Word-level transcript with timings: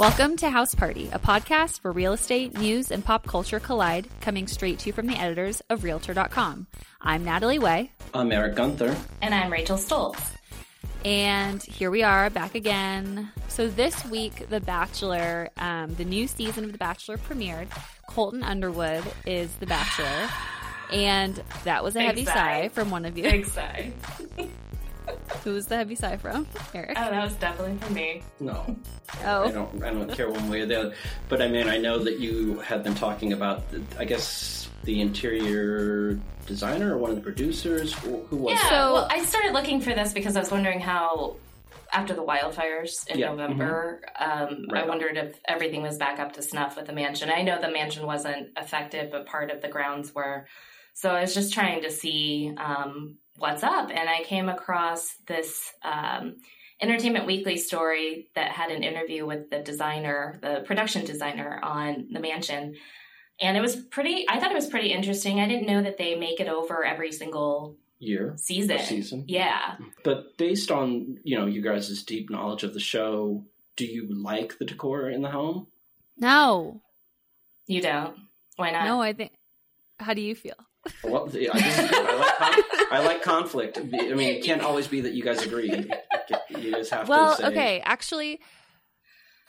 Welcome 0.00 0.38
to 0.38 0.48
House 0.48 0.74
Party, 0.74 1.10
a 1.12 1.18
podcast 1.18 1.84
where 1.84 1.92
real 1.92 2.14
estate, 2.14 2.56
news, 2.56 2.90
and 2.90 3.04
pop 3.04 3.26
culture 3.26 3.60
collide, 3.60 4.08
coming 4.22 4.46
straight 4.46 4.78
to 4.78 4.86
you 4.86 4.94
from 4.94 5.06
the 5.06 5.14
editors 5.14 5.60
of 5.68 5.84
Realtor.com. 5.84 6.66
I'm 7.02 7.22
Natalie 7.22 7.58
Way. 7.58 7.92
I'm 8.14 8.32
Eric 8.32 8.54
Gunther. 8.54 8.96
And 9.20 9.34
I'm 9.34 9.52
Rachel 9.52 9.76
Stults. 9.76 10.32
And 11.04 11.62
here 11.62 11.90
we 11.90 12.02
are 12.02 12.30
back 12.30 12.54
again. 12.54 13.30
So 13.48 13.68
this 13.68 14.02
week, 14.06 14.48
The 14.48 14.60
Bachelor, 14.60 15.50
um, 15.58 15.94
the 15.96 16.06
new 16.06 16.26
season 16.26 16.64
of 16.64 16.72
The 16.72 16.78
Bachelor 16.78 17.18
premiered. 17.18 17.68
Colton 18.08 18.42
Underwood 18.42 19.04
is 19.26 19.54
The 19.56 19.66
Bachelor. 19.66 20.30
And 20.90 21.42
that 21.64 21.84
was 21.84 21.94
a 21.94 21.98
Big 21.98 22.06
heavy 22.06 22.24
sigh. 22.24 22.32
sigh 22.32 22.68
from 22.70 22.90
one 22.90 23.04
of 23.04 23.18
you. 23.18 23.24
Big 23.24 23.44
sigh. 23.44 23.92
Who 25.44 25.54
was 25.54 25.66
the 25.66 25.76
heavy 25.76 25.94
sigh 25.94 26.16
from? 26.16 26.46
Eric. 26.74 26.90
Oh, 26.96 27.10
that 27.10 27.24
was 27.24 27.34
definitely 27.34 27.76
for 27.78 27.92
me. 27.92 28.22
No, 28.40 28.76
Oh. 29.24 29.44
I 29.44 29.50
don't. 29.50 29.82
I 29.82 29.90
don't 29.92 30.10
care 30.12 30.30
one 30.30 30.48
way 30.48 30.60
or 30.60 30.66
the 30.66 30.78
other. 30.80 30.94
But 31.28 31.42
I 31.42 31.48
mean, 31.48 31.68
I 31.68 31.78
know 31.78 31.98
that 31.98 32.18
you 32.20 32.58
have 32.60 32.82
been 32.84 32.94
talking 32.94 33.32
about. 33.32 33.68
The, 33.70 33.82
I 33.98 34.04
guess 34.04 34.68
the 34.84 35.00
interior 35.00 36.18
designer 36.46 36.94
or 36.94 36.98
one 36.98 37.10
of 37.10 37.16
the 37.16 37.22
producers. 37.22 37.92
Who 37.94 38.22
who 38.30 38.36
was? 38.36 38.54
Yeah. 38.54 38.66
it? 38.66 38.70
So- 38.70 38.92
well, 38.94 39.08
I 39.10 39.24
started 39.24 39.52
looking 39.52 39.80
for 39.80 39.94
this 39.94 40.12
because 40.12 40.36
I 40.36 40.40
was 40.40 40.50
wondering 40.50 40.80
how, 40.80 41.36
after 41.92 42.14
the 42.14 42.22
wildfires 42.24 43.06
in 43.08 43.18
Yeah, 43.18 43.28
mm-hmm. 43.28 43.36
November, 43.38 44.00
um, 44.18 44.66
I 44.70 44.74
Right. 44.80 44.88
wondered 44.88 45.16
if 45.16 45.38
everything 45.46 45.82
was 45.82 45.96
back 45.98 46.18
up 46.20 46.32
to 46.34 46.42
snuff 46.42 46.76
with 46.76 46.86
the 46.86 46.92
mansion. 46.92 47.30
I 47.30 47.42
know 47.42 47.60
the 47.60 47.70
mansion 47.70 48.06
wasn't 48.06 48.50
affected, 48.56 49.10
but 49.10 49.26
part 49.26 49.50
of 49.50 49.60
the 49.62 49.68
grounds 49.68 50.14
were. 50.14 50.46
So 50.94 51.10
I 51.10 51.20
was 51.22 51.34
just 51.34 51.52
trying 51.54 51.82
to 51.82 51.90
see 51.90 52.52
um, 52.58 53.16
what's 53.40 53.62
up, 53.62 53.90
and 53.90 54.08
I 54.08 54.22
came 54.22 54.48
across 54.48 55.16
this. 55.26 55.72
Um, 55.82 56.36
Entertainment 56.82 57.26
Weekly 57.26 57.58
story 57.58 58.30
that 58.34 58.52
had 58.52 58.70
an 58.70 58.82
interview 58.82 59.26
with 59.26 59.50
the 59.50 59.58
designer, 59.58 60.38
the 60.40 60.62
production 60.64 61.04
designer 61.04 61.60
on 61.62 62.08
the 62.10 62.20
mansion. 62.20 62.74
And 63.38 63.54
it 63.54 63.60
was 63.60 63.76
pretty, 63.76 64.24
I 64.26 64.40
thought 64.40 64.50
it 64.50 64.54
was 64.54 64.68
pretty 64.68 64.90
interesting. 64.90 65.40
I 65.40 65.46
didn't 65.46 65.66
know 65.66 65.82
that 65.82 65.98
they 65.98 66.14
make 66.14 66.40
it 66.40 66.48
over 66.48 66.82
every 66.82 67.12
single 67.12 67.76
year 67.98 68.34
season. 68.36 68.78
season. 68.78 69.24
Yeah. 69.28 69.76
But 70.02 70.36
based 70.36 70.70
on 70.70 71.18
you 71.22 71.38
know 71.38 71.46
you 71.46 71.62
guys' 71.62 72.02
deep 72.02 72.30
knowledge 72.30 72.64
of 72.64 72.74
the 72.74 72.80
show, 72.80 73.44
do 73.76 73.84
you 73.84 74.08
like 74.10 74.58
the 74.58 74.64
decor 74.64 75.10
in 75.10 75.22
the 75.22 75.30
home? 75.30 75.68
No. 76.16 76.82
You 77.66 77.80
don't. 77.80 78.16
Why 78.56 78.70
not? 78.72 78.86
No, 78.86 79.00
I 79.00 79.12
think. 79.12 79.32
How 79.98 80.14
do 80.14 80.22
you 80.22 80.34
feel? 80.34 80.56
Well, 81.04 81.28
I, 81.28 81.30
just, 81.32 81.54
I, 81.54 82.16
like 82.16 82.38
con- 82.38 82.88
I 82.92 83.02
like 83.04 83.22
conflict. 83.22 83.78
I 83.78 83.82
mean, 83.82 84.34
it 84.36 84.44
can't 84.44 84.62
always 84.62 84.86
be 84.88 85.02
that 85.02 85.12
you 85.12 85.22
guys 85.22 85.42
agree. 85.44 85.70
You 86.48 86.70
just 86.72 86.90
have 86.90 87.08
Well, 87.08 87.36
to 87.36 87.42
say. 87.42 87.48
okay. 87.48 87.80
Actually, 87.84 88.40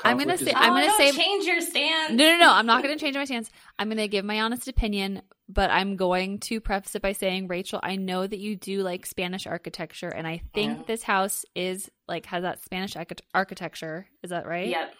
I'm 0.03 0.17
gonna 0.17 0.37
say- 0.37 0.51
Oh, 0.53 0.57
I'm 0.59 0.69
gonna 0.73 0.85
oh, 0.85 0.87
don't 0.87 0.97
say- 0.97 1.11
change 1.11 1.45
your 1.45 1.61
stance. 1.61 2.11
No, 2.11 2.25
no, 2.33 2.37
no. 2.37 2.51
I'm 2.51 2.65
not 2.65 2.83
going 2.83 2.97
to 2.97 2.99
change 3.03 3.15
my 3.15 3.25
stance. 3.25 3.49
I'm 3.79 3.87
going 3.87 3.97
to 3.97 4.07
give 4.07 4.25
my 4.25 4.41
honest 4.41 4.67
opinion, 4.67 5.21
but 5.47 5.69
I'm 5.69 5.95
going 5.95 6.39
to 6.39 6.59
preface 6.59 6.95
it 6.95 7.01
by 7.01 7.11
saying, 7.13 7.47
Rachel, 7.47 7.79
I 7.83 7.95
know 7.97 8.25
that 8.25 8.39
you 8.39 8.55
do 8.55 8.81
like 8.81 9.05
Spanish 9.05 9.45
architecture, 9.47 10.09
and 10.09 10.25
I 10.27 10.41
think 10.53 10.79
Yeah. 10.79 10.83
this 10.87 11.03
house 11.03 11.45
is 11.55 11.89
like 12.07 12.25
has 12.25 12.41
that 12.43 12.63
Spanish 12.63 12.95
architecture. 13.33 14.07
Is 14.23 14.31
that 14.31 14.47
right? 14.47 14.67
Yep. 14.69 14.93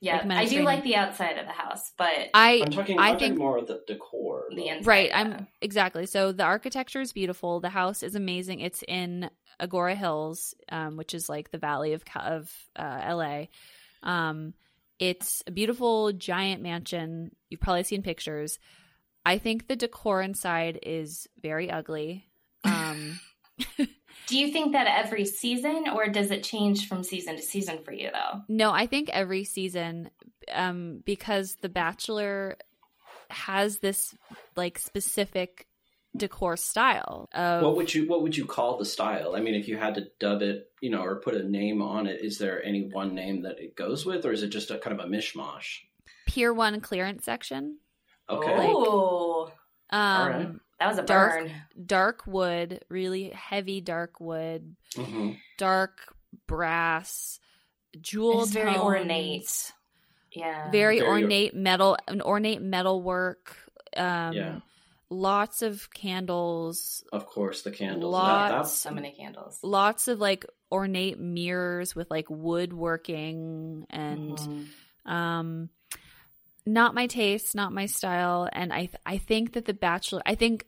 Yep. 0.00 0.26
Like 0.26 0.38
I 0.38 0.44
do 0.46 0.62
like 0.62 0.84
the 0.84 0.94
outside 0.94 1.38
of 1.38 1.46
the 1.46 1.52
house, 1.52 1.92
but 1.98 2.30
I 2.32 2.62
I'm 2.64 2.70
talking. 2.70 2.98
I 2.98 3.10
I'm 3.10 3.18
think 3.18 3.36
more 3.36 3.58
of 3.58 3.66
the 3.66 3.82
decor. 3.86 4.44
the 4.54 4.68
inside. 4.68 4.86
right. 4.86 5.08
yeah. 5.08 5.18
I'm 5.18 5.46
exactly. 5.60 6.06
So 6.06 6.30
the 6.30 6.44
architecture 6.44 7.00
is 7.00 7.12
beautiful. 7.12 7.58
The 7.60 7.68
house 7.68 8.04
is 8.04 8.14
amazing. 8.14 8.60
It's 8.60 8.84
in 8.86 9.28
Agoura 9.60 9.96
Hills, 9.96 10.54
um, 10.70 10.96
which 10.96 11.14
is 11.14 11.28
like 11.28 11.50
the 11.50 11.58
valley 11.58 11.94
of 11.94 12.04
of 12.14 12.52
uh, 12.76 13.14
LA. 13.14 13.46
Um, 14.04 14.54
it's 15.00 15.42
a 15.46 15.50
beautiful 15.50 16.12
giant 16.12 16.62
mansion. 16.62 17.34
You've 17.50 17.60
probably 17.60 17.82
seen 17.84 18.02
pictures. 18.02 18.58
I 19.26 19.38
think 19.38 19.66
the 19.66 19.76
decor 19.76 20.22
inside 20.22 20.78
is 20.82 21.26
very 21.42 21.70
ugly. 21.70 22.24
Um, 22.64 23.18
Do 24.28 24.38
you 24.38 24.52
think 24.52 24.72
that 24.72 24.86
every 24.86 25.24
season, 25.24 25.86
or 25.94 26.08
does 26.08 26.30
it 26.30 26.42
change 26.44 26.86
from 26.88 27.02
season 27.02 27.36
to 27.36 27.42
season 27.42 27.82
for 27.84 27.92
you, 27.92 28.10
though? 28.12 28.42
no, 28.48 28.70
I 28.70 28.86
think 28.86 29.08
every 29.10 29.44
season, 29.44 30.10
um, 30.52 31.02
because 31.04 31.56
The 31.62 31.68
Bachelor 31.68 32.56
has 33.30 33.78
this 33.78 34.14
like 34.56 34.78
specific 34.78 35.66
decor 36.16 36.56
style. 36.56 37.28
Of, 37.32 37.62
What 37.62 37.76
would 37.76 37.94
you 37.94 38.08
What 38.08 38.22
would 38.22 38.36
you 38.36 38.46
call 38.46 38.78
the 38.78 38.84
style? 38.84 39.34
I 39.36 39.40
mean, 39.40 39.54
if 39.54 39.68
you 39.68 39.76
had 39.76 39.94
to 39.96 40.06
dub 40.18 40.42
it, 40.42 40.70
you 40.80 40.90
know, 40.90 41.02
or 41.02 41.20
put 41.20 41.34
a 41.34 41.42
name 41.48 41.82
on 41.82 42.06
it, 42.06 42.20
is 42.22 42.38
there 42.38 42.64
any 42.64 42.88
one 42.92 43.14
name 43.14 43.42
that 43.42 43.58
it 43.60 43.76
goes 43.76 44.04
with, 44.06 44.24
or 44.24 44.32
is 44.32 44.42
it 44.42 44.48
just 44.48 44.70
a 44.70 44.78
kind 44.78 44.98
of 44.98 45.04
a 45.06 45.08
mishmash? 45.08 45.78
Pier 46.26 46.52
One 46.52 46.80
clearance 46.80 47.24
section? 47.24 47.78
Okay, 48.30 48.56
Like- 48.56 48.68
Oh, 48.70 49.50
Um, 49.90 50.28
right. 50.28 50.48
That 50.78 50.88
was 50.88 50.98
a 50.98 51.02
Dark- 51.02 51.40
burn. 51.44 51.52
dark 51.86 52.26
wood, 52.26 52.84
really 52.88 53.30
heavy 53.30 53.80
dark 53.80 54.20
wood, 54.20 54.76
hmm 54.94 55.32
dark 55.58 56.14
brass, 56.46 57.40
jeweled, 58.00 58.44
It's 58.44 58.52
very 58.52 58.72
tones, 58.74 58.82
ornate. 58.84 59.72
Yeah. 60.32 60.70
very, 60.70 60.98
Very- 61.00 61.08
ornate 61.10 61.54
metal, 61.54 61.96
an 62.06 62.20
ornate 62.22 62.60
metal 62.62 63.02
work. 63.02 63.56
Um, 63.96 64.34
Yeah. 64.34 64.60
lots 65.10 65.62
of 65.62 65.88
candles, 65.94 67.02
of 67.12 67.26
course 67.26 67.62
the 67.62 67.70
candles. 67.70 68.12
Lots. 68.12 68.50
That, 68.50 68.56
that's 68.58 68.72
so 68.72 68.90
many 68.90 69.12
candles. 69.12 69.58
lots 69.62 70.06
of 70.06 70.20
like 70.20 70.44
ornate 70.70 71.18
mirrors 71.18 71.96
with 71.96 72.10
like 72.10 72.26
woodworking 72.28 73.86
and 73.90 74.36
Mhm. 74.38 74.66
um 75.10 75.70
not 76.72 76.94
my 76.94 77.06
taste 77.06 77.54
not 77.54 77.72
my 77.72 77.86
style 77.86 78.48
and 78.52 78.72
i 78.72 78.88
i 79.06 79.18
think 79.18 79.52
that 79.52 79.64
the 79.64 79.74
bachelor 79.74 80.22
i 80.26 80.34
think 80.34 80.66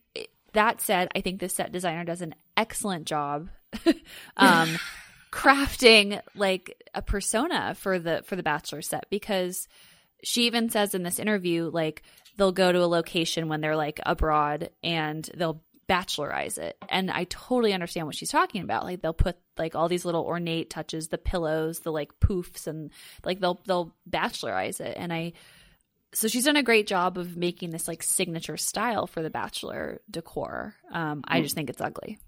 that 0.53 0.81
said 0.81 1.09
i 1.15 1.21
think 1.21 1.41
the 1.41 1.49
set 1.49 1.72
designer 1.72 2.05
does 2.05 2.22
an 2.22 2.34
excellent 2.56 3.06
job 3.06 3.49
um 4.37 4.69
crafting 5.33 6.21
like 6.34 6.83
a 6.94 7.03
persona 7.03 7.75
for 7.78 7.99
the 7.99 8.22
for 8.25 8.34
the 8.34 8.43
bachelor 8.43 8.83
set 8.83 9.05
because 9.11 9.69
she 10.25 10.47
even 10.47 10.69
says 10.71 10.94
in 10.94 11.03
this 11.03 11.19
interview 11.19 11.71
like 11.72 12.03
they'll 12.37 12.53
go 12.53 12.72
to 12.72 12.82
a 12.82 12.87
location 12.87 13.49
when 13.49 13.61
they're 13.61 13.77
like 13.77 14.00
abroad 14.05 14.71
and 14.82 15.28
they'll 15.34 15.62
bachelorize 15.88 16.56
it. 16.56 16.77
And 16.88 17.11
i 17.11 17.25
totally 17.25 17.72
understand 17.72 18.06
what 18.06 18.15
she's 18.15 18.31
talking 18.31 18.62
about. 18.62 18.84
Like 18.84 19.03
they'll 19.03 19.12
put 19.12 19.37
like 19.59 19.75
all 19.75 19.88
these 19.88 20.05
little 20.05 20.25
ornate 20.25 20.71
touches 20.71 21.09
the 21.09 21.19
pillows 21.19 21.81
the 21.81 21.91
like 21.91 22.19
poofs 22.21 22.67
and 22.67 22.93
like 23.25 23.41
they'll 23.41 23.61
they'll 23.67 23.94
bachelorize 24.09 24.81
it. 24.81 24.97
And 24.97 25.12
i 25.12 25.32
so 26.12 26.28
she's 26.28 26.44
done 26.44 26.56
a 26.56 26.62
great 26.62 26.87
job 26.87 27.19
of 27.19 27.37
making 27.37 27.71
this 27.71 27.88
like 27.88 28.03
signature 28.03 28.56
style 28.56 29.06
for 29.06 29.22
the 29.22 29.31
bachelor 29.31 30.00
decor 30.10 30.75
um 30.93 31.22
i 31.26 31.41
just 31.41 31.54
think 31.54 31.71
it's 31.71 31.81
ugly 31.81 32.19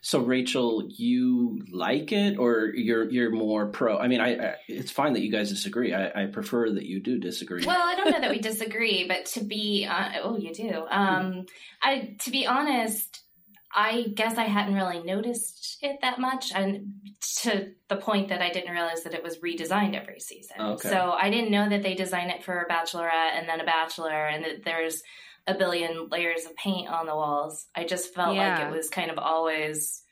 so. 0.00 0.20
Rachel, 0.20 0.84
you 0.88 1.64
like 1.70 2.12
it, 2.12 2.38
or 2.38 2.72
you're 2.74 3.10
you're 3.10 3.30
more 3.30 3.66
pro? 3.66 3.98
I 3.98 4.08
mean, 4.08 4.20
I, 4.20 4.34
I 4.36 4.54
it's 4.68 4.90
fine 4.90 5.12
that 5.14 5.22
you 5.22 5.30
guys 5.30 5.50
disagree. 5.50 5.94
I, 5.94 6.22
I 6.22 6.26
prefer 6.26 6.70
that 6.70 6.86
you 6.86 7.00
do 7.00 7.18
disagree. 7.18 7.64
Well, 7.64 7.80
I 7.82 7.94
don't 7.96 8.10
know 8.10 8.20
that 8.20 8.30
we 8.30 8.38
disagree, 8.40 9.06
but 9.06 9.26
to 9.26 9.44
be 9.44 9.86
uh, 9.88 10.20
oh, 10.22 10.36
you 10.36 10.52
do. 10.54 10.84
Um, 10.88 11.46
I 11.82 12.16
to 12.20 12.30
be 12.30 12.46
honest, 12.46 13.21
I 13.74 14.06
guess 14.14 14.36
I 14.38 14.44
hadn't 14.44 14.74
really 14.74 15.02
noticed 15.02 15.78
it 15.82 15.98
that 16.02 16.18
much, 16.18 16.52
and 16.54 16.92
to 17.40 17.72
the 17.88 17.96
point 17.96 18.28
that 18.28 18.42
I 18.42 18.50
didn't 18.50 18.72
realize 18.72 19.02
that 19.04 19.14
it 19.14 19.22
was 19.22 19.38
redesigned 19.38 19.98
every 20.00 20.20
season. 20.20 20.60
Okay. 20.60 20.88
So 20.90 21.12
I 21.12 21.30
didn't 21.30 21.50
know 21.50 21.68
that 21.68 21.82
they 21.82 21.94
design 21.94 22.28
it 22.30 22.44
for 22.44 22.60
a 22.60 22.68
bachelorette 22.68 23.32
and 23.38 23.48
then 23.48 23.60
a 23.60 23.64
bachelor, 23.64 24.26
and 24.26 24.44
that 24.44 24.64
there's 24.64 25.02
a 25.46 25.54
billion 25.54 26.08
layers 26.08 26.44
of 26.46 26.54
paint 26.56 26.88
on 26.88 27.06
the 27.06 27.14
walls. 27.16 27.66
I 27.74 27.84
just 27.84 28.14
felt 28.14 28.36
Yeah. 28.36 28.58
like 28.58 28.68
it 28.68 28.76
was 28.76 28.88
kind 28.90 29.10
of 29.10 29.18
always 29.18 30.02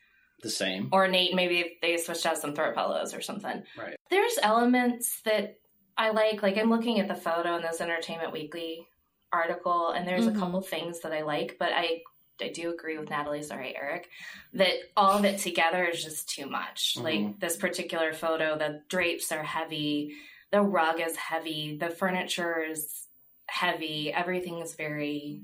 the 0.41 0.49
same. 0.49 0.89
ornate. 0.91 1.33
Maybe 1.35 1.77
they 1.81 1.97
switched 1.97 2.25
out 2.25 2.37
some 2.37 2.55
throw 2.55 2.73
pillows 2.73 3.13
or 3.13 3.21
something. 3.21 3.63
Right. 3.77 3.95
There's 4.09 4.37
elements 4.41 5.21
that 5.25 5.55
I 5.97 6.09
like. 6.09 6.41
Like 6.41 6.57
I'm 6.57 6.69
looking 6.71 6.99
at 6.99 7.07
the 7.07 7.15
photo 7.15 7.55
in 7.57 7.61
this 7.61 7.79
Entertainment 7.79 8.33
Weekly 8.33 8.87
article, 9.31 9.91
and 9.91 10.05
there's 10.07 10.25
Mhm. 10.27 10.35
a 10.35 10.39
couple 10.39 10.61
things 10.61 10.99
that 11.01 11.13
I 11.13 11.21
like, 11.21 11.55
but 11.59 11.71
I 11.73 12.01
I 12.41 12.49
do 12.49 12.71
agree 12.71 12.97
with 12.97 13.09
Natalie. 13.09 13.43
Sorry, 13.43 13.75
Eric, 13.75 14.09
that 14.53 14.73
all 14.97 15.17
of 15.17 15.25
it 15.25 15.39
together 15.39 15.85
is 15.85 16.03
just 16.03 16.29
too 16.29 16.47
much. 16.47 16.95
Mhm. 16.97 17.03
Like 17.03 17.39
this 17.39 17.57
particular 17.57 18.13
photo, 18.13 18.57
the 18.57 18.83
drapes 18.89 19.31
are 19.31 19.43
heavy, 19.43 20.15
the 20.51 20.61
rug 20.61 20.99
is 20.99 21.15
heavy, 21.15 21.77
the 21.77 21.89
furniture 21.89 22.63
is 22.63 23.07
heavy. 23.47 24.13
Everything 24.13 24.59
is 24.59 24.75
very 24.75 25.41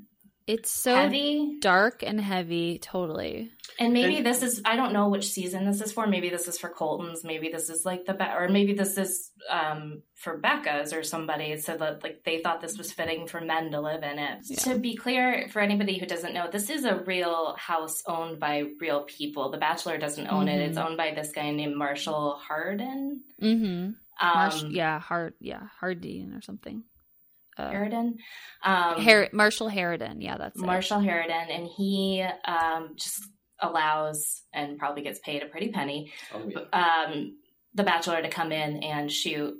it's 0.47 0.71
so 0.71 0.95
heavy. 0.95 1.57
dark 1.59 2.03
and 2.03 2.19
heavy 2.21 2.79
totally 2.79 3.51
And 3.79 3.94
maybe 3.94 4.17
And- 4.17 4.25
this 4.25 4.41
is 4.41 4.61
I 4.65 4.75
don't 4.75 4.94
know 4.94 5.09
which 5.09 5.27
season 5.29 5.65
this 5.65 5.81
is 5.81 5.91
for. 5.91 6.07
Maybe 6.07 6.29
this 6.29 6.47
is 6.47 6.57
for 6.57 6.69
Colton's. 6.69 7.23
Maybe 7.23 7.49
this 7.49 7.69
is 7.69 7.85
like 7.85 8.05
the 8.05 8.13
Be- 8.13 8.33
or 8.38 8.47
maybe 8.49 8.73
this 8.73 8.97
is 8.97 9.31
um, 9.49 10.01
for 10.15 10.38
Becca's 10.38 10.94
or 10.94 11.03
somebody. 11.03 11.57
So 11.57 11.77
that 11.77 12.01
like 12.01 12.23
they 12.25 12.39
thought 12.41 12.59
this 12.61 12.77
was 12.77 12.91
fitting 12.91 13.27
for 13.27 13.39
men 13.41 13.71
to 13.71 13.81
live 13.81 14.01
in 14.03 14.17
it. 14.17 14.39
Yeah. 14.45 14.57
To 14.73 14.79
be 14.79 14.95
clear, 14.95 15.47
for 15.51 15.59
anybody 15.61 15.99
who 15.99 16.05
doesn't 16.07 16.33
know, 16.33 16.49
this 16.49 16.69
is 16.71 16.85
a 16.85 16.95
real 17.05 17.55
house 17.59 18.01
owned 18.07 18.39
by 18.39 18.63
real 18.81 19.01
people. 19.03 19.51
The 19.51 19.57
Bachelor 19.59 19.97
doesn't 19.99 20.27
own 20.27 20.47
it. 20.47 20.59
Mhm. 20.59 20.67
It's 20.69 20.77
owned 20.77 20.97
by 20.97 21.13
this 21.13 21.31
guy 21.31 21.51
named 21.51 21.75
Marshall 21.75 22.39
Harden. 22.47 23.21
mm-hmm 23.41 23.91
Marsh, 24.19 24.63
Um, 24.63 24.71
yeah, 24.71 24.99
Hard, 24.99 25.35
yeah, 25.39 25.67
Hardin 25.79 26.33
or 26.33 26.41
something. 26.41 26.83
Uh, 27.57 27.71
Haraden. 27.71 28.13
Um, 28.63 29.01
Har- 29.01 29.30
Marshall 29.33 29.69
Haraden, 29.69 30.21
yeah, 30.21 30.38
that's 30.38 30.59
it. 30.59 30.65
Marshall 30.65 31.00
Haraden, 31.00 31.50
and 31.50 31.68
he 31.68 32.24
um, 32.45 32.92
just 32.95 33.21
allows 33.59 34.42
and 34.54 34.77
probably 34.77 35.01
gets 35.04 35.19
paid 35.19 35.42
a 35.44 35.48
pretty 35.48 35.69
penny 35.69 36.12
Oh, 36.33 36.48
yeah. 36.48 37.06
um, 37.07 37.38
the 37.74 37.83
bachelor 37.83 38.21
to 38.21 38.30
come 38.30 38.51
in 38.51 38.83
and 38.83 39.12
shoot 39.12 39.56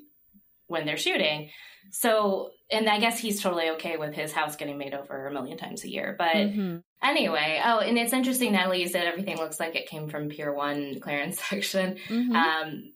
when 0.68 0.86
they're 0.86 0.98
shooting. 0.98 1.50
So, 1.92 2.52
and 2.70 2.90
I 2.90 3.00
guess 3.00 3.18
he's 3.18 3.42
totally 3.42 3.70
okay 3.72 3.96
with 3.98 4.14
his 4.14 4.34
house 4.34 4.56
getting 4.58 4.78
made 4.78 4.94
over 4.94 5.26
a 5.28 5.32
million 5.32 5.58
times 5.58 5.84
a 5.86 5.90
year. 5.90 6.16
But 6.18 6.36
Mhm. 6.36 6.84
anyway, 7.02 7.62
oh, 7.64 7.80
and 7.80 7.98
it's 7.98 8.12
interesting, 8.14 8.52
Natalie, 8.52 8.82
you 8.82 8.90
said 8.90 9.08
everything 9.08 9.38
looks 9.38 9.60
like 9.60 9.76
it 9.76 9.88
came 9.88 10.10
from 10.10 10.28
Pier 10.30 10.54
1 10.54 11.00
clearance 11.00 11.40
section. 11.50 11.98
Mhm. 12.10 12.36
Um, 12.36 12.94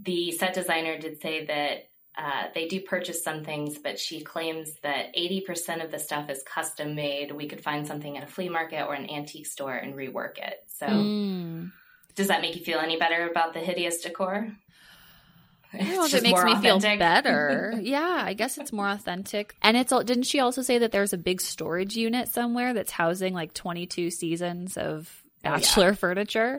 the 0.00 0.32
set 0.32 0.54
designer 0.54 0.98
did 0.98 1.20
say 1.20 1.46
that 1.46 1.84
uh, 2.16 2.44
they 2.54 2.68
do 2.68 2.80
purchase 2.80 3.22
some 3.24 3.44
things, 3.44 3.78
but 3.78 3.98
she 3.98 4.20
claims 4.22 4.72
that 4.82 5.14
80% 5.16 5.84
of 5.84 5.90
the 5.90 5.98
stuff 5.98 6.30
is 6.30 6.42
custom 6.44 6.94
made. 6.94 7.32
We 7.32 7.48
could 7.48 7.60
find 7.62 7.86
something 7.86 8.16
at 8.16 8.22
a 8.24 8.26
flea 8.26 8.48
market 8.48 8.86
or 8.86 8.94
an 8.94 9.10
antique 9.10 9.46
store 9.46 9.74
and 9.74 9.94
rework 9.94 10.38
it. 10.38 10.62
So, 10.68 10.86
Mm. 10.86 11.70
does 12.14 12.28
that 12.28 12.40
make 12.40 12.54
you 12.56 12.64
feel 12.64 12.78
any 12.78 12.96
better 12.96 13.28
about 13.28 13.52
the 13.54 13.60
hideous 13.60 14.00
decor? 14.00 14.54
I 15.72 15.78
don't 15.78 15.88
know 15.88 16.04
It's 16.04 16.14
if 16.14 16.20
it 16.20 16.22
makes 16.22 16.44
me 16.44 16.54
feel 16.54 16.78
better. 16.78 17.76
yeah, 17.82 18.22
I 18.24 18.34
guess 18.34 18.58
it's 18.58 18.72
more 18.72 18.88
authentic. 18.88 19.56
And 19.60 19.76
it's 19.76 19.90
all, 19.90 20.04
didn't 20.04 20.22
she 20.22 20.38
also 20.38 20.62
say 20.62 20.78
that 20.78 20.92
there's 20.92 21.12
a 21.12 21.18
big 21.18 21.40
storage 21.40 21.96
unit 21.96 22.28
somewhere 22.28 22.74
that's 22.74 22.92
housing 22.92 23.34
like 23.34 23.54
22 23.54 24.10
seasons 24.10 24.76
of 24.76 25.20
Oh, 25.46 25.50
yeah. 25.50 25.56
bachelor 25.56 25.94
furniture? 25.96 26.58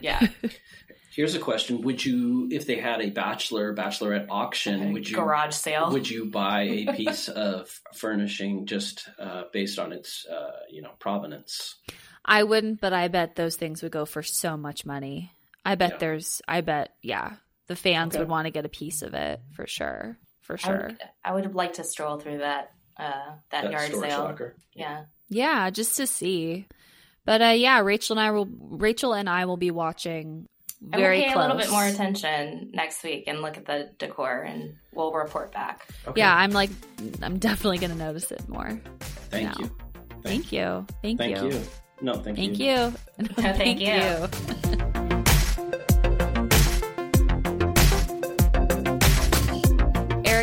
yeah, 0.00 0.26
Here's 1.16 1.34
a 1.34 1.38
question: 1.38 1.80
Would 1.80 2.04
you, 2.04 2.48
if 2.52 2.66
they 2.66 2.76
had 2.76 3.00
a 3.00 3.08
bachelor 3.08 3.74
bachelorette 3.74 4.26
auction, 4.28 4.92
would 4.92 5.08
you 5.08 5.16
garage 5.16 5.54
sale. 5.54 5.90
would 5.90 6.08
you 6.08 6.26
buy 6.26 6.62
a 6.64 6.92
piece 6.94 7.28
of 7.28 7.70
furnishing 7.94 8.66
just 8.66 9.08
uh, 9.18 9.44
based 9.50 9.78
on 9.78 9.92
its 9.92 10.26
uh, 10.26 10.50
you 10.70 10.82
know 10.82 10.92
provenance? 10.98 11.76
I 12.22 12.42
wouldn't, 12.42 12.82
but 12.82 12.92
I 12.92 13.08
bet 13.08 13.34
those 13.34 13.56
things 13.56 13.82
would 13.82 13.92
go 13.92 14.04
for 14.04 14.22
so 14.22 14.58
much 14.58 14.84
money. 14.84 15.32
I 15.64 15.74
bet 15.76 15.92
Yeah. 15.92 15.98
there's, 15.98 16.42
I 16.46 16.60
bet, 16.60 16.90
yeah, 17.00 17.36
the 17.66 17.76
fans 17.76 18.14
Okay. 18.14 18.20
would 18.20 18.28
want 18.28 18.44
to 18.46 18.50
get 18.50 18.66
a 18.66 18.68
piece 18.68 19.00
of 19.02 19.14
it 19.14 19.40
for 19.52 19.66
sure. 19.66 20.18
For 20.42 20.54
I 20.54 20.58
sure. 20.58 20.86
would, 20.88 20.98
I 21.24 21.32
would 21.32 21.54
like 21.54 21.72
to 21.74 21.84
stroll 21.84 22.18
through 22.18 22.38
that 22.38 22.72
uh, 22.98 23.36
that, 23.50 23.62
That 23.64 23.72
yard 23.72 23.90
sale. 23.92 24.24
locker. 24.24 24.56
Yeah, 24.74 25.04
Yeah, 25.28 25.70
just 25.70 25.96
to 25.96 26.06
see. 26.06 26.66
But 27.24 27.40
uh, 27.42 27.54
yeah, 27.56 27.80
Rachel 27.80 28.18
and 28.18 28.26
I 28.26 28.30
will. 28.32 28.48
Rachel 28.60 29.14
and 29.14 29.28
I 29.30 29.46
will 29.46 29.56
be 29.56 29.70
watching 29.70 30.46
and 30.80 31.00
very 31.00 31.18
we'll 31.18 31.26
pay 31.26 31.32
close. 31.32 31.44
a 31.44 31.48
little 31.48 31.62
bit 31.62 31.70
more 31.70 31.84
attention 31.84 32.70
next 32.72 33.02
week 33.02 33.24
and 33.26 33.42
look 33.42 33.56
at 33.56 33.66
the 33.66 33.90
decor, 33.98 34.42
and 34.42 34.74
we'll 34.92 35.12
report 35.12 35.52
back. 35.52 35.88
Okay. 36.06 36.20
Yeah, 36.20 36.34
I'm 36.34 36.50
like, 36.50 36.70
I'm 37.22 37.38
definitely 37.38 37.78
going 37.78 37.92
to 37.92 37.98
notice 37.98 38.30
it 38.30 38.48
more. 38.48 38.80
Thank 39.30 39.58
no. 39.58 39.64
you. 39.64 39.70
Thank 40.22 40.52
you. 40.52 40.86
Thank, 41.02 41.20
you. 41.20 41.36
Thank 41.36 41.42
you. 41.42 41.58
you. 41.58 41.62
No, 42.02 42.14
thank, 42.14 42.38
you. 42.38 42.92
Thank 43.16 43.80
you. 43.80 43.86
you. 43.86 44.28
Thank 44.36 44.72
you. 44.80 44.92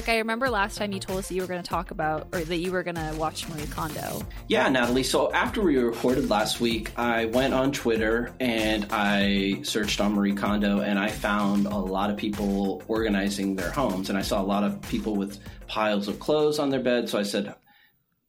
Eric, 0.04 0.16
I 0.16 0.18
remember 0.18 0.50
last 0.50 0.78
time 0.78 0.92
you 0.92 1.00
told 1.00 1.20
us 1.20 1.30
that 1.30 1.34
you 1.34 1.40
were 1.40 1.48
going 1.48 1.64
to 1.64 1.70
talk 1.70 1.92
about, 1.92 2.28
or 2.34 2.42
that 2.42 2.58
you 2.58 2.74
were 2.74 2.84
going 2.84 2.96
to 2.96 3.16
watch 3.18 3.48
Marie 3.48 3.68
Kondo. 3.68 4.22
Yeah, 4.50 4.68
Natalie. 4.68 5.04
So 5.04 5.32
after 5.32 5.62
we 5.62 5.78
recorded 5.78 6.30
last 6.30 6.60
week, 6.60 6.92
I 7.00 7.26
went 7.26 7.54
on 7.54 7.72
Twitter 7.72 8.34
and 8.42 8.86
I 8.92 9.62
searched 9.64 10.02
on 10.02 10.14
Marie 10.14 10.36
Kondo 10.36 10.82
and 10.82 11.00
I 11.00 11.08
found 11.08 11.68
a 11.68 11.78
lot 11.78 12.10
of 12.10 12.18
people 12.18 12.84
organizing 12.90 13.56
their 13.56 13.72
homes. 13.72 14.10
And 14.10 14.18
I 14.18 14.24
saw 14.24 14.42
a 14.42 14.44
lot 14.44 14.66
of 14.66 14.82
people 14.82 15.16
with 15.16 15.40
piles 15.68 16.10
of 16.10 16.20
clothes 16.20 16.60
on 16.60 16.70
their 16.70 16.82
bed. 16.82 17.08
So 17.08 17.18
I 17.18 17.24
said, 17.24 17.56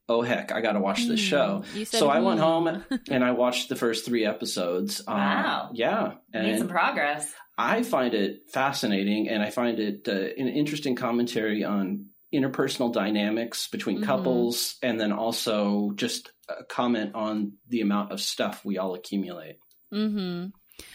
oh, 0.07 0.21
heck, 0.21 0.53
I 0.53 0.61
got 0.61 0.73
to 0.73 0.79
watch 0.79 1.05
this 1.07 1.19
show. 1.19 1.63
Hmm. 1.71 1.77
You 1.79 1.83
said, 1.83 1.99
So 1.99 2.07
I 2.07 2.21
went 2.21 2.39
hmm. 2.39 2.45
home 2.45 2.85
and 3.09 3.21
I 3.21 3.31
watched 3.31 3.67
the 3.67 3.75
first 3.75 4.05
three 4.05 4.25
episodes. 4.25 5.01
Um, 5.05 5.17
Wow. 5.17 5.71
yeah. 5.73 6.13
Made 6.33 6.57
some 6.57 6.69
progress. 6.69 7.33
I 7.57 7.83
find 7.83 8.13
it 8.13 8.51
fascinating 8.51 9.29
and 9.29 9.41
I 9.41 9.49
find 9.49 9.79
it 9.79 10.07
uh, 10.07 10.11
an 10.11 10.47
interesting 10.49 10.95
commentary 10.95 11.63
on 11.63 12.07
interpersonal 12.33 12.91
dynamics 12.91 13.67
between 13.69 13.99
Mhm. 13.99 14.03
couples 14.05 14.75
and 14.83 14.99
then 14.99 15.11
also 15.13 15.91
just 15.95 16.31
a 16.49 16.63
comment 16.65 17.15
on 17.15 17.53
the 17.69 17.81
amount 17.81 18.11
of 18.11 18.19
stuff 18.19 18.65
we 18.65 18.77
all 18.77 18.93
accumulate. 18.95 19.57
Mm-hmm. 19.93 20.47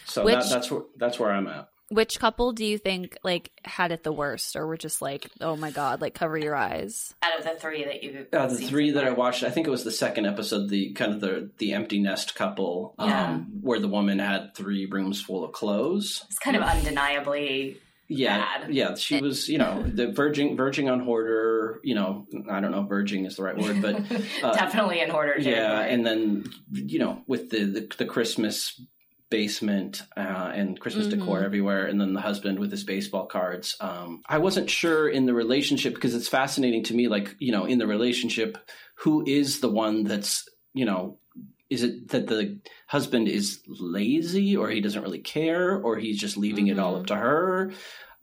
So 0.05 0.25
Which- 0.25 0.35
that, 0.35 0.49
that's 0.49 0.69
where 0.69 0.81
that's 0.97 1.19
where 1.19 1.31
I'm 1.31 1.47
at. 1.47 1.67
Which 1.91 2.19
couple 2.19 2.53
do 2.53 2.63
you 2.65 2.77
think 2.77 3.17
like 3.23 3.51
had 3.65 3.91
it 3.91 4.03
the 4.03 4.11
worst, 4.13 4.55
or 4.55 4.65
were 4.65 4.77
just 4.77 5.01
like, 5.01 5.29
oh 5.41 5.55
my 5.57 5.71
god, 5.71 5.99
like 6.01 6.13
cover 6.13 6.37
your 6.37 6.55
eyes? 6.55 7.13
Out 7.21 7.37
of 7.37 7.43
the 7.43 7.51
three 7.59 7.83
that 7.83 8.01
you've 8.01 8.27
Uh, 8.33 8.47
the 8.47 8.55
seen 8.55 8.67
three 8.69 8.91
that 8.91 9.03
I 9.03 9.09
watched, 9.11 9.43
I 9.43 9.49
think 9.49 9.67
it 9.67 9.71
was 9.71 9.83
the 9.83 9.91
second 9.91 10.25
episode, 10.25 10.69
the 10.69 10.93
kind 10.93 11.13
of 11.13 11.19
the 11.21 11.51
the 11.57 11.73
empty 11.73 11.99
nest 11.99 12.33
couple, 12.35 12.95
Yeah. 12.97 13.31
um, 13.31 13.47
where 13.61 13.79
the 13.79 13.89
woman 13.89 14.19
had 14.19 14.55
three 14.55 14.85
rooms 14.85 15.21
full 15.21 15.43
of 15.43 15.51
clothes. 15.51 16.23
it's 16.29 16.39
kind 16.39 16.55
of 16.55 16.63
undeniably 16.63 17.77
Yeah, 18.07 18.37
bad. 18.61 18.73
yeah, 18.73 18.95
she 18.95 19.19
was, 19.21 19.47
you 19.49 19.57
know, 19.57 19.83
the 19.93 20.11
verging 20.11 20.55
verging 20.57 20.89
on 20.89 21.01
hoarder. 21.01 21.79
You 21.83 21.95
know, 21.95 22.25
I 22.49 22.59
don't 22.61 22.71
know, 22.71 22.83
if 22.83 22.89
verging 22.89 23.25
is 23.25 23.35
the 23.35 23.43
right 23.43 23.57
word, 23.57 23.81
but 23.81 23.95
uh, 24.43 24.53
definitely 24.53 25.01
in 25.01 25.09
hoarder. 25.09 25.35
yeah, 25.39 25.81
and 25.81 26.05
then 26.05 26.45
you 26.71 26.99
know, 26.99 27.21
with 27.27 27.49
the 27.49 27.65
the, 27.65 27.87
the 27.97 28.05
Christmas 28.05 28.79
basement 29.31 30.03
uh, 30.15 30.51
and 30.53 30.79
Christmas 30.79 31.07
decor 31.07 31.39
Mhm. 31.39 31.45
everywhere, 31.45 31.85
and 31.87 31.99
then 31.99 32.13
the 32.13 32.21
husband 32.21 32.59
with 32.59 32.69
his 32.69 32.83
baseball 32.83 33.25
cards. 33.25 33.75
Um, 33.79 34.21
I 34.29 34.37
wasn't 34.37 34.69
sure 34.69 35.09
in 35.09 35.25
the 35.25 35.33
relationship 35.33 35.95
because 35.95 36.13
it's 36.13 36.27
fascinating 36.27 36.83
to 36.83 36.93
me, 36.93 37.07
like 37.07 37.35
you 37.39 37.51
know, 37.51 37.65
in 37.65 37.79
the 37.79 37.87
relationship, 37.87 38.59
who 38.95 39.23
is 39.25 39.59
the 39.61 39.71
one 39.71 40.03
that's 40.03 40.47
you 40.75 40.85
know. 40.85 41.17
Is 41.71 41.83
it 41.83 42.09
that 42.09 42.27
the 42.27 42.59
husband 42.87 43.29
is 43.29 43.61
lazy 43.65 44.57
or 44.57 44.69
he 44.69 44.81
doesn't 44.81 45.01
really 45.01 45.19
care 45.19 45.79
or 45.81 45.95
he's 45.97 46.19
just 46.19 46.35
leaving 46.35 46.67
it 46.67 46.77
all 46.77 46.97
up 46.97 47.07
to 47.07 47.15
her? 47.15 47.71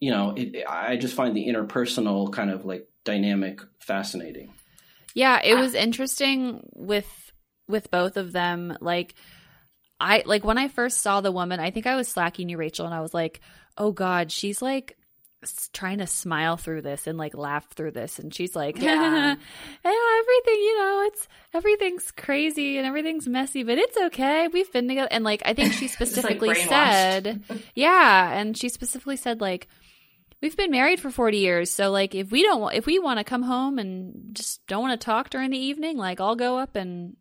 You 0.01 0.11
know, 0.11 0.35
it, 0.37 0.67
I 0.69 0.99
just 0.99 1.15
find 1.15 1.35
the 1.35 1.47
interpersonal 1.49 2.31
kind 2.31 2.51
of 2.51 2.67
like 2.67 2.87
dynamic 3.05 3.63
fascinating. 3.79 4.53
Yeah, 5.15 5.41
it 5.43 5.55
was 5.55 5.73
interesting 5.73 6.69
with 6.75 7.09
with 7.67 7.91
both 7.91 8.19
of 8.19 8.33
them. 8.33 8.77
Like 8.83 9.15
I 10.01 10.23
like 10.27 10.45
when 10.45 10.59
I 10.59 10.69
first 10.69 11.01
saw 11.01 11.21
the 11.21 11.33
woman, 11.33 11.61
I 11.61 11.71
think 11.71 11.87
I 11.87 11.97
was 11.97 12.09
slacking 12.09 12.49
you, 12.49 12.57
Rachel, 12.57 12.87
and 12.87 12.95
I 12.95 13.01
was 13.01 13.13
like, 13.15 13.41
"Oh 13.77 13.93
God, 13.93 14.31
she's 14.31 14.63
like 14.63 14.97
trying 15.73 15.99
to 15.99 16.07
smile 16.07 16.57
through 16.57 16.83
this 16.83 17.07
and 17.07 17.17
like 17.17 17.35
laugh 17.37 17.69
through 17.71 17.93
this," 17.93 18.19
and 18.19 18.33
she's 18.35 18.55
like, 18.55 18.77
Yeah. 18.81 18.95
"Yeah, 18.95 20.19
everything, 20.21 20.61
you 20.63 20.79
know, 20.79 21.05
it's 21.09 21.29
everything's 21.55 22.11
crazy 22.13 22.77
and 22.79 22.87
everything's 22.87 23.27
messy, 23.27 23.63
but 23.65 23.79
it's 23.79 23.97
okay. 23.97 24.49
We've 24.49 24.73
been 24.73 24.89
together." 24.89 25.09
And 25.11 25.25
like, 25.25 25.43
I 25.45 25.55
think 25.55 25.73
she 25.73 25.85
like, 25.87 25.93
specifically 25.93 26.51
brainwashed. 26.51 26.69
said, 26.69 27.43
"Yeah," 27.75 28.33
and 28.33 28.57
she 28.57 28.69
specifically 28.69 29.17
said 29.17 29.41
like. 29.41 29.69
We've 30.41 30.57
been 30.57 30.71
married 30.71 31.01
for 31.01 31.11
40 31.11 31.39
years, 31.39 31.69
so 31.69 31.91
like 31.91 32.15
if 32.15 32.31
we 32.31 32.45
don't 32.45 32.73
if 32.73 32.87
we 32.87 33.01
want 33.01 33.19
to 33.19 33.25
come 33.25 33.43
home 33.43 33.77
and 33.77 34.37
just 34.37 34.65
don't 34.69 34.83
want 34.83 35.01
to 35.01 35.05
talk 35.05 35.31
during 35.31 35.51
the 35.51 35.59
evening, 35.59 35.97
like 35.97 36.21
I'll 36.21 36.37
go 36.37 36.59
up 36.59 36.77
and 36.77 37.17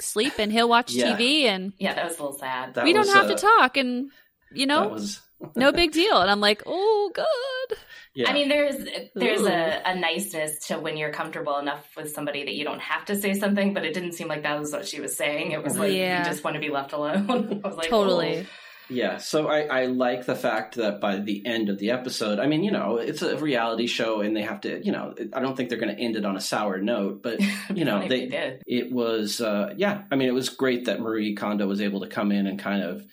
sleep 0.00 0.34
and 0.38 0.52
he'll 0.52 0.68
watch 0.68 0.92
Yeah. 0.92 1.16
TV 1.16 1.44
and 1.44 1.72
yeah, 1.78 1.94
that 1.94 2.04
was 2.04 2.18
a 2.18 2.22
little 2.22 2.38
sad. 2.38 2.74
That 2.74 2.84
we 2.84 2.92
don't 2.92 3.08
have 3.08 3.26
uh, 3.26 3.34
to 3.34 3.34
talk 3.36 3.76
and 3.76 4.10
you 4.52 4.66
That 4.66 4.82
know, 4.82 4.88
was 4.88 5.20
no 5.56 5.72
big 5.72 5.92
deal. 5.92 6.20
And 6.20 6.30
I'm 6.30 6.40
like, 6.40 6.62
"Oh, 6.66 7.10
good." 7.14 7.78
yeah. 8.14 8.30
I 8.30 8.32
mean, 8.32 8.48
there's 8.48 8.76
there's 9.14 9.42
a, 9.42 9.82
a 9.84 9.94
niceness 9.94 10.66
to 10.68 10.78
when 10.78 10.96
you're 10.96 11.12
comfortable 11.12 11.58
enough 11.58 11.86
with 11.96 12.12
somebody 12.12 12.44
that 12.44 12.54
you 12.54 12.64
don't 12.64 12.80
have 12.80 13.04
to 13.06 13.16
say 13.16 13.34
something, 13.34 13.74
but 13.74 13.84
it 13.84 13.94
didn't 13.94 14.12
seem 14.12 14.28
like 14.28 14.42
that 14.44 14.58
was 14.58 14.72
what 14.72 14.86
she 14.86 15.00
was 15.00 15.16
saying. 15.16 15.52
It 15.52 15.62
was 15.62 15.78
like 15.78 15.92
Yeah. 15.92 16.18
you 16.20 16.24
just 16.30 16.42
want 16.44 16.54
to 16.54 16.60
be 16.60 16.70
left 16.70 16.92
alone. 16.92 17.28
I 17.64 17.68
was 17.68 17.76
like, 17.76 17.88
totally. 17.88 18.38
"Oh." 18.38 18.46
Yeah, 18.90 19.18
so 19.18 19.48
I, 19.48 19.60
I 19.62 19.86
like 19.86 20.24
the 20.24 20.34
fact 20.34 20.76
that 20.76 21.00
by 21.00 21.16
the 21.16 21.44
end 21.44 21.68
of 21.68 21.78
the 21.78 21.90
episode, 21.90 22.38
I 22.38 22.46
mean, 22.46 22.64
you 22.64 22.70
know, 22.70 22.96
it's 22.96 23.20
a 23.20 23.36
reality 23.36 23.86
show 23.86 24.20
and 24.22 24.34
they 24.34 24.42
have 24.42 24.62
to, 24.62 24.84
you 24.84 24.92
know, 24.92 25.14
I 25.34 25.40
don't 25.40 25.56
think 25.56 25.68
they're 25.68 25.78
going 25.78 25.94
to 25.94 26.02
end 26.02 26.16
it 26.16 26.24
on 26.24 26.36
a 26.36 26.40
sour 26.40 26.78
note, 26.78 27.22
but, 27.22 27.38
you 27.74 27.84
know, 27.84 28.08
they, 28.08 28.26
did. 28.26 28.62
it 28.66 28.90
was, 28.90 29.42
uh, 29.42 29.74
yeah, 29.76 30.02
I 30.10 30.16
mean, 30.16 30.28
it 30.28 30.34
was 30.34 30.48
great 30.48 30.86
that 30.86 31.00
Marie 31.00 31.34
Kondo 31.34 31.66
was 31.66 31.82
able 31.82 32.00
to 32.00 32.08
come 32.08 32.32
in 32.32 32.46
and 32.46 32.58
kind 32.58 32.82
of, 32.82 33.04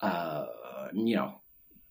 uh, 0.00 0.46
you 0.92 1.16
know, 1.16 1.39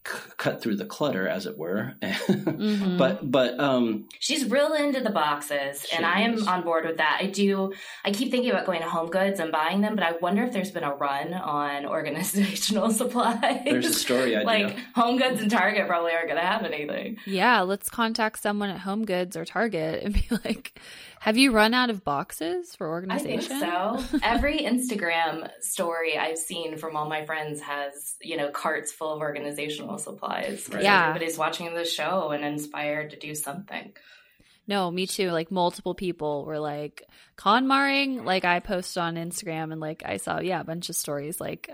c- 0.09 0.17
cut 0.37 0.61
through 0.61 0.75
the 0.77 0.85
clutter, 0.85 1.27
as 1.27 1.45
it 1.45 1.57
were. 1.57 1.93
Mhm. 2.01 2.97
But, 2.97 3.29
but, 3.31 3.59
um, 3.59 4.07
She's 4.19 4.49
real 4.49 4.73
into 4.73 4.99
the 5.01 5.09
boxes, 5.09 5.85
She 5.87 5.95
and 5.95 6.05
I 6.05 6.21
am 6.21 6.33
is. 6.35 6.47
on 6.47 6.63
board 6.63 6.85
with 6.85 6.97
that. 6.97 7.19
I 7.21 7.27
do. 7.27 7.73
I 8.03 8.11
keep 8.11 8.31
thinking 8.31 8.49
about 8.51 8.65
going 8.65 8.81
to 8.81 8.89
Home 8.89 9.09
Goods 9.09 9.39
and 9.39 9.51
buying 9.51 9.81
them, 9.81 9.95
but 9.95 10.03
I 10.03 10.13
wonder 10.21 10.43
if 10.43 10.51
there's 10.51 10.71
been 10.71 10.83
a 10.83 10.93
run 10.93 11.33
on 11.33 11.85
organizational 11.85 12.91
supplies. 13.01 13.61
there's 13.65 13.85
a 13.85 13.93
story 13.93 14.35
idea. 14.35 14.45
like 14.45 14.77
Home 14.95 15.17
Goods 15.17 15.41
and 15.41 15.49
Target 15.51 15.87
probably 15.87 16.11
aren't 16.11 16.27
going 16.27 16.39
to 16.39 16.45
have 16.45 16.63
anything. 16.63 17.17
Yeah, 17.25 17.61
let's 17.61 17.89
contact 17.89 18.41
someone 18.41 18.69
at 18.69 18.79
Home 18.79 19.05
Goods 19.05 19.37
or 19.37 19.45
Target 19.45 20.03
and 20.03 20.13
be 20.13 20.25
like, 20.45 20.79
Have 21.19 21.37
you 21.37 21.51
run 21.51 21.73
out 21.73 21.89
of 21.89 22.03
boxes 22.03 22.75
for 22.75 22.87
organization? 22.87 23.61
I 23.61 23.97
think 23.97 24.09
so. 24.09 24.19
Every 24.23 24.59
Instagram 24.59 25.49
story 25.61 26.17
I've 26.17 26.37
seen 26.37 26.77
from 26.77 26.95
all 26.95 27.09
my 27.09 27.25
friends 27.25 27.59
has, 27.61 28.15
you 28.21 28.37
know, 28.37 28.49
carts 28.49 28.91
full 28.91 29.13
of 29.13 29.19
organizational 29.19 29.97
supplies. 29.97 30.69
Right. 30.71 30.83
Yeah. 30.83 31.09
Everybody's 31.09 31.37
watching 31.37 31.73
the 31.73 31.85
show 31.85 32.31
and 32.31 32.45
inspired 32.45 33.09
to 33.11 33.17
do 33.17 33.35
something. 33.35 33.91
No, 34.65 34.89
me 34.89 35.07
too. 35.07 35.31
Like 35.31 35.51
multiple 35.51 35.95
people 35.95 36.45
were 36.45 36.59
like 36.59 37.03
conmaring. 37.35 38.23
Like 38.23 38.45
I 38.45 38.59
posted 38.59 39.01
on 39.01 39.15
Instagram 39.15 39.71
and 39.71 39.81
like 39.81 40.03
I 40.05 40.17
saw 40.17 40.39
yeah 40.39 40.61
a 40.61 40.63
bunch 40.63 40.89
of 40.89 40.95
stories 40.95 41.41
like 41.41 41.69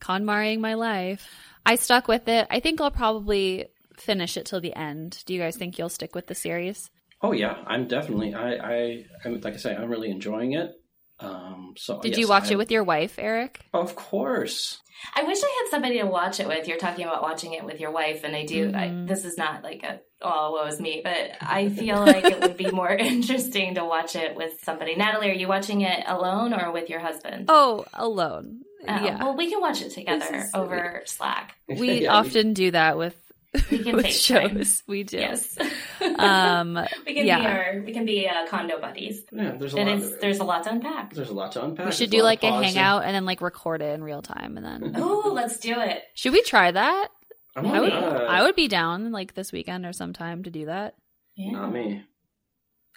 conmaring 0.00 0.60
my 0.60 0.74
life. 0.74 1.28
I 1.66 1.74
stuck 1.74 2.08
with 2.08 2.28
it. 2.28 2.46
I 2.48 2.60
think 2.60 2.80
I'll 2.80 2.90
probably 2.90 3.66
finish 3.96 4.36
it 4.36 4.46
till 4.46 4.60
the 4.60 4.74
end. 4.74 5.22
Do 5.26 5.34
you 5.34 5.40
guys 5.40 5.56
think 5.56 5.78
you'll 5.78 5.88
stick 5.88 6.14
with 6.14 6.28
the 6.28 6.34
series? 6.34 6.90
Oh 7.22 7.32
yeah, 7.32 7.56
I'm 7.66 7.88
definitely. 7.88 8.34
I, 8.34 8.52
I, 8.54 9.04
I'm 9.24 9.40
like 9.40 9.54
I 9.54 9.56
say, 9.56 9.74
I'm 9.74 9.88
really 9.88 10.10
enjoying 10.10 10.52
it. 10.52 10.70
Um, 11.18 11.72
so 11.78 12.00
Did 12.00 12.10
yes, 12.10 12.18
you 12.18 12.28
watch 12.28 12.48
I- 12.48 12.52
it 12.52 12.58
with 12.58 12.70
your 12.70 12.84
wife, 12.84 13.14
Eric? 13.18 13.64
Of 13.72 13.96
course. 13.96 14.80
I 15.14 15.24
wish 15.24 15.38
I 15.42 15.62
had 15.62 15.70
somebody 15.70 15.98
to 16.00 16.06
watch 16.06 16.40
it 16.40 16.48
with. 16.48 16.66
You're 16.66 16.78
talking 16.78 17.04
about 17.04 17.22
watching 17.22 17.52
it 17.52 17.64
with 17.64 17.80
your 17.80 17.90
wife, 17.90 18.24
and 18.24 18.34
I 18.34 18.44
do. 18.46 18.72
I, 18.74 18.88
Mhm. 18.88 19.06
this 19.08 19.24
is 19.26 19.36
not 19.36 19.62
like 19.62 19.82
a 19.82 20.00
oh, 20.22 20.52
woe 20.52 20.66
is 20.66 20.80
me, 20.80 21.02
but 21.04 21.32
I 21.42 21.68
feel 21.68 22.00
like 22.00 22.24
it 22.24 22.40
would 22.40 22.56
be 22.56 22.70
more 22.70 22.90
interesting 22.98 23.74
to 23.74 23.84
watch 23.84 24.16
it 24.16 24.34
with 24.34 24.52
somebody. 24.62 24.94
Natalie, 24.96 25.30
are 25.30 25.34
you 25.34 25.48
watching 25.48 25.82
it 25.82 26.02
alone 26.06 26.54
or 26.54 26.72
with 26.72 26.88
your 26.88 27.00
husband? 27.00 27.46
Oh, 27.48 27.84
alone. 27.92 28.60
Oh, 28.88 29.04
yeah. 29.04 29.22
Well, 29.22 29.36
we 29.36 29.50
can 29.50 29.60
watch 29.60 29.82
it 29.82 29.90
together 29.92 30.24
This 30.30 30.46
is- 30.46 30.54
over 30.54 31.02
Slack. 31.04 31.56
we 31.68 31.92
Yeah, 32.04 32.14
often 32.14 32.54
do 32.54 32.70
that 32.70 32.96
with 32.96 33.14
We 33.70 33.78
can 33.84 33.96
with 33.96 34.06
FaceTime. 34.06 34.52
shows. 34.58 34.82
We 34.86 35.02
do. 35.04 35.18
Yes. 35.18 35.56
Um 36.00 36.74
we 37.06 37.14
can 37.14 37.26
yeah. 37.26 37.38
be 37.40 37.46
our 37.46 37.82
we 37.84 37.92
can 37.92 38.04
be 38.04 38.28
uh, 38.28 38.46
Kondo 38.48 38.80
buddies. 38.80 39.22
Yeah, 39.32 39.56
there's 39.58 39.74
a 39.74 39.78
And 39.78 39.88
lot. 39.88 39.98
it's 39.98 40.20
there's 40.20 40.38
a 40.38 40.44
lot 40.44 40.64
to 40.64 40.70
unpack. 40.70 41.14
there's 41.14 41.30
a 41.30 41.34
lot 41.34 41.52
to 41.52 41.64
unpack. 41.64 41.86
we 41.86 41.92
should 41.92 42.10
There's 42.10 42.20
do 42.20 42.24
lot 42.24 42.42
like 42.42 42.42
a 42.44 42.50
hangout 42.52 43.04
and 43.04 43.14
then 43.14 43.24
like 43.24 43.40
record 43.40 43.82
it 43.82 43.94
in 43.94 44.02
real 44.04 44.22
time 44.22 44.56
and 44.56 44.64
then 44.66 44.92
Oh, 44.96 45.30
let's 45.34 45.58
do 45.58 45.78
it. 45.80 46.02
should 46.14 46.32
we 46.32 46.42
try 46.42 46.70
that? 46.70 47.08
Oh, 47.56 47.66
I 47.66 47.80
would 47.80 47.92
yeah. 47.92 48.26
I 48.28 48.42
would 48.42 48.54
be 48.56 48.68
down 48.68 49.12
like 49.12 49.34
this 49.34 49.52
weekend 49.52 49.86
or 49.86 49.92
sometime 49.92 50.42
to 50.42 50.50
do 50.50 50.66
that. 50.66 50.94
Yeah. 51.36 51.52
Not 51.52 51.72
me. 51.72 52.04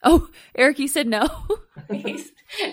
Oh, 0.04 0.30
Eric, 0.56 0.80
you 0.80 0.88
said 0.88 1.08
no. 1.08 1.28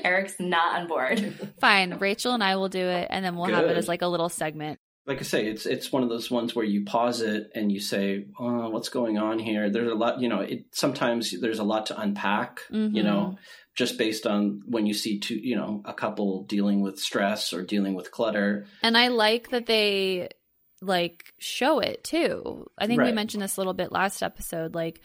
Eric's 0.05 0.39
not 0.39 0.81
on 0.81 0.87
board. 0.89 1.53
Fine, 1.61 1.99
Rachel 1.99 2.35
and 2.35 2.43
I 2.43 2.55
will 2.57 2.69
do 2.69 2.79
it, 2.79 3.09
and 3.11 3.25
then 3.25 3.35
we'll 3.37 3.47
have 3.47 3.65
it 3.65 3.77
as 3.77 3.89
like 3.89 4.03
a 4.03 4.07
little 4.07 4.29
segment. 4.29 4.79
Like 5.07 5.21
I 5.21 5.23
say, 5.23 5.47
it's 5.47 5.67
it's 5.67 5.93
one 5.93 6.03
of 6.03 6.09
those 6.09 6.31
ones 6.31 6.55
where 6.55 6.65
you 6.65 6.85
pause 6.85 7.21
it 7.21 7.51
and 7.55 7.71
you 7.71 7.79
say, 7.81 8.27
oh, 8.39 8.71
"What's 8.71 8.89
going 8.89 9.19
on 9.19 9.39
here?" 9.39 9.71
There's 9.71 9.91
a 9.91 9.95
lot, 9.95 10.21
you 10.21 10.29
know. 10.29 10.41
It 10.41 10.65
sometimes 10.73 11.39
there's 11.41 11.61
a 11.61 11.65
lot 11.65 11.87
to 11.87 12.01
unpack, 12.01 12.61
you 12.71 12.77
Mhm. 12.89 13.05
know, 13.05 13.39
just 13.77 13.99
based 13.99 14.27
on 14.27 14.63
when 14.67 14.87
you 14.87 14.95
see 14.95 15.19
two, 15.21 15.37
you 15.37 15.55
know, 15.55 15.83
a 15.85 15.95
couple 15.95 16.43
dealing 16.45 16.81
with 16.81 16.99
stress 16.99 17.53
or 17.53 17.63
dealing 17.63 17.95
with 17.95 18.11
clutter. 18.11 18.67
And 18.83 18.99
I 18.99 19.09
like 19.09 19.51
that 19.51 19.67
they 19.67 20.29
like 20.83 21.33
show 21.39 21.79
it 21.79 22.03
too. 22.03 22.67
I 22.77 22.87
think 22.87 23.01
we 23.01 23.13
mentioned 23.13 23.43
this 23.43 23.57
a 23.57 23.61
little 23.61 23.75
bit 23.75 23.93
last 23.93 24.23
episode. 24.23 24.75
Like 24.75 25.01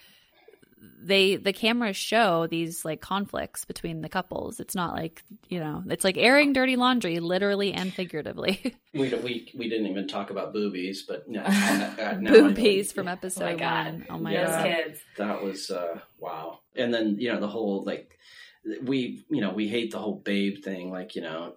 they 1.04 1.36
the 1.36 1.54
cameras 1.54 1.96
show 1.98 2.48
these 2.48 2.84
like 2.84 3.02
conflicts 3.02 3.66
between 3.66 4.02
the 4.02 4.10
couples. 4.10 4.60
It's 4.60 4.74
not 4.76 4.96
like 4.96 5.24
you 5.48 5.60
know, 5.60 5.84
it's 5.90 6.04
like 6.04 6.18
airing 6.18 6.54
dirty 6.54 6.76
laundry, 6.76 7.20
literally 7.20 7.72
and 7.74 7.94
figuratively. 7.94 8.76
We 8.94 9.08
we 9.16 9.50
we 9.58 9.70
didn't 9.70 9.88
even 9.88 10.06
talk 10.10 10.32
about 10.32 10.52
boobies, 10.52 11.04
but 11.08 11.26
no, 11.30 11.44
now 11.44 12.20
Boobies 12.32 12.92
from 12.92 13.08
episode 13.08 13.44
Oh 13.44 13.52
my 13.54 13.56
God. 13.56 13.86
one. 13.86 14.06
Oh 14.10 14.18
my 14.18 14.34
Yeah. 14.34 14.46
God. 14.48 14.64
kids. 14.66 15.00
that 15.18 15.42
was 15.42 15.72
uh 15.72 16.00
wow 16.20 16.60
and 16.76 16.94
then 16.94 17.16
you 17.18 17.32
know 17.32 17.40
the 17.40 17.48
whole 17.48 17.84
like 17.86 18.18
we 18.84 19.24
you 19.30 19.40
know 19.40 19.52
we 19.54 19.70
hate 19.70 19.92
the 19.92 19.98
whole 20.00 20.16
babe 20.16 20.62
thing 20.64 20.92
like 20.92 21.16
you 21.16 21.22
know 21.22 21.56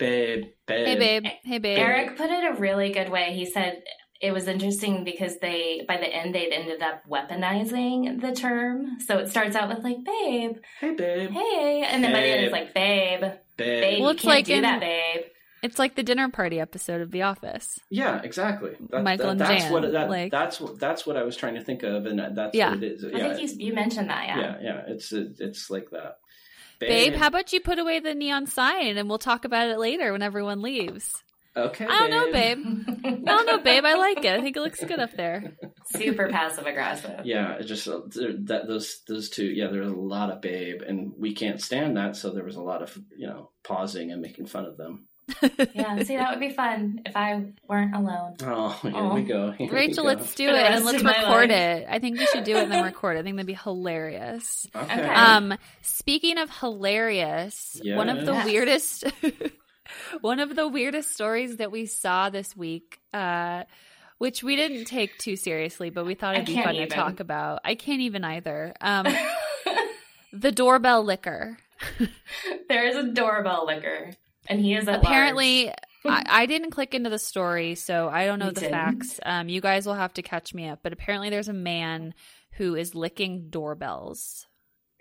babe 0.00 0.46
babe 0.66 0.86
Hey 0.86 0.98
babe. 0.98 1.24
Hey 1.44 1.58
babe. 1.58 1.78
Eric 1.78 2.16
put 2.16 2.30
it 2.30 2.44
a 2.50 2.54
really 2.58 2.90
good 2.90 3.10
way. 3.10 3.32
He 3.32 3.46
said 3.46 3.84
it 4.22 4.32
was 4.32 4.46
interesting 4.46 5.04
because 5.04 5.38
they, 5.38 5.84
by 5.88 5.96
the 5.98 6.06
end, 6.06 6.34
they'd 6.34 6.52
ended 6.52 6.80
up 6.80 7.02
weaponizing 7.08 8.20
the 8.20 8.32
term. 8.34 9.00
So 9.00 9.18
it 9.18 9.28
starts 9.28 9.56
out 9.56 9.68
with 9.68 9.82
like, 9.84 10.04
babe, 10.04 10.56
hey 10.80 10.94
babe 10.94 11.30
hey. 11.30 11.84
And 11.86 12.02
then 12.04 12.12
by 12.12 12.20
the 12.20 12.26
end, 12.28 12.44
it's 12.44 12.52
like, 12.52 12.72
babe, 12.72 13.20
babe 13.20 13.32
babe, 13.56 14.00
Well, 14.00 14.10
you 14.10 14.14
it's 14.14 14.22
can't 14.22 14.34
like 14.34 14.44
do 14.46 14.54
in- 14.54 14.62
that, 14.62 14.80
babe. 14.80 15.22
It's 15.62 15.78
like 15.78 15.94
the 15.94 16.02
dinner 16.02 16.28
party 16.28 16.58
episode 16.58 17.00
of 17.02 17.12
The 17.12 17.22
Office. 17.22 17.78
yeah 17.88 18.20
exactly 18.22 18.74
That- 18.90 19.04
Michael 19.04 19.26
that- 19.26 19.30
and 19.32 19.40
that's 19.40 19.62
Jan, 19.64 19.72
what 19.72 19.92
that, 19.92 20.10
like- 20.10 20.32
that's 20.32 20.60
what 20.60 20.78
that's 20.80 21.06
what 21.06 21.16
i 21.16 21.22
was 21.22 21.36
trying 21.36 21.54
to 21.54 21.62
think 21.62 21.82
of 21.84 22.04
and 22.06 22.18
that's 22.36 22.54
Yeah. 22.54 22.70
what 22.74 22.82
it 22.82 22.92
is 22.92 23.04
I 23.04 23.08
yeah 23.18 23.34
think 23.34 23.50
you, 23.60 23.66
you 23.66 23.72
mentioned 23.72 24.10
that, 24.10 24.26
yeah. 24.26 24.38
yeah 24.40 24.56
yeah 24.60 24.82
it's 24.88 25.12
it's 25.12 25.70
like 25.70 25.90
that 25.90 26.18
Babe, 26.80 27.14
how 27.14 27.28
about 27.28 27.52
you 27.52 27.60
put 27.60 27.78
away 27.78 28.00
the 28.00 28.12
neon 28.12 28.46
sign 28.46 28.96
and 28.96 29.08
we'll 29.08 29.18
talk 29.18 29.44
about 29.44 29.68
it 29.68 29.78
later 29.78 30.10
when 30.10 30.20
everyone 30.22 30.62
leaves? 30.62 31.22
Okay 31.56 31.86
I 31.88 31.98
don't 31.98 32.10
know, 32.10 32.32
babe. 32.32 32.58
I 33.04 33.10
don't 33.36 33.46
know, 33.46 33.58
babe. 33.58 33.84
I 33.84 33.94
like 33.94 34.24
it. 34.24 34.32
I 34.38 34.40
think 34.40 34.56
it 34.56 34.60
looks 34.60 34.82
good 34.84 34.98
up 34.98 35.12
there. 35.16 35.54
Super 35.86 36.28
passive 36.28 36.66
aggressive. 36.66 37.20
yeah 37.24 37.54
it 37.54 37.64
just 37.64 37.86
uh, 37.88 38.00
that 38.44 38.62
those 38.66 39.00
those 39.08 39.28
two 39.30 39.44
yeah 39.46 39.68
there's 39.68 39.90
a 39.90 39.94
lot 39.94 40.30
of 40.30 40.40
babe 40.40 40.80
and 40.82 41.12
we 41.18 41.34
can't 41.34 41.60
stand 41.60 41.96
that 41.96 42.16
so 42.16 42.30
there 42.30 42.44
was 42.44 42.56
a 42.56 42.62
lot 42.62 42.82
of 42.82 42.96
you 43.16 43.26
know 43.26 43.50
pausing 43.64 44.10
and 44.12 44.22
making 44.22 44.46
fun 44.46 44.64
of 44.64 44.76
them 44.76 45.06
Yeah, 45.74 46.02
see, 46.02 46.16
that 46.16 46.30
would 46.30 46.40
be 46.40 46.50
fun 46.50 47.00
if 47.06 47.16
I 47.16 47.44
weren't 47.68 47.94
alone. 47.94 48.34
oh 48.42 48.70
here 48.82 48.92
Aw. 48.94 49.14
we 49.14 49.22
go 49.22 49.52
Here 49.52 49.68
we 49.70 49.74
Rachel, 49.74 50.02
go. 50.04 50.08
let's 50.08 50.34
do 50.34 50.48
it 50.48 50.54
and 50.54 50.84
let's 50.84 51.02
record 51.02 51.50
it. 51.50 51.86
I 51.88 52.00
think 52.00 52.18
we 52.18 52.26
should 52.26 52.44
do 52.44 52.56
it 52.56 52.64
and 52.64 52.72
then 52.72 52.84
record 52.84 53.16
it. 53.16 53.20
I 53.20 53.22
think 53.22 53.36
that'd 53.36 53.46
be 53.46 53.54
hilarious. 53.54 54.66
okay, 54.74 54.92
Okay. 55.00 55.08
Um, 55.08 55.54
speaking 55.82 56.38
of 56.38 56.50
hilarious, 56.58 57.80
one 57.84 58.08
of 58.08 58.26
the 58.26 58.32
Yes. 58.32 58.44
weirdest, 58.44 59.04
one 60.20 60.40
of 60.40 60.54
the 60.54 60.68
weirdest 60.68 61.12
stories 61.12 61.56
that 61.56 61.70
we 61.72 61.86
saw 61.86 62.30
this 62.30 62.56
week, 62.56 63.00
uh, 63.12 63.64
which 64.18 64.42
we 64.42 64.56
didn't 64.56 64.84
take 64.86 65.18
too 65.18 65.36
seriously, 65.36 65.90
but 65.90 66.06
we 66.06 66.14
thought 66.14 66.34
it'd 66.34 66.46
be 66.46 66.54
fun 66.62 66.74
even. 66.76 66.88
to 66.88 66.94
talk 66.94 67.20
about. 67.20 67.60
I 67.64 67.74
can't 67.74 68.00
even 68.00 68.24
either. 68.24 68.74
Um, 68.80 69.06
the 70.32 70.52
doorbell 70.52 71.04
licker. 71.04 71.58
there 72.68 72.86
is 72.86 72.96
a 72.96 73.02
doorbell 73.12 73.66
licker, 73.66 74.10
and 74.46 74.60
he 74.60 74.74
is 74.74 74.86
Apparently, 74.86 75.70
I, 76.04 76.24
I 76.28 76.46
didn't 76.46 76.70
click 76.70 76.94
into 76.94 77.10
the 77.10 77.18
story, 77.18 77.74
so 77.74 78.08
I 78.08 78.26
don't 78.26 78.38
know 78.38 78.46
You 78.46 78.52
the 78.52 78.60
didn't? 78.60 78.72
facts. 78.72 79.20
Um, 79.24 79.48
you 79.48 79.60
guys 79.60 79.86
will 79.86 79.94
have 79.94 80.14
to 80.14 80.22
catch 80.22 80.54
me 80.54 80.68
up. 80.68 80.80
But 80.82 80.92
apparently, 80.92 81.30
there's 81.30 81.48
a 81.48 81.52
man 81.52 82.14
who 82.52 82.74
is 82.76 82.94
licking 82.94 83.48
doorbells 83.50 84.46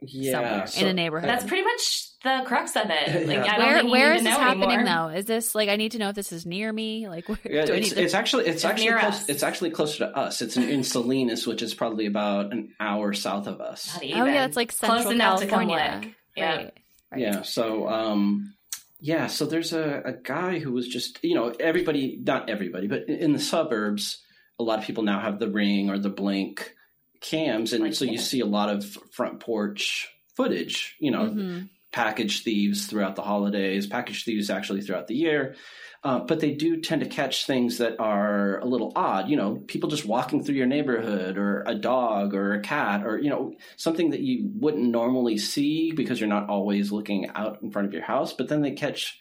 yeah, 0.01 0.31
somewhere 0.33 0.67
so- 0.67 0.81
in 0.81 0.87
a 0.87 0.93
neighborhood. 0.93 1.29
That's 1.29 1.45
pretty 1.45 1.63
much 1.63 2.07
the 2.23 2.43
crux 2.45 2.75
of 2.75 2.83
it. 2.89 3.27
Like, 3.27 3.37
Yeah. 3.45 3.53
I 3.53 3.57
don't 3.57 3.59
where 3.65 3.73
think 3.77 3.85
you 3.85 3.91
where 3.91 4.09
need 4.09 4.15
is 4.17 4.21
to 4.21 4.23
this 4.29 4.37
happening 4.37 4.71
anymore. 4.71 5.09
though? 5.11 5.17
Is 5.17 5.25
this 5.25 5.55
like 5.55 5.69
I 5.69 5.75
need 5.75 5.93
to 5.93 5.97
know 5.99 6.09
if 6.09 6.15
this 6.15 6.31
is 6.31 6.45
near 6.45 6.71
me? 6.71 7.07
Like 7.09 7.27
where 7.29 7.37
Yeah, 7.43 7.65
do 7.65 7.73
I 7.73 7.77
it's, 7.77 7.89
need 7.89 7.95
to? 7.95 8.03
it's 8.03 8.13
actually 8.13 8.45
it's, 8.45 8.55
It's 8.57 8.65
actually 8.65 8.91
close, 8.99 9.29
it's 9.29 9.43
actually 9.43 9.69
closer 9.71 9.97
to 9.99 10.17
us. 10.17 10.41
It's 10.41 10.55
in, 10.57 10.63
in 10.69 10.83
Salinas, 10.83 11.47
which 11.47 11.61
is 11.61 11.73
probably 11.73 12.05
about 12.05 12.51
an 12.53 12.73
hour 12.79 13.13
south 13.13 13.47
of 13.47 13.59
us. 13.61 13.93
Not 13.95 14.03
oh 14.03 14.25
yeah, 14.25 14.45
it's 14.45 14.55
like 14.55 14.71
central 14.71 15.01
close 15.03 15.13
enough 15.13 15.39
to 15.39 15.47
come 15.47 15.67
California. 15.69 16.13
Yeah. 16.35 16.55
Right. 16.55 16.73
right. 17.11 17.21
Yeah. 17.21 17.41
So, 17.41 17.87
um, 17.89 18.53
yeah. 18.99 19.27
So 19.27 19.45
there's 19.45 19.73
a, 19.73 20.01
a 20.05 20.13
guy 20.13 20.59
who 20.59 20.71
was 20.71 20.87
just, 20.87 21.19
you 21.23 21.35
know, 21.35 21.49
everybody, 21.59 22.19
not 22.23 22.49
everybody, 22.49 22.87
but 22.87 23.09
in 23.09 23.15
in 23.17 23.33
the 23.33 23.39
suburbs, 23.39 24.21
a 24.59 24.63
lot 24.63 24.79
of 24.79 24.85
people 24.85 25.03
now 25.03 25.19
have 25.19 25.39
the 25.39 25.49
ring 25.49 25.89
or 25.89 25.97
the 25.97 26.09
blink 26.09 26.73
cams, 27.21 27.71
and 27.73 27.95
so 27.95 28.05
you 28.05 28.17
see 28.17 28.39
a 28.41 28.45
lot 28.45 28.69
of 28.69 28.85
front 29.11 29.39
porch 29.39 30.09
footage. 30.35 30.95
You 30.99 31.11
know, 31.11 31.29
Mhm. 31.29 31.69
package 31.93 32.43
thieves 32.43 32.87
throughout 32.87 33.15
the 33.15 33.21
holidays, 33.21 33.85
package 33.85 34.23
thieves 34.23 34.49
actually 34.49 34.81
throughout 34.81 35.07
the 35.07 35.15
year. 35.15 35.55
Uh, 36.03 36.19
but 36.19 36.39
they 36.39 36.51
do 36.51 36.81
tend 36.81 37.01
to 37.03 37.07
catch 37.07 37.45
things 37.45 37.77
that 37.77 37.99
are 37.99 38.57
a 38.59 38.65
little 38.65 38.91
odd. 38.95 39.29
You 39.29 39.35
know, 39.35 39.57
people 39.67 39.87
just 39.89 40.05
walking 40.05 40.43
through 40.43 40.55
your 40.55 40.65
neighborhood, 40.65 41.37
or 41.37 41.63
a 41.67 41.75
dog, 41.75 42.33
or 42.33 42.53
a 42.53 42.61
cat, 42.61 43.05
or 43.05 43.19
you 43.19 43.29
know, 43.29 43.53
something 43.77 44.09
that 44.09 44.21
you 44.21 44.49
wouldn't 44.55 44.89
normally 44.89 45.37
see 45.37 45.91
because 45.91 46.19
you're 46.19 46.27
not 46.27 46.49
always 46.49 46.91
looking 46.91 47.27
out 47.35 47.61
in 47.61 47.69
front 47.69 47.87
of 47.87 47.93
your 47.93 48.03
house. 48.03 48.33
But 48.33 48.47
then 48.47 48.61
they 48.63 48.71
catch 48.71 49.20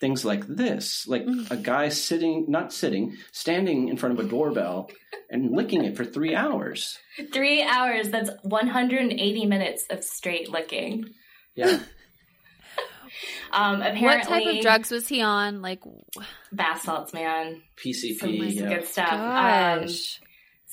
things 0.00 0.24
like 0.24 0.44
this, 0.46 1.06
like 1.06 1.24
Mm. 1.24 1.50
a 1.50 1.56
guy 1.56 1.88
sitting, 1.88 2.46
not 2.48 2.72
sitting, 2.72 3.16
standing 3.32 3.88
in 3.88 3.96
front 3.96 4.18
of 4.18 4.24
a 4.24 4.28
doorbell 4.28 4.90
and 5.30 5.50
licking 5.52 5.84
it 5.84 5.96
for 5.96 6.04
three 6.04 6.34
hours. 6.34 6.98
Three 7.32 7.62
hours. 7.62 8.10
That's 8.10 8.30
180 8.42 9.46
minutes 9.46 9.84
of 9.90 10.02
straight 10.04 10.50
licking. 10.50 11.06
Yeah, 11.54 11.78
Um, 13.52 13.78
What 13.78 14.24
type 14.24 14.46
of 14.46 14.60
drugs 14.62 14.90
was 14.90 15.06
he 15.06 15.22
on? 15.22 15.62
Like, 15.62 15.80
bath 16.50 16.82
salts, 16.82 17.14
man. 17.14 17.62
PCP. 17.76 18.18
Some 18.18 18.30
yeah. 18.34 18.68
good 18.68 18.86
stuff. 18.88 19.12
Um, 19.12 19.18
gosh. 19.86 20.20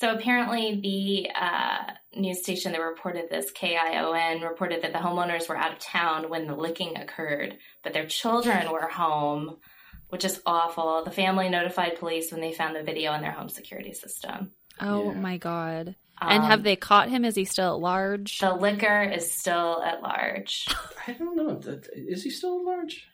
So 0.01 0.15
apparently, 0.15 0.79
the 0.81 1.29
uh, 1.39 1.93
news 2.20 2.41
station 2.41 2.72
that 2.72 2.81
reported 2.81 3.29
this, 3.29 3.51
KION, 3.51 4.41
reported 4.41 4.81
that 4.81 4.93
the 4.93 4.98
homeowners 4.98 5.48
were 5.48 5.55
out 5.55 5.74
of 5.74 5.77
town 5.77 6.27
when 6.27 6.48
the 6.48 6.55
licking 6.55 6.98
occurred, 6.98 7.55
but 7.84 7.93
their 7.93 8.08
children 8.08 8.72
were 8.72 8.88
home, 8.88 9.58
which 10.10 10.25
is 10.25 10.41
awful. 10.48 11.03
The 11.05 11.12
family 11.12 11.50
notified 11.50 12.00
police 12.00 12.31
when 12.31 12.41
they 12.41 12.51
found 12.51 12.75
the 12.75 12.81
video 12.81 13.13
in 13.13 13.22
their 13.22 13.31
home 13.31 13.48
security 13.48 13.93
system. 13.93 14.50
oh 14.79 15.12
Yeah. 15.12 15.20
my 15.20 15.38
god. 15.38 15.93
and 16.20 16.43
Um, 16.46 16.50
have 16.50 16.63
they 16.63 16.75
caught 16.75 17.10
him? 17.10 17.24
Is 17.24 17.36
he 17.36 17.46
still 17.46 17.75
at 17.75 17.79
large? 17.79 18.39
The 18.39 18.55
licker 18.55 19.03
is 19.03 19.31
still 19.31 19.84
at 19.84 20.01
large. 20.01 20.65
I 21.08 21.12
don't 21.13 21.36
know. 21.36 21.62
Is 21.93 22.24
he 22.24 22.31
still 22.31 22.58
at 22.62 22.65
large? 22.65 23.05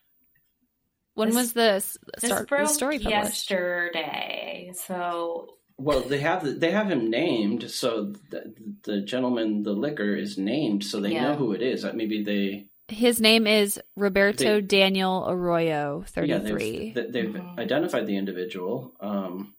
when 1.16 1.28
this- 1.30 1.36
was 1.36 1.52
the, 1.52 1.72
s- 1.74 1.98
This 2.22 2.30
start, 2.30 2.48
broke 2.48 2.68
the 2.70 2.74
story 2.74 2.98
published? 3.00 3.52
yesterday. 3.52 4.72
So 4.86 5.56
Well, 5.78 6.02
they 6.02 6.20
have 6.20 6.60
they 6.60 6.72
have 6.72 6.90
him 6.90 7.10
named, 7.10 7.70
so 7.70 8.14
the, 8.32 8.54
the 8.84 9.02
gentleman, 9.02 9.64
the 9.64 9.74
licker, 9.74 10.16
is 10.16 10.38
named, 10.38 10.84
so 10.84 11.00
they 11.00 11.14
Yeah. 11.14 11.24
know 11.30 11.36
who 11.36 11.54
it 11.54 11.62
is. 11.62 11.86
Uh, 11.86 11.94
Maybe 11.94 12.24
they 12.24 12.70
His 12.90 13.20
name 13.22 13.46
is 13.46 13.80
Roberto 13.96 14.56
They- 14.56 14.62
Daniel 14.62 15.26
Arroyo, 15.30 16.00
yeah 16.00 16.40
33. 16.40 16.94
they've, 16.94 17.12
they- 17.12 17.22
they've 17.22 17.34
Mhm. 17.36 17.60
identified 17.60 18.08
the 18.08 18.16
individual. 18.18 18.96
Um, 19.02 19.54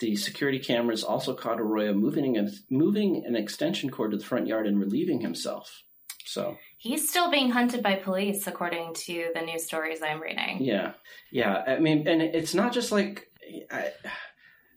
the 0.00 0.14
security 0.16 0.58
cameras 0.58 1.02
also 1.02 1.34
caught 1.34 1.60
Arroyo 1.60 1.92
moving 1.94 2.36
an, 2.36 2.52
moving 2.70 3.24
an 3.26 3.34
extension 3.36 3.90
cord 3.90 4.10
to 4.10 4.16
the 4.18 4.24
front 4.24 4.46
yard 4.46 4.66
and 4.66 4.78
relieving 4.78 5.20
himself. 5.22 5.82
So 6.26 6.56
he's 6.78 7.08
still 7.08 7.30
being 7.30 7.50
hunted 7.50 7.82
by 7.82 7.94
police, 7.96 8.46
according 8.46 8.94
to 8.94 9.30
the 9.34 9.40
news 9.42 9.64
stories 9.64 10.02
I'm 10.02 10.20
reading. 10.20 10.62
yeah, 10.62 10.92
yeah. 11.32 11.62
I 11.66 11.78
mean, 11.78 12.06
and 12.06 12.20
it's 12.22 12.54
not 12.54 12.72
just 12.72 12.92
like, 12.92 13.30
I, 13.70 13.92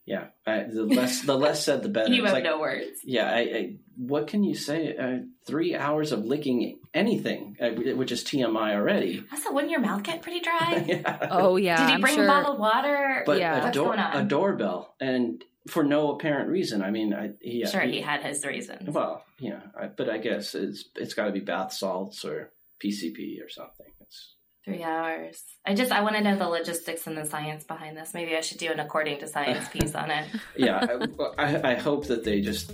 yeah. 0.08 0.28
I, 0.46 0.64
the 0.64 0.84
less 0.86 1.22
the 1.22 1.36
less 1.36 1.64
said, 1.64 1.84
the 1.84 1.90
better. 1.90 2.10
You 2.14 2.24
It's 2.24 2.28
have 2.32 2.34
like, 2.34 2.44
no 2.46 2.60
words. 2.60 3.02
Yeah, 3.04 3.30
I, 3.30 3.40
I, 3.40 3.76
what 3.98 4.28
can 4.28 4.44
you 4.44 4.56
say? 4.56 4.96
Uh, 4.96 5.26
three 5.46 5.76
hours 5.76 6.14
of 6.14 6.24
licking 6.26 6.80
anything, 6.94 7.58
uh, 7.62 7.70
which 7.96 8.12
is 8.14 8.24
TMI 8.24 8.74
already. 8.74 9.24
Also, 9.32 9.52
wouldn't 9.52 9.70
your 9.70 9.82
mouth 9.82 10.04
get 10.04 10.22
pretty 10.22 10.40
dry? 10.40 10.84
yeah. 10.88 11.28
oh 11.30 11.58
yeah, 11.58 11.78
Did 11.78 11.88
he 11.90 11.94
I'm 11.96 12.02
bring 12.02 12.16
sure. 12.16 12.26
bottled 12.28 12.58
water? 12.58 13.24
but 13.26 13.40
yeah. 13.40 13.60
a, 13.60 13.64
What's 13.66 13.76
door, 13.76 13.88
going 13.88 14.00
on? 14.00 14.26
a 14.26 14.28
doorbell, 14.28 14.96
and 15.02 15.44
for 15.68 15.84
no 15.84 16.14
apparent 16.14 16.50
reason. 16.50 16.82
I 16.82 16.92
mean, 16.92 17.14
I, 17.14 17.32
he, 17.42 17.66
sure, 17.66 17.82
he 17.82 18.00
had 18.00 18.24
his 18.24 18.46
reasons. 18.46 18.90
Well, 18.90 19.24
yeah, 19.40 19.60
I, 19.78 19.88
but 19.88 20.10
I 20.10 20.18
guess 20.20 20.56
it's 20.56 20.86
it's 20.96 21.14
got 21.14 21.26
to 21.26 21.32
be 21.34 21.42
bath 21.42 21.74
salts 21.74 22.24
or 22.24 22.52
PCP 22.82 23.44
or 23.44 23.50
something. 23.50 23.88
It's 24.00 24.36
Three 24.68 24.84
hours. 24.84 25.42
I 25.66 25.74
just 25.76 25.94
I 25.94 26.02
want 26.02 26.18
to 26.18 26.22
know 26.22 26.36
the 26.36 26.50
logistics 26.50 27.08
and 27.08 27.18
the 27.18 27.24
science 27.24 27.64
behind 27.64 27.96
this. 27.96 28.14
Maybe 28.14 28.36
I 28.36 28.42
should 28.42 28.58
do 28.58 28.70
an 28.70 28.82
according 28.82 29.20
to 29.20 29.28
science 29.28 29.66
piece 29.72 29.96
on 29.96 30.12
it. 30.12 30.28
yeah. 30.58 30.86
I, 31.38 31.72
I, 31.72 31.76
hope 31.76 32.08
that 32.08 32.26
they 32.26 32.42
just 32.42 32.74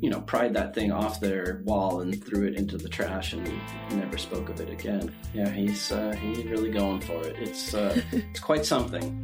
you 0.00 0.08
know 0.08 0.22
pried 0.22 0.54
that 0.54 0.74
thing 0.74 0.90
off 0.90 1.20
their 1.20 1.60
wall 1.64 2.00
and 2.00 2.24
threw 2.24 2.46
it 2.46 2.54
into 2.54 2.78
the 2.78 2.88
trash 2.88 3.34
and 3.34 3.46
never 3.90 4.16
spoke 4.16 4.48
of 4.48 4.58
it 4.58 4.70
again. 4.70 5.14
Yeah, 5.34 5.50
he's 5.50 5.92
uh, 5.92 6.16
he's 6.16 6.44
really 6.44 6.70
going 6.70 7.02
for 7.02 7.22
it. 7.22 7.36
It's 7.38 7.74
uh, 7.74 8.00
it's 8.12 8.40
quite 8.40 8.64
something. 8.64 9.22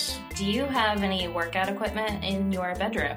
Yes. 0.00 0.20
do 0.36 0.46
you 0.46 0.64
have 0.64 1.02
any 1.02 1.28
workout 1.28 1.68
equipment 1.68 2.24
in 2.24 2.50
your 2.52 2.74
bedroom? 2.76 3.16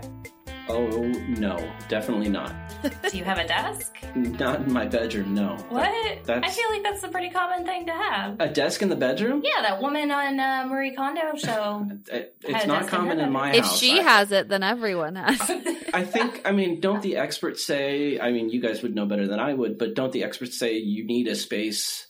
Oh 0.69 0.87
no, 1.27 1.57
definitely 1.89 2.29
not. 2.29 2.53
Do 3.11 3.17
you 3.17 3.25
have 3.25 3.37
a 3.37 3.45
desk? 3.45 3.97
Not 4.15 4.61
in 4.61 4.71
my 4.71 4.85
bedroom. 4.85 5.33
No. 5.33 5.57
What? 5.67 5.83
I 5.89 6.21
that's- 6.23 6.55
feel 6.55 6.69
like 6.69 6.83
that's 6.83 7.03
a 7.03 7.09
pretty 7.09 7.29
common 7.31 7.65
thing 7.65 7.85
to 7.87 7.91
have. 7.91 8.39
A 8.39 8.47
desk 8.47 8.81
in 8.81 8.87
the 8.87 8.95
bedroom? 8.95 9.41
Yeah, 9.43 9.61
that 9.61 9.81
woman 9.81 10.09
on 10.09 10.39
uh, 10.39 10.65
Marie 10.69 10.95
Kondo 10.95 11.35
show. 11.35 11.85
It- 12.09 12.35
it's 12.45 12.65
not 12.65 12.83
desk 12.83 12.93
in 12.93 12.99
common 12.99 13.19
in 13.19 13.31
my 13.33 13.51
if 13.53 13.65
house. 13.65 13.73
If 13.73 13.79
she 13.79 13.99
I- 13.99 14.03
has 14.03 14.31
it, 14.31 14.47
then 14.47 14.63
everyone 14.63 15.15
has. 15.15 15.41
I 15.93 16.05
think, 16.05 16.41
I 16.45 16.51
mean, 16.53 16.79
don't 16.79 17.01
the 17.01 17.17
experts 17.17 17.65
say, 17.65 18.17
I 18.19 18.31
mean, 18.31 18.49
you 18.49 18.61
guys 18.61 18.81
would 18.83 18.95
know 18.95 19.05
better 19.05 19.27
than 19.27 19.41
I 19.41 19.53
would, 19.53 19.77
but 19.77 19.95
don't 19.95 20.13
the 20.13 20.23
experts 20.23 20.57
say 20.57 20.77
you 20.77 21.05
need 21.05 21.27
a 21.27 21.35
space 21.35 22.07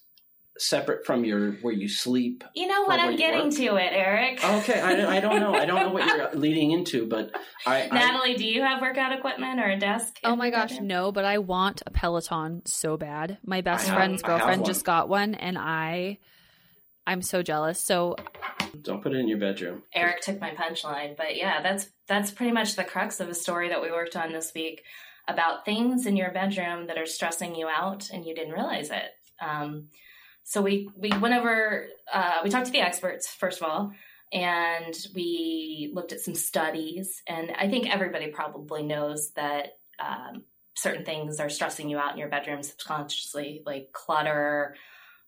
separate 0.58 1.06
from 1.06 1.26
your, 1.26 1.54
where 1.62 1.74
you 1.74 1.90
sleep? 1.90 2.44
You 2.56 2.68
know 2.68 2.84
what? 2.84 3.00
I'm 3.00 3.16
getting 3.16 3.46
work? 3.46 3.54
to 3.56 3.76
it, 3.78 3.92
Eric. 3.94 4.44
Okay, 4.44 4.80
I, 4.80 4.96
don't- 4.96 5.12
I 5.12 5.20
don't 5.20 5.40
know. 5.40 5.54
I 5.56 5.66
don't 5.66 5.80
know 5.80 5.90
what 5.92 6.06
you're 6.06 6.32
leading 6.40 6.72
into, 6.72 7.08
but 7.08 7.32
I, 7.66 7.84
I 7.84 7.88
Natalie, 7.88 8.36
do 8.36 8.46
you 8.46 8.62
have 8.62 8.82
workout 8.82 9.12
equipment 9.12 9.60
or 9.60 9.70
a 9.70 9.78
desk? 9.80 10.20
oh 10.24 10.36
my 10.36 10.50
gosh, 10.50 10.72
bedroom? 10.72 10.88
no, 10.88 11.12
but 11.12 11.26
I 11.26 11.40
want 11.40 11.82
a 11.86 11.92
Peloton 11.92 12.62
so 12.66 12.98
bad. 12.98 13.38
My 13.46 13.62
best 13.62 13.88
have- 13.88 13.96
friend's 13.98 14.22
girlfriend 14.22 14.66
just 14.66 14.86
got 14.86 15.10
one 15.10 15.36
and 15.36 15.58
I 15.58 16.20
I'm 17.06 17.22
so 17.22 17.42
jealous. 17.44 17.80
So 17.82 18.16
don't 18.82 19.04
put 19.04 19.14
it 19.14 19.18
in 19.20 19.28
your 19.28 19.38
bedroom. 19.38 19.84
Eric 19.94 20.22
took 20.22 20.40
my 20.40 20.52
punchline, 20.52 21.18
but 21.18 21.36
yeah, 21.36 21.62
that's 21.62 21.90
that's 22.08 22.32
pretty 22.32 22.52
much 22.54 22.76
the 22.76 22.84
crux 22.84 23.20
of 23.20 23.28
a 23.30 23.34
story 23.36 23.70
that 23.70 23.82
we 23.82 23.92
worked 23.92 24.16
on 24.16 24.32
this 24.32 24.52
week 24.56 24.84
about 25.28 25.66
things 25.66 26.06
in 26.06 26.16
your 26.16 26.32
bedroom 26.32 26.88
that 26.88 26.98
are 26.98 27.06
stressing 27.06 27.56
you 27.56 27.68
out 27.68 28.10
and 28.12 28.26
you 28.26 28.34
didn't 28.36 28.54
realize 28.54 28.90
it. 28.90 29.04
Um, 29.42 29.88
so 30.44 30.62
we 30.62 30.90
we 30.96 31.10
went 31.20 31.34
over, 31.34 31.88
uh, 32.12 32.40
we 32.44 32.50
talked 32.50 32.68
to 32.68 32.72
the 32.72 32.82
experts 32.82 33.28
first 33.28 33.62
of 33.62 33.68
all, 33.68 33.92
and 34.32 34.96
we 35.16 35.92
looked 35.94 36.12
at 36.12 36.22
some 36.22 36.36
studies, 36.36 37.22
and 37.28 37.52
I 37.58 37.70
think 37.70 37.94
everybody 37.94 38.28
probably 38.28 38.84
knows 38.84 39.32
that. 39.32 39.78
Um, 40.00 40.44
certain 40.76 41.06
things 41.06 41.40
are 41.40 41.50
stressing 41.50 41.88
you 41.88 42.00
out 42.00 42.14
in 42.14 42.18
your 42.18 42.30
bedroom 42.30 42.64
subconsciously, 42.64 43.62
like 43.64 43.92
clutter, 43.94 44.76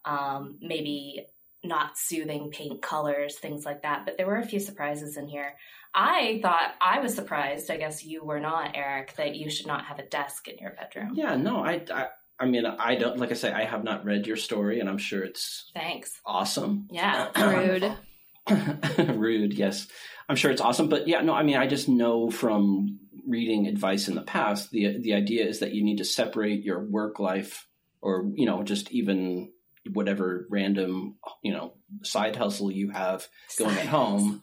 um, 0.05 0.57
maybe 0.61 1.25
not 1.63 1.97
soothing 1.97 2.49
paint 2.51 2.81
colors, 2.81 3.37
things 3.37 3.65
like 3.65 3.81
that. 3.83 4.05
But 4.05 4.17
there 4.17 4.27
were 4.27 4.37
a 4.37 4.45
few 4.45 4.59
surprises 4.59 5.17
in 5.17 5.27
here. 5.27 5.55
I 5.93 6.39
thought 6.41 6.75
I 6.81 6.99
was 6.99 7.15
surprised. 7.15 7.71
I 7.71 7.77
guess 7.77 8.03
you 8.03 8.23
were 8.23 8.39
not, 8.39 8.71
Eric, 8.75 9.15
that 9.15 9.35
you 9.35 9.49
should 9.49 9.67
not 9.67 9.85
have 9.85 9.99
a 9.99 10.05
desk 10.05 10.47
in 10.47 10.57
your 10.57 10.71
bedroom. 10.71 11.13
Yeah, 11.15 11.35
no, 11.35 11.63
I, 11.63 11.81
I, 11.91 12.07
I 12.39 12.45
mean, 12.45 12.65
I 12.65 12.95
don't, 12.95 13.17
like 13.17 13.31
I 13.31 13.35
say, 13.35 13.51
I 13.51 13.63
have 13.63 13.83
not 13.83 14.05
read 14.05 14.27
your 14.27 14.35
story 14.35 14.79
and 14.79 14.89
I'm 14.89 14.97
sure 14.97 15.23
it's 15.23 15.71
Thanks. 15.73 16.19
awesome. 16.25 16.87
Yeah. 16.91 17.29
rude. 17.37 17.95
Rude, 19.15 19.53
yes. 19.53 19.87
I'm 20.27 20.35
sure 20.35 20.51
it's 20.51 20.61
awesome, 20.61 20.89
but 20.89 21.07
yeah, 21.07 21.21
no, 21.21 21.33
I 21.33 21.43
mean, 21.43 21.57
I 21.57 21.67
just 21.67 21.87
know 21.89 22.29
from 22.29 22.99
reading 23.27 23.67
advice 23.67 24.07
in 24.07 24.15
the 24.15 24.21
past, 24.21 24.71
the 24.71 24.99
the 24.99 25.13
idea 25.13 25.45
is 25.45 25.59
that 25.59 25.73
you 25.73 25.83
need 25.83 25.97
to 25.97 26.05
separate 26.05 26.63
your 26.63 26.79
work 26.79 27.19
life, 27.19 27.67
or 28.01 28.29
you 28.35 28.45
know, 28.45 28.63
just 28.63 28.91
even 28.91 29.51
whatever 29.91 30.47
random 30.49 31.15
you 31.43 31.53
know 31.53 31.73
side 32.03 32.35
hustle 32.35 32.71
you 32.71 32.89
have 32.89 33.27
going 33.57 33.77
at 33.77 33.85
home 33.85 34.41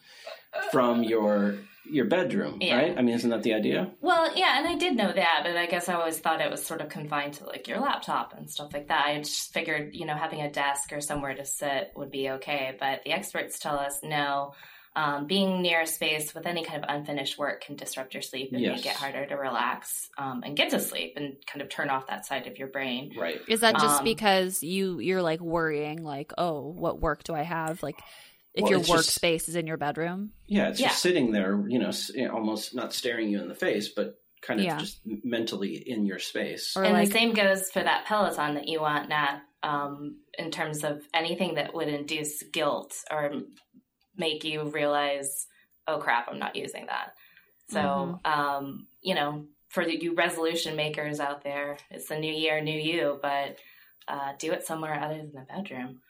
from 0.70 1.02
your 1.02 1.57
your 1.85 2.05
bedroom, 2.07 2.59
Yeah. 2.61 2.77
right? 2.77 2.99
I 2.99 3.03
mean, 3.03 3.14
isn't 3.14 3.31
that 3.31 3.42
the 3.42 3.55
idea? 3.55 3.90
Well, 4.01 4.37
yeah, 4.37 4.59
and 4.59 4.68
I 4.68 4.77
did 4.77 4.97
know 4.97 5.12
that, 5.12 5.40
but 5.45 5.57
I 5.57 5.66
guess 5.66 5.88
I 5.88 5.95
always 5.95 6.18
thought 6.18 6.40
it 6.40 6.51
was 6.51 6.64
sort 6.64 6.81
of 6.81 6.88
confined 6.88 7.35
to 7.35 7.45
like 7.47 7.66
your 7.68 7.81
laptop 7.81 8.35
and 8.37 8.49
stuff 8.51 8.73
like 8.73 8.88
that. 8.88 9.07
I 9.07 9.18
just 9.18 9.53
figured, 9.53 9.95
you 9.95 10.07
know, 10.07 10.14
having 10.14 10.40
a 10.40 10.51
desk 10.51 10.92
or 10.92 11.01
somewhere 11.01 11.35
to 11.35 11.45
sit 11.45 11.90
would 11.97 12.11
be 12.11 12.31
okay. 12.31 12.77
But 12.79 13.03
the 13.05 13.12
experts 13.12 13.59
tell 13.59 13.79
us 13.79 14.01
no. 14.03 14.55
Um, 14.95 15.27
being 15.27 15.62
near 15.62 15.81
a 15.81 15.87
space 15.87 16.35
with 16.35 16.45
any 16.47 16.62
kind 16.66 16.85
of 16.85 16.90
unfinished 16.95 17.38
work 17.38 17.64
can 17.64 17.77
disrupt 17.77 18.12
your 18.12 18.23
sleep 18.23 18.53
and 18.53 18.61
Yes. 18.61 18.77
make 18.77 18.85
it 18.87 18.92
harder 18.92 19.25
to 19.25 19.37
relax 19.37 20.11
um, 20.18 20.42
and 20.45 20.55
get 20.55 20.68
to 20.71 20.81
sleep 20.81 21.14
and 21.16 21.37
kind 21.47 21.62
of 21.62 21.71
turn 21.71 21.88
off 21.88 22.09
that 22.09 22.27
side 22.27 22.47
of 22.47 22.59
your 22.59 22.68
brain. 22.68 23.14
Right. 23.18 23.40
Is 23.49 23.61
that 23.61 23.79
just 23.79 24.01
Um, 24.01 24.05
because 24.05 24.62
you 24.62 24.99
you're 24.99 25.23
like 25.23 25.40
worrying 25.40 26.05
like, 26.05 26.35
"Oh, 26.37 26.61
what 26.68 27.01
work 27.01 27.25
do 27.25 27.35
I 27.35 27.40
have?" 27.40 27.83
Like 27.83 27.99
if 28.55 28.62
Well, 28.62 28.71
your 28.73 28.81
it's 28.81 28.88
just- 28.88 29.21
workspace 29.21 29.49
is 29.49 29.57
in 29.57 29.67
your 29.67 29.77
bedroom? 29.77 30.33
Yeah, 30.47 30.69
it's 30.69 30.81
Yeah. 30.81 30.88
just 30.88 31.03
sitting 31.03 31.33
there, 31.33 31.65
you 31.69 31.79
know, 31.79 31.88
s- 31.88 32.11
you 32.15 32.27
know, 32.29 32.35
almost 32.35 32.75
not 32.75 32.93
staring 32.93 33.29
you 33.31 33.41
in 33.41 33.49
the 33.49 33.55
face, 33.55 33.88
but 33.88 34.19
kind 34.43 34.61
of 34.61 34.67
Yeah. 34.67 34.79
just 34.79 35.01
mentally 35.07 35.77
in 35.77 36.05
your 36.05 36.19
space. 36.19 36.77
Or 36.77 36.85
and 36.85 36.93
like 36.95 37.09
the 37.09 37.12
same 37.15 37.33
goes 37.33 37.71
for 37.71 37.83
that 37.83 38.05
Peloton 38.07 38.55
that 38.55 38.69
you 38.69 38.81
want, 38.81 39.09
Nat, 39.09 39.41
um, 39.62 40.19
in 40.38 40.51
terms 40.51 40.83
of 40.85 41.07
anything 41.15 41.55
that 41.55 41.73
would 41.75 41.88
induce 41.88 42.43
guilt 42.43 42.95
or 43.11 43.43
make 44.17 44.45
you 44.45 44.65
realize, 44.65 45.47
oh 45.87 45.99
crap, 45.99 46.29
I'm 46.29 46.38
not 46.41 46.57
using 46.57 46.87
that. 46.87 47.15
So, 47.69 47.79
Mhm. 48.25 48.27
um, 48.27 48.88
you 49.01 49.15
know, 49.15 49.47
for 49.69 49.87
the, 49.87 49.97
you 50.03 50.12
resolution 50.15 50.77
makers 50.77 51.21
out 51.21 51.43
there, 51.43 51.79
it's 51.91 52.09
the 52.09 52.19
new 52.19 52.33
year, 52.33 52.61
new 52.61 52.79
you, 52.79 53.19
but 53.23 53.59
uh, 54.09 54.33
do 54.38 54.51
it 54.53 54.67
somewhere 54.67 55.01
other 55.01 55.17
than 55.19 55.33
the 55.33 55.47
bedroom. 55.49 56.01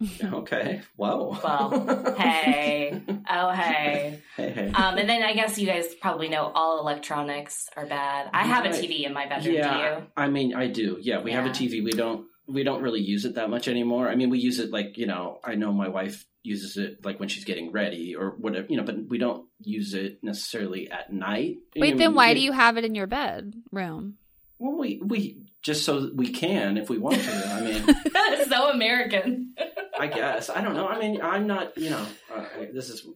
Okay. 0.22 0.80
Whoa. 0.96 1.38
Well, 1.44 2.14
hey, 2.16 3.02
oh 3.28 3.50
hey. 3.50 4.20
hey, 4.36 4.50
hey. 4.50 4.72
Um, 4.72 4.96
and 4.96 5.08
then 5.08 5.22
I 5.22 5.34
guess 5.34 5.58
you 5.58 5.66
guys 5.66 5.94
probably 6.00 6.28
know 6.28 6.50
all 6.54 6.80
electronics 6.80 7.68
are 7.76 7.86
bad. 7.86 8.30
I 8.32 8.44
have 8.46 8.64
a 8.64 8.70
TV 8.70 9.04
in 9.04 9.12
my 9.12 9.26
bedroom. 9.28 9.54
yeah, 9.56 9.72
Do 9.72 9.78
you? 10.02 10.06
I 10.16 10.28
mean, 10.28 10.54
I 10.54 10.68
do. 10.68 10.96
Yeah, 11.00 11.20
we 11.22 11.32
have 11.32 11.44
a 11.46 11.50
TV. 11.50 11.84
We 11.84 11.92
don't. 11.92 12.26
We 12.46 12.64
don't 12.64 12.82
really 12.82 13.00
use 13.00 13.24
it 13.26 13.34
that 13.36 13.48
much 13.50 13.68
anymore. 13.68 14.08
I 14.08 14.16
mean, 14.16 14.30
we 14.30 14.38
use 14.38 14.58
it 14.58 14.70
like 14.70 14.96
you 14.96 15.06
know. 15.06 15.38
I 15.44 15.54
know 15.54 15.72
my 15.72 15.88
wife 15.88 16.24
uses 16.42 16.78
it 16.78 17.04
like 17.04 17.20
when 17.20 17.28
she's 17.28 17.44
getting 17.44 17.70
ready 17.70 18.16
or 18.16 18.30
whatever. 18.30 18.66
You 18.70 18.78
know, 18.78 18.84
but 18.84 18.96
we 19.08 19.18
don't 19.18 19.46
use 19.60 19.92
it 19.94 20.18
necessarily 20.24 20.90
at 20.90 21.12
night. 21.12 21.58
I 21.76 21.80
Wait, 21.80 21.90
mean, 21.90 21.96
then 21.98 22.14
why 22.14 22.28
we- 22.28 22.34
do 22.34 22.40
you 22.40 22.52
have 22.52 22.76
it 22.78 22.84
in 22.86 22.94
your 22.94 23.06
bedroom? 23.06 24.14
Well, 24.58 24.78
we 24.78 25.00
we 25.04 25.46
just 25.62 25.84
so 25.84 26.10
we 26.14 26.32
can 26.32 26.76
if 26.76 26.88
we 26.88 26.98
want 26.98 27.20
to. 27.20 27.48
I 27.48 27.60
mean. 27.60 27.86
that 28.12 28.38
is 28.40 28.48
so 28.48 28.70
American. 28.70 29.54
I 29.98 30.06
guess 30.06 30.48
I 30.48 30.62
don't 30.62 30.74
know. 30.74 30.88
I 30.88 30.98
mean, 30.98 31.20
I'm 31.20 31.46
not. 31.46 31.76
You 31.76 31.90
know, 31.90 32.06
uh, 32.34 32.44
this 32.72 32.88
is 32.88 33.06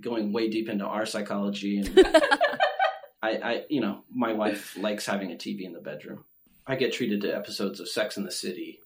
going 0.00 0.32
way 0.32 0.48
deep 0.48 0.68
into 0.68 0.84
our 0.84 1.06
psychology, 1.06 1.78
and 1.78 2.06
I, 3.22 3.30
I, 3.30 3.64
you 3.68 3.80
know, 3.80 4.02
my 4.12 4.32
wife 4.32 4.76
likes 4.76 5.06
having 5.06 5.30
a 5.30 5.36
TV 5.36 5.62
in 5.62 5.72
the 5.72 5.80
bedroom. 5.80 6.24
I 6.66 6.76
get 6.76 6.92
treated 6.92 7.20
to 7.22 7.34
episodes 7.34 7.80
of 7.80 7.88
Sex 7.88 8.16
in 8.16 8.24
the 8.24 8.30
City 8.30 8.80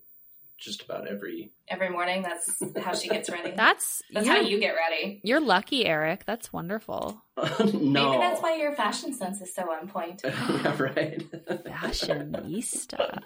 just 0.59 0.83
about 0.83 1.07
every. 1.09 1.53
Every 1.69 1.89
morning, 1.91 2.23
that's 2.23 2.63
how 2.83 2.95
she 2.95 3.09
gets 3.09 3.31
ready. 3.31 3.51
That's 3.57 4.03
that's 4.13 4.29
how 4.29 4.41
you 4.41 4.61
get 4.61 4.75
ready. 4.75 5.21
You're 5.25 5.41
lucky, 5.41 5.85
Eric. 5.85 6.25
That's 6.27 6.53
wonderful. 6.53 7.21
no, 7.37 8.11
Maybe 8.11 8.19
that's 8.19 8.41
why 8.41 8.57
your 8.57 8.75
fashion 8.75 9.13
sense 9.13 9.41
is 9.41 9.55
so 9.55 9.71
on 9.71 9.89
point. 9.89 10.23
yeah, 10.25 10.77
right. 10.81 11.23
Fashionista. 11.49 13.21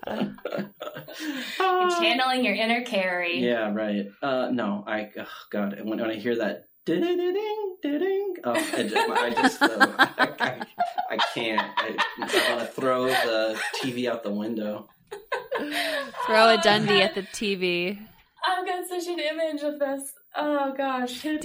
You're 1.58 1.90
channeling 1.90 2.44
your 2.44 2.54
inner 2.54 2.82
Carrie. 2.82 3.38
Yeah, 3.44 3.72
right. 3.72 4.06
Uh, 4.22 4.48
no, 4.50 4.84
I 4.86 5.10
oh 5.18 5.26
God, 5.50 5.78
when, 5.82 6.00
when 6.00 6.10
I 6.10 6.14
hear 6.14 6.36
that 6.36 6.64
ding 6.86 7.02
ding 7.02 7.76
ding, 7.82 8.34
oh, 8.44 8.52
I 8.52 8.82
just, 8.82 8.96
I, 8.96 9.30
just 9.30 9.62
uh, 9.62 9.86
I, 9.98 10.28
I, 10.40 10.66
I, 11.10 11.16
can't. 11.34 11.60
I, 11.60 11.96
I 12.20 12.56
want 12.56 12.66
to 12.66 12.72
throw 12.74 13.06
the 13.06 13.60
TV 13.82 14.10
out 14.10 14.22
the 14.22 14.32
window. 14.32 14.88
Throw 16.26 16.48
a 16.48 16.54
Oh, 16.54 16.60
Dundee 16.62 17.00
God. 17.00 17.02
at 17.02 17.14
the 17.14 17.22
TV. 17.22 17.98
I've 18.46 18.66
got 18.66 18.86
such 18.88 19.06
an 19.08 19.18
image 19.18 19.62
of 19.62 19.78
this. 19.78 20.12
Oh 20.36 20.72
gosh. 20.76 21.24
Ugh, 21.26 21.40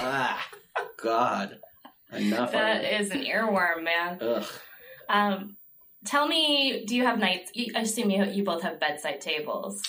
ah, 0.00 0.48
God, 1.02 1.58
enough. 2.12 2.52
That 2.52 2.80
already. 2.82 2.86
is 2.96 3.10
an 3.10 3.24
earworm, 3.24 3.84
man. 3.84 4.18
Ugh. 4.20 4.44
Um, 5.08 5.56
tell 6.04 6.26
me, 6.26 6.84
do 6.86 6.96
you 6.96 7.04
have 7.04 7.18
nights? 7.18 7.50
you- 7.54 7.72
I 7.76 7.80
assume 7.80 8.10
you 8.10 8.24
you 8.24 8.44
both 8.44 8.62
have 8.62 8.80
bedside 8.80 9.20
tables. 9.20 9.82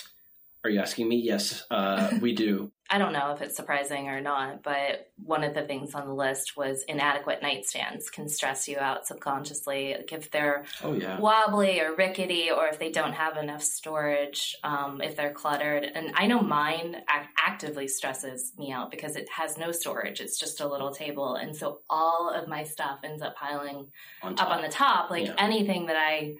Are 0.64 0.70
you 0.70 0.80
asking 0.80 1.08
me? 1.08 1.16
Yes, 1.16 1.64
uh, 1.70 2.18
we 2.20 2.34
do. 2.34 2.72
I 2.94 2.98
don't 2.98 3.12
know 3.12 3.32
if 3.32 3.42
it's 3.42 3.56
surprising 3.56 4.08
or 4.08 4.20
not, 4.20 4.62
but 4.62 5.10
one 5.16 5.42
of 5.42 5.52
the 5.52 5.62
things 5.62 5.94
on 5.96 6.06
the 6.06 6.14
list 6.14 6.52
was 6.56 6.84
inadequate 6.86 7.40
nightstands 7.42 8.04
can 8.12 8.28
stress 8.28 8.68
you 8.68 8.78
out 8.78 9.04
subconsciously. 9.06 9.94
Like 9.96 10.12
if 10.12 10.30
they're 10.30 10.64
Oh 10.82 10.92
yeah. 10.92 11.18
wobbly 11.18 11.80
or 11.80 11.96
rickety, 11.96 12.50
or 12.52 12.66
if 12.68 12.78
they 12.78 12.90
don't 12.92 13.14
have 13.14 13.36
enough 13.36 13.62
storage, 13.62 14.54
um, 14.62 15.00
if 15.02 15.16
they're 15.16 15.32
cluttered. 15.32 15.82
And 15.82 16.12
I 16.14 16.26
know 16.28 16.40
mine 16.40 16.94
ac- 16.94 17.28
actively 17.44 17.88
stresses 17.88 18.52
me 18.56 18.70
out 18.70 18.92
because 18.92 19.16
it 19.16 19.28
has 19.36 19.58
no 19.58 19.72
storage. 19.72 20.20
It's 20.20 20.38
just 20.38 20.60
a 20.60 20.68
little 20.68 20.92
table. 20.92 21.34
And 21.34 21.56
so 21.56 21.80
all 21.90 22.30
of 22.32 22.46
my 22.48 22.62
stuff 22.62 23.00
ends 23.02 23.22
up 23.22 23.34
piling 23.34 23.88
On 24.22 24.38
up 24.38 24.50
on 24.50 24.62
the 24.62 24.68
top. 24.68 25.10
Like 25.10 25.26
Yeah. 25.26 25.34
anything 25.38 25.86
that 25.86 25.96
I, 25.96 26.34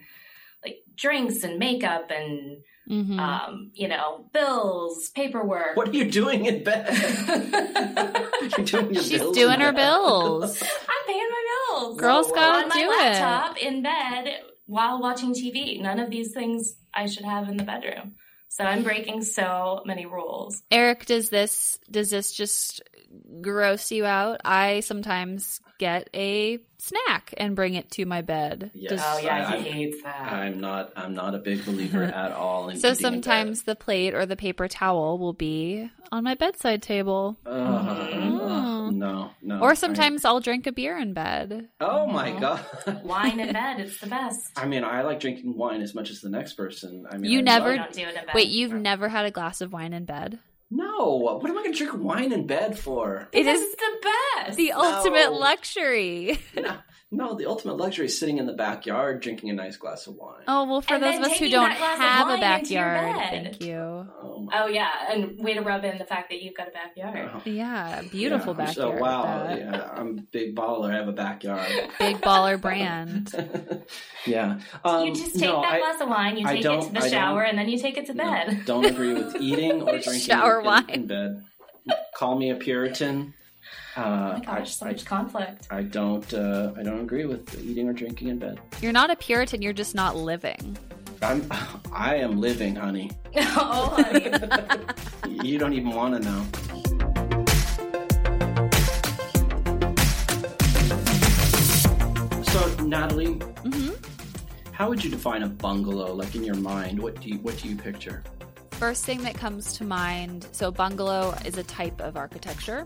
like 0.63 0.77
drinks 0.95 1.43
and 1.43 1.59
makeup 1.59 2.11
and, 2.11 2.57
Mhm. 2.89 3.19
um, 3.19 3.71
you 3.73 3.87
know, 3.87 4.25
bills, 4.33 5.09
paperwork. 5.09 5.75
What 5.75 5.89
are 5.89 5.93
you 5.93 6.09
doing 6.11 6.45
in 6.45 6.63
bed? 6.63 6.87
You're 8.57 8.65
doing 8.65 8.93
your 8.93 9.03
She's 9.03 9.19
bills 9.19 9.35
doing 9.35 9.59
her 9.59 9.71
bed. 9.71 9.75
bills. 9.75 10.61
I'm 10.63 11.07
paying 11.07 11.29
my 11.29 11.45
bills. 11.71 11.97
Girls 11.99 12.27
Wow. 12.29 12.35
gotta 12.35 12.69
do 12.69 12.77
it. 12.79 12.83
on 12.83 12.87
my 12.89 12.95
laptop 13.05 13.57
in 13.57 13.81
bed 13.81 14.41
while 14.67 15.01
watching 15.01 15.33
TV. 15.33 15.81
None 15.81 15.99
of 15.99 16.09
these 16.09 16.31
things 16.33 16.75
I 16.93 17.07
should 17.07 17.25
have 17.25 17.49
in 17.49 17.57
the 17.57 17.63
bedroom. 17.63 18.15
So 18.49 18.63
I'm 18.63 18.83
breaking 18.83 19.23
so 19.23 19.81
many 19.85 20.05
rules. 20.05 20.61
Eric, 20.71 21.05
does 21.07 21.29
this 21.29 21.77
does 21.91 22.09
this 22.09 22.31
just 22.31 22.81
gross 23.41 23.91
you 23.91 24.05
out? 24.05 24.41
I 24.45 24.79
sometimes 24.81 25.59
get 25.77 26.09
a 26.13 26.59
snack 26.77 27.33
and 27.37 27.55
bring 27.55 27.73
it 27.73 27.91
to 27.91 28.05
my 28.05 28.21
bed. 28.21 28.71
Yes. 28.73 28.91
Does- 28.91 29.01
Oh 29.03 29.17
yeah, 29.19 29.49
I- 29.49 29.57
he 29.57 29.69
hates 29.69 30.03
that. 30.03 30.31
I'm 30.31 30.59
not. 30.59 30.93
I'm 30.95 31.13
not 31.13 31.35
a 31.35 31.39
big 31.39 31.65
believer 31.65 32.03
at 32.03 32.31
all. 32.31 32.69
In 32.69 32.77
so 32.79 32.89
eating 32.91 32.97
in 32.97 33.01
sometimes 33.13 33.63
the 33.63 33.75
plate 33.75 34.13
or 34.13 34.25
the 34.25 34.35
paper 34.35 34.67
towel 34.67 35.17
will 35.17 35.33
be 35.33 35.89
on 36.11 36.23
my 36.23 36.35
bedside 36.35 36.81
table. 36.81 37.37
Ugh, 37.45 37.51
Mhm. 38.13 38.39
ugh, 38.87 38.93
no, 38.93 39.31
no. 39.41 39.59
Or 39.59 39.75
sometimes 39.75 40.23
I'll 40.23 40.39
drink 40.39 40.67
a 40.67 40.71
beer 40.71 40.97
in 40.97 41.13
bed. 41.13 41.67
oh 41.81 42.05
my 42.07 42.39
god. 42.39 42.63
Wine 43.03 43.39
in 43.39 43.51
bed, 43.53 43.79
it's 43.79 43.99
the 43.99 44.07
best. 44.07 44.51
I 44.55 44.65
mean, 44.65 44.83
I 44.83 45.01
like 45.01 45.19
drinking 45.19 45.57
wine 45.57 45.81
as 45.81 45.93
much 45.95 46.09
as 46.11 46.21
the 46.21 46.29
next 46.29 46.53
person. 46.53 47.05
I 47.09 47.17
mean, 47.17 47.31
You 47.31 47.39
I 47.39 47.41
never- 47.41 47.69
love- 47.75 47.85
don't 47.87 47.93
do 47.93 48.01
it 48.03 48.09
in 48.09 48.25
bed. 48.25 48.35
Wait, 48.35 48.47
you've 48.49 48.73
never 48.73 49.09
had 49.09 49.25
a 49.25 49.31
glass 49.31 49.61
of 49.61 49.73
wine 49.73 49.91
in 49.93 50.05
bed? 50.05 50.39
No. 50.71 51.37
What 51.41 51.49
am 51.49 51.57
I 51.57 51.61
going 51.61 51.73
to 51.73 51.77
drink 51.77 51.93
wine 52.03 52.31
in 52.31 52.47
bed 52.47 52.77
for? 52.77 53.29
It 53.31 53.43
Because 53.43 53.59
is 53.59 53.73
it's 53.73 53.75
the 53.75 54.09
best. 54.43 54.57
the 54.57 54.71
ultimate 54.73 55.31
No. 55.31 55.37
luxury. 55.37 56.39
no, 56.55 56.75
no, 57.15 57.35
the 57.35 57.45
ultimate 57.47 57.77
luxury 57.77 58.05
is 58.05 58.17
sitting 58.19 58.37
in 58.37 58.45
the 58.45 58.53
backyard 58.53 59.21
drinking 59.21 59.49
a 59.49 59.53
nice 59.53 59.77
glass 59.77 60.07
of 60.07 60.15
wine. 60.15 60.43
Oh 60.47 60.65
well, 60.65 60.81
for 60.81 60.95
And 60.95 61.03
those 61.03 61.15
of 61.17 61.23
us 61.23 61.37
who 61.37 61.49
don't 61.49 61.69
that 61.69 61.77
glass 61.77 61.95
of 61.97 62.01
have 62.03 62.27
a 62.27 62.41
wine 62.41 62.59
into 62.59 62.73
your 62.73 62.83
backyard, 62.83 63.29
thank 63.29 63.61
you. 63.61 63.75
Oh, 63.77 64.49
Oh 64.53 64.67
yeah, 64.67 64.89
and 65.11 65.39
way 65.39 65.53
to 65.55 65.61
rub 65.61 65.83
in 65.85 65.97
the 65.97 66.05
fact 66.05 66.29
that 66.29 66.41
you've 66.41 66.55
got 66.55 66.67
a 66.67 66.71
backyard. 66.71 67.31
God. 67.33 67.47
Yeah, 67.47 68.01
beautiful 68.11 68.53
Yeah, 68.53 68.65
backyard. 68.65 68.97
So, 68.97 69.01
wow, 69.01 69.55
yeah, 69.55 69.89
I'm 69.95 70.19
a 70.19 70.21
big 70.21 70.55
baller. 70.55 70.91
I 70.93 70.97
have 70.97 71.07
a 71.07 71.13
backyard. 71.13 71.67
Big 71.99 72.17
baller 72.21 72.59
brand. 72.61 73.33
yeah. 74.25 74.59
Um, 74.83 75.05
you 75.07 75.15
just 75.15 75.33
take 75.33 75.49
no, 75.49 75.61
that 75.61 75.73
I- 75.73 75.79
glass 75.79 76.01
of 76.01 76.09
wine, 76.09 76.37
you 76.37 76.45
take 76.45 76.65
it 76.65 76.81
to 76.81 76.91
the 76.93 76.99
I 77.01 77.09
shower, 77.09 77.43
and 77.43 77.57
then 77.57 77.69
you 77.69 77.79
take 77.79 77.97
it 77.97 78.05
to 78.07 78.13
no, 78.13 78.23
bed. 78.25 78.61
don't 78.65 78.85
agree 78.85 79.13
with 79.13 79.35
eating 79.39 79.81
or 79.81 79.91
drinking 79.99 80.19
Shower 80.19 80.59
in, 80.59 80.65
wine. 80.65 80.89
in 80.89 81.07
bed. 81.07 81.43
Call 82.15 82.37
me 82.37 82.49
a 82.51 82.55
Puritan. 82.55 83.33
Uh, 83.95 84.01
Oh 84.35 84.39
my 84.39 84.45
gosh, 84.45 84.75
so 84.75 84.85
I, 84.85 84.91
much 84.91 85.05
conflict. 85.05 85.67
I, 85.71 85.77
I 85.77 85.83
don't. 85.83 86.33
Uh, 86.33 86.73
I 86.77 86.83
don't 86.83 86.99
agree 86.99 87.25
with 87.25 87.57
eating 87.63 87.87
or 87.87 87.93
drinking 87.93 88.27
in 88.27 88.39
bed. 88.39 88.59
You're 88.81 88.91
not 88.91 89.09
a 89.09 89.15
Puritan, 89.15 89.61
you're 89.61 89.73
just 89.73 89.95
not 89.95 90.15
living. 90.15 90.77
I'm. 91.21 91.47
I 91.93 92.15
am 92.15 92.39
living, 92.41 92.75
honey. 92.75 93.11
oh, 93.35 93.95
honey. 93.97 94.31
You 95.43 95.57
don't 95.57 95.73
even 95.73 95.91
want 95.91 96.15
to 96.15 96.29
know. 96.29 96.45
So, 102.43 102.83
Natalie, 102.83 103.33
hmm 103.33 103.91
how 104.75 104.89
would 104.89 105.01
you 105.01 105.09
define 105.09 105.41
a 105.43 105.47
bungalow? 105.47 106.13
Like 106.13 106.35
in 106.35 106.43
your 106.43 106.55
mind, 106.55 107.01
what 107.01 107.21
do 107.21 107.29
you 107.29 107.37
what 107.37 107.57
do 107.57 107.69
you 107.69 107.77
picture? 107.77 108.23
First 108.71 109.05
thing 109.05 109.23
that 109.23 109.35
comes 109.35 109.71
to 109.77 109.85
mind 109.85 110.47
so, 110.51 110.69
bungalow 110.69 111.33
is 111.45 111.57
a 111.57 111.63
type 111.63 112.01
of 112.01 112.17
architecture. 112.17 112.85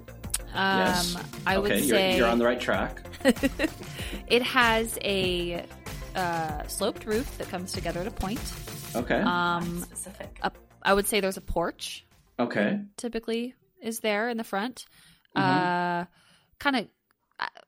Um, 0.53 0.79
Yes. 0.79 1.15
I 1.45 1.55
okay, 1.57 1.62
would 1.62 1.71
you're, 1.85 1.97
say 1.97 2.17
you're 2.17 2.27
on 2.27 2.39
the 2.39 2.45
right 2.45 2.59
track. 2.59 3.01
it 4.27 4.41
has 4.43 4.97
a 5.03 5.65
uh, 6.15 6.67
sloped 6.67 7.05
roof 7.05 7.38
that 7.38 7.49
comes 7.49 7.71
together 7.71 7.99
at 7.99 8.07
a 8.07 8.12
point. 8.12 8.41
Okay. 8.95 9.19
Um, 9.21 9.81
Specific. 9.81 10.38
a, 10.41 10.51
I 10.81 10.93
would 10.93 11.07
say 11.07 11.19
there's 11.19 11.38
a 11.38 11.41
porch 11.41 12.05
okay. 12.39 12.79
typically 12.97 13.53
is 13.81 13.99
there 13.99 14.29
in 14.29 14.38
the 14.38 14.43
front. 14.43 14.85
Mhm. 15.38 15.41
Uh, 15.41 16.05
kind 16.59 16.75
of, 16.77 16.88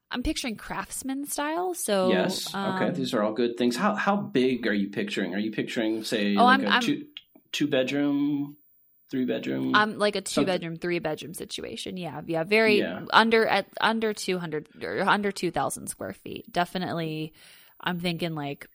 I'm 0.09 0.23
picturing 0.23 0.55
craftsman 0.57 1.25
style. 1.25 1.73
So 1.73 2.09
yes. 2.09 2.47
okay. 2.53 2.57
um, 2.87 2.93
These 2.93 3.13
are 3.13 3.23
all 3.23 3.33
good 3.33 3.57
things. 3.57 3.75
How 3.77 3.95
how 3.95 4.17
big 4.17 4.67
are 4.67 4.73
you 4.73 4.89
picturing? 4.89 5.33
Are 5.35 5.39
you 5.39 5.51
picturing, 5.51 6.03
say, 6.03 6.35
Oh, 6.35 6.43
like 6.43 6.59
I'm- 6.61 6.67
a 6.67 6.71
I'm- 6.71 6.81
two 6.81 7.05
two 7.53 7.67
bedroom, 7.67 8.57
three 9.11 9.25
bedroom? 9.25 9.75
I'm 9.75 9.91
mm. 9.91 9.93
um, 9.93 9.99
like 9.99 10.15
a 10.15 10.21
two 10.21 10.31
Something- 10.31 10.53
bedroom, 10.53 10.75
three 10.77 10.99
bedroom 10.99 11.33
situation. 11.33 11.97
Yeah, 11.97 12.21
yeah, 12.25 12.43
very 12.43 12.79
Yeah. 12.79 13.05
under 13.11 13.45
at 13.45 13.67
under 13.79 14.13
two 14.13 14.39
hundred 14.39 14.69
or 14.81 15.01
under 15.01 15.31
two 15.31 15.51
thousand 15.51 15.87
square 15.87 16.13
feet. 16.13 16.51
Definitely, 16.51 17.33
I'm 17.79 17.99
thinking 17.99 18.33
like 18.33 18.67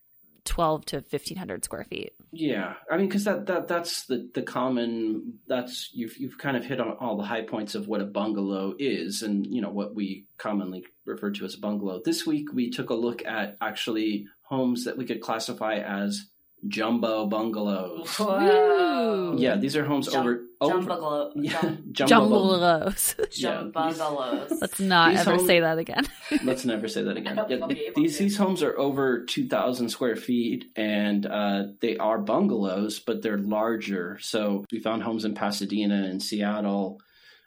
twelve 0.44 0.84
to 0.86 1.02
fifteen 1.02 1.36
hundred 1.36 1.64
square 1.64 1.84
feet. 1.84 2.12
Yeah, 2.32 2.74
I 2.90 2.96
mean, 2.96 3.08
because 3.08 3.24
that, 3.24 3.46
that 3.46 3.66
that's 3.66 4.04
the 4.06 4.30
the 4.34 4.42
common 4.42 5.38
that's 5.48 5.90
you've 5.92 6.16
you've 6.18 6.38
kind 6.38 6.56
of 6.56 6.64
hit 6.64 6.80
on 6.80 6.92
all 7.00 7.16
the 7.16 7.24
high 7.24 7.42
points 7.42 7.74
of 7.74 7.88
what 7.88 8.00
a 8.00 8.04
bungalow 8.04 8.74
is, 8.78 9.22
and 9.22 9.46
you 9.46 9.60
know 9.60 9.70
what 9.70 9.94
we 9.94 10.26
commonly 10.38 10.84
refer 11.04 11.30
to 11.30 11.44
as 11.44 11.54
a 11.54 11.60
bungalow. 11.60 12.00
This 12.04 12.26
week 12.26 12.52
we 12.52 12.70
took 12.70 12.90
a 12.90 12.94
look 12.94 13.24
at 13.24 13.56
actually 13.60 14.26
homes 14.42 14.84
that 14.84 14.96
we 14.96 15.04
could 15.04 15.20
classify 15.20 15.78
as 15.78 16.24
jumbo 16.68 17.26
bungalows. 17.26 18.08
Whoa. 18.16 19.34
Yeah, 19.38 19.56
these 19.56 19.76
are 19.76 19.84
homes 19.84 20.08
Jum- 20.08 20.20
over 20.20 20.42
over 20.60 20.80
Jumbaglo- 20.88 21.32
yeah, 21.36 21.60
jum- 21.60 21.92
jumbo. 22.08 22.58
bung- 22.58 22.60
Jumbalos. 22.60 23.14
Yeah, 23.18 23.62
these- 23.62 23.72
Jumbungalows. 23.98 24.60
Let's 24.60 24.80
not 24.80 25.10
These 25.10 25.20
ever 25.20 25.30
homes- 25.32 25.46
say 25.46 25.60
that 25.60 25.78
again. 25.78 26.04
Let's 26.44 26.64
never 26.64 26.88
say 26.88 27.02
that 27.02 27.16
again. 27.16 27.36
Yeah, 27.36 27.44
think 27.46 27.62
I'll 27.62 27.68
be 27.68 27.80
able 27.86 28.02
these 28.02 28.16
to. 28.16 28.22
these 28.24 28.36
homes 28.36 28.62
are 28.62 28.78
over 28.78 29.24
two 29.24 29.46
thousand 29.48 29.88
square 29.90 30.16
feet, 30.16 30.64
and 30.76 31.26
uh, 31.26 31.64
they 31.80 31.96
are 31.98 32.18
bungalows, 32.18 32.98
but 33.00 33.22
they're 33.22 33.38
larger. 33.38 34.18
So 34.20 34.64
we 34.72 34.80
found 34.80 35.02
homes 35.02 35.24
in 35.24 35.34
Pasadena 35.34 36.04
and 36.04 36.22
Seattle. 36.22 37.00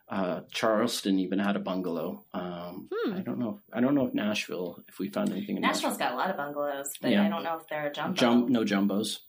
Uh, 0.09 0.41
Charleston 0.51 1.19
even 1.19 1.37
had 1.37 1.55
a 1.55 1.59
bungalow. 1.59 2.25
Um, 2.33 2.89
Hmm. 2.91 3.13
I 3.13 3.19
don't 3.19 3.37
know. 3.37 3.59
I 3.71 3.79
don't 3.79 3.93
know 3.93 4.07
if 4.07 4.13
Nashville. 4.15 4.83
If 4.87 4.97
we 4.97 5.09
found 5.09 5.31
anything 5.31 5.55
in 5.57 5.61
Nashville's 5.61 5.97
got 5.97 6.13
a 6.13 6.15
lot 6.15 6.31
of 6.31 6.37
bungalows, 6.37 6.93
but 6.99 7.11
Yeah. 7.11 7.23
I 7.25 7.29
don't 7.29 7.43
know 7.43 7.57
if 7.57 7.67
they're 7.67 7.91
jumbo. 7.91 8.15
Jum- 8.15 8.47
no 8.51 8.63
jumbos. 8.63 9.19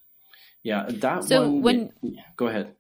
Yeah, 0.63 0.87
that 0.89 1.25
So 1.25 1.43
one. 1.51 1.63
when- 1.63 1.93
go 2.37 2.47
ahead. 2.49 2.75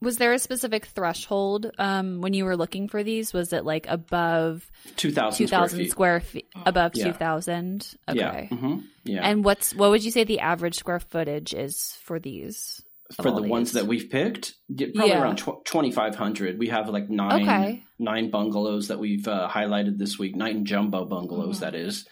Was 0.00 0.18
there 0.18 0.32
a 0.34 0.38
specific 0.38 0.84
threshold 0.86 1.70
um, 1.78 2.20
when 2.20 2.34
you 2.34 2.44
were 2.44 2.56
looking 2.58 2.88
for 2.88 3.02
these? 3.02 3.32
Was 3.32 3.52
it 3.54 3.64
like 3.64 3.86
above 3.88 4.70
Two 4.96 5.08
two 5.10 5.46
thousand 5.46 5.88
square 5.88 6.20
feet. 6.20 6.48
Above 6.66 6.92
Yeah. 6.94 7.04
two 7.04 7.12
thousand? 7.12 7.94
Okay. 8.08 8.18
Yeah. 8.50 8.56
hmm 8.56 8.78
yeah. 9.04 9.20
And 9.26 9.44
what's 9.44 9.74
what 9.74 9.90
would 9.90 10.04
you 10.04 10.10
say 10.10 10.24
the 10.24 10.40
average 10.40 10.74
square 10.76 11.00
footage 11.00 11.54
is 11.54 11.96
for 12.02 12.18
these? 12.18 12.82
For 13.22 13.30
the 13.30 13.42
ones 13.42 13.72
that 13.72 13.86
we've 13.86 14.08
picked, 14.10 14.54
probably 14.68 15.08
Yeah. 15.10 15.22
around 15.22 15.36
tw- 15.36 15.64
2,500. 15.64 16.58
We 16.58 16.68
have 16.68 16.88
like 16.88 17.08
nine 17.10 17.42
Okay. 17.42 17.82
nine 17.98 18.30
bungalows 18.30 18.88
that 18.88 18.98
we've 18.98 19.26
uh, 19.28 19.48
highlighted 19.48 19.98
this 19.98 20.18
week, 20.18 20.34
nine 20.36 20.64
jumbo 20.64 21.04
bungalows, 21.04 21.56
Mm-hmm. 21.56 21.64
Mhm. 21.64 21.72
that 21.72 21.74
is. 21.74 22.06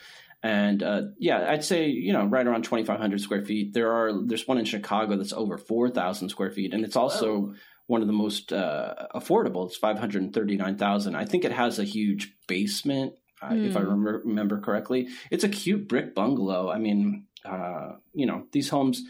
And 0.44 0.82
uh, 0.82 1.02
yeah, 1.18 1.46
I'd 1.48 1.64
say 1.64 1.86
you 1.88 2.12
know 2.12 2.24
right 2.24 2.46
around 2.46 2.62
2,500 2.64 3.20
square 3.20 3.44
feet. 3.44 3.72
There 3.74 3.92
are 3.92 4.12
there's 4.26 4.46
one 4.48 4.58
in 4.58 4.64
Chicago 4.64 5.16
that's 5.16 5.32
over 5.32 5.56
4,000 5.58 6.28
square 6.30 6.50
feet, 6.50 6.74
and 6.74 6.84
it's 6.84 6.96
also 6.96 7.38
Whoa. 7.38 7.54
one 7.86 8.00
of 8.00 8.06
the 8.08 8.12
most 8.12 8.52
uh, 8.52 8.94
affordable. 9.14 9.66
It's 9.66 9.76
539,000. 9.76 11.14
I 11.14 11.24
think 11.24 11.44
it 11.44 11.52
has 11.52 11.78
a 11.78 11.84
huge 11.84 12.34
basement, 12.48 13.14
uh, 13.40 13.54
if 13.54 13.76
I 13.76 13.80
Hmm. 13.80 13.86
remember, 13.86 14.22
remember 14.24 14.60
correctly. 14.60 15.08
It's 15.30 15.44
a 15.44 15.48
cute 15.48 15.88
brick 15.88 16.14
bungalow. 16.14 16.70
I 16.70 16.78
mean, 16.78 17.26
uh, 17.44 17.92
you 18.14 18.26
know, 18.26 18.46
these 18.52 18.68
homes 18.68 19.02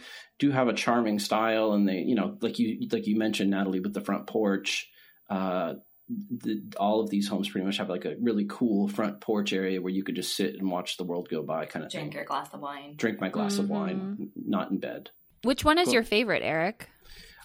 do 0.42 0.50
have 0.50 0.66
a 0.68 0.72
charming 0.74 1.18
style, 1.20 1.72
and 1.72 1.88
they, 1.88 1.98
you 1.98 2.16
know, 2.16 2.36
like 2.40 2.58
you 2.58 2.88
like 2.90 3.06
you 3.06 3.16
mentioned, 3.16 3.50
Natalie, 3.50 3.78
with 3.80 3.94
the 3.94 4.00
front 4.00 4.26
porch. 4.26 4.90
Uh, 5.30 5.74
the, 6.08 6.60
all 6.78 7.00
of 7.00 7.08
these 7.10 7.28
homes 7.28 7.48
pretty 7.48 7.64
much 7.64 7.76
have 7.78 7.88
like 7.88 8.04
a 8.04 8.16
really 8.20 8.44
cool 8.48 8.88
front 8.88 9.20
porch 9.20 9.52
area 9.52 9.80
where 9.80 9.92
you 9.92 10.02
could 10.02 10.16
just 10.16 10.36
sit 10.36 10.56
and 10.56 10.68
watch 10.70 10.96
the 10.96 11.04
world 11.04 11.28
go 11.30 11.42
by, 11.42 11.64
kind 11.64 11.84
of 11.84 11.90
Drink 11.92 12.08
thing. 12.08 12.16
your 12.16 12.24
glass 12.24 12.52
of 12.52 12.60
wine. 12.60 12.94
Drink 12.96 13.20
my 13.20 13.28
glass 13.28 13.58
of 13.58 13.66
Mhm. 13.66 13.68
wine, 13.68 14.30
not 14.34 14.70
in 14.72 14.78
bed. 14.78 15.10
Which 15.44 15.64
one 15.64 15.78
is 15.78 15.86
Cool. 15.86 15.94
your 15.94 16.02
favorite, 16.02 16.42
Eric? 16.42 16.90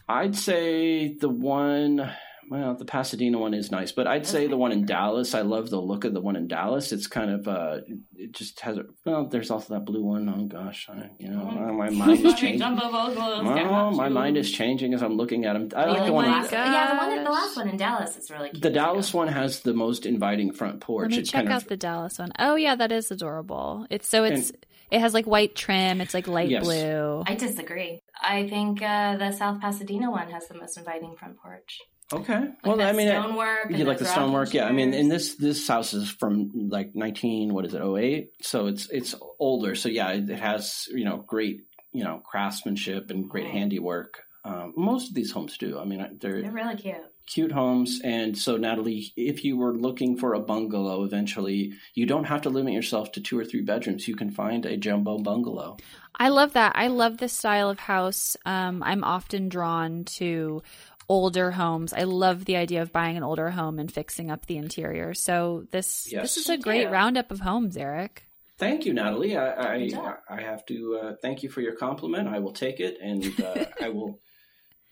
I'd 0.10 0.36
say 0.36 1.14
the 1.14 1.30
one. 1.30 2.12
Well, 2.50 2.76
the 2.76 2.86
Pasadena 2.86 3.38
one 3.40 3.54
is 3.54 3.72
nice, 3.72 3.92
but 3.92 4.08
I'd 4.08 4.26
say 4.26 4.48
the 4.48 4.56
one 4.58 4.72
in 4.72 4.86
Dallas. 4.86 5.36
I 5.36 5.42
love 5.42 5.70
the 5.70 5.82
look 5.82 6.06
of 6.06 6.14
the 6.14 6.22
one 6.22 6.36
in 6.38 6.48
Dallas. 6.48 6.92
It's 6.94 7.06
kind 7.08 7.30
of 7.30 7.48
uh, 7.48 7.80
it 8.16 8.32
just 8.32 8.60
has 8.62 8.78
a. 8.78 8.84
Well, 9.06 9.26
there's 9.28 9.52
also 9.52 9.74
that 9.74 9.86
blue 9.86 10.04
one. 10.04 10.30
Oh 10.30 10.46
gosh, 10.46 10.88
I, 10.90 11.10
you 11.20 11.30
know, 11.30 11.40
Mhm. 11.46 11.76
my 11.78 11.90
mind 11.90 12.26
is 12.26 12.34
changing. 12.36 12.60
Jumbo 12.60 12.90
bungalows. 12.92 13.44
Well, 13.46 13.92
my 13.92 14.08
mind 14.10 14.38
is 14.38 14.50
changing 14.52 14.94
as 14.94 15.04
I'm 15.04 15.18
looking 15.18 15.46
at 15.46 15.54
them. 15.54 15.70
I 15.76 15.86
Oh 15.86 15.92
like 15.94 16.06
the 16.06 16.14
one. 16.14 16.30
my 16.30 16.46
in- 16.46 16.52
Yeah, 16.52 16.92
the 16.94 16.98
one 16.98 17.18
in 17.18 17.24
the 17.26 17.30
last 17.32 17.58
one 17.58 17.68
in 17.70 17.76
Dallas 17.78 18.16
is 18.16 18.32
really 18.32 18.50
cute. 18.52 18.64
The 18.64 18.70
Dallas 18.70 19.14
one 19.14 19.28
has 19.28 19.60
the 19.62 19.74
most 19.74 20.06
inviting 20.06 20.54
front 20.54 20.80
porch. 20.80 21.04
Let 21.04 21.12
me 21.12 21.18
It 21.18 21.26
check 21.26 21.44
kind 21.44 21.50
out 21.54 21.64
of, 21.64 21.68
the 21.68 21.78
Dallas 21.78 22.18
one. 22.18 22.32
Oh 22.40 22.56
yeah, 22.56 22.76
that 22.76 22.92
is 22.94 23.12
adorable. 23.12 23.86
It's 23.90 24.08
so 24.08 24.24
it's 24.24 24.52
it 24.90 25.02
has 25.02 25.14
like 25.14 25.26
white 25.28 25.54
trim. 25.54 26.00
It's 26.00 26.14
like 26.14 26.28
light 26.30 26.50
Yes. 26.50 26.64
blue. 26.64 27.24
I 27.28 27.36
disagree. 27.36 28.00
I 28.22 28.48
think 28.48 28.82
uh, 28.82 29.18
the 29.18 29.32
South 29.34 29.60
Pasadena 29.60 30.10
one 30.10 30.30
has 30.32 30.48
the 30.48 30.54
most 30.58 30.78
inviting 30.78 31.14
front 31.18 31.38
porch. 31.38 31.80
Okay. 32.14 32.40
Like 32.40 32.66
well, 32.66 32.78
that 32.78 32.90
I 32.94 32.98
mean, 32.98 33.08
stonework. 33.08 33.66
and 33.66 33.80
you 33.80 33.86
like 33.86 33.98
the 33.98 34.06
rocking 34.06 34.22
stonework, 34.22 34.54
yeah. 34.54 34.66
I 34.66 34.72
mean, 34.72 34.92
chairs. 34.92 35.02
and 35.02 35.12
this 35.12 35.36
this 35.36 35.68
house 35.68 35.94
is 35.94 36.10
from 36.10 36.52
like 36.70 36.96
nineteen, 36.96 37.54
what 37.54 37.66
is 37.66 37.74
it, 37.74 37.82
08? 37.82 38.32
So 38.42 38.68
it's 38.68 38.90
it's 38.90 39.16
older. 39.40 39.76
So 39.76 39.90
yeah, 39.90 40.12
it 40.12 40.30
it 40.30 40.40
has 40.40 40.88
you 40.92 41.06
know 41.06 41.18
great 41.18 41.66
you 41.94 42.04
know 42.04 42.22
craftsmanship 42.24 43.10
and 43.12 43.30
great 43.30 43.48
handiwork. 43.48 44.20
Um, 44.44 44.74
most 44.78 45.10
of 45.10 45.14
these 45.16 45.32
homes 45.32 45.58
do. 45.58 45.78
I 45.78 45.84
mean, 45.84 46.18
they're 46.22 46.42
They're 46.42 46.52
really 46.52 46.78
cute. 46.78 46.96
cute 47.26 47.52
homes. 47.52 48.00
And 48.02 48.38
so, 48.38 48.56
Natalie, 48.56 49.12
if 49.18 49.44
you 49.44 49.58
were 49.58 49.74
looking 49.74 50.16
for 50.16 50.34
a 50.36 50.40
bungalow 50.40 51.04
eventually, 51.04 51.74
you 51.94 52.06
don't 52.06 52.24
have 52.24 52.44
to 52.44 52.50
limit 52.50 52.74
yourself 52.74 53.12
to 53.14 53.22
two 53.22 53.38
or 53.38 53.44
three 53.44 53.62
bedrooms. 53.62 54.08
You 54.08 54.16
can 54.16 54.32
find 54.32 54.66
a 54.66 54.78
jumbo 54.78 55.18
bungalow. 55.18 55.76
I 56.16 56.30
love 56.30 56.54
that. 56.54 56.72
I 56.76 56.88
love 56.88 57.18
this 57.18 57.34
style 57.34 57.70
of 57.70 57.80
house. 57.80 58.38
Um, 58.46 58.82
I'm 58.84 59.04
often 59.04 59.50
drawn 59.50 60.06
to 60.16 60.64
older 61.10 61.52
homes. 61.52 61.94
I 61.94 62.04
love 62.04 62.46
the 62.46 62.58
idea 62.58 62.82
of 62.82 62.92
buying 62.92 63.18
an 63.18 63.24
older 63.24 63.50
home 63.50 63.80
and 63.80 63.92
fixing 63.92 64.30
up 64.30 64.46
the 64.46 64.58
interior. 64.58 65.14
So 65.14 65.66
this 65.72 66.08
Yes. 66.12 66.22
this 66.36 66.38
is 66.38 66.50
a 66.50 66.58
great 66.58 66.86
too. 66.86 66.90
roundup 66.92 67.32
of 67.32 67.40
homes, 67.40 67.78
Eric. 67.78 68.24
Thank 68.58 68.86
you, 68.86 68.94
Natalie. 68.94 69.38
I 69.38 69.76
I. 69.76 70.16
I 70.30 70.42
have 70.42 70.66
to 70.66 71.00
uh, 71.02 71.14
thank 71.22 71.44
you 71.44 71.50
for 71.50 71.62
your 71.62 71.76
compliment. 71.76 72.28
I 72.28 72.40
will 72.40 72.54
take 72.54 72.80
it, 72.80 72.98
and 73.02 73.24
uh, 73.40 73.66
I 73.82 73.90
will 73.90 74.20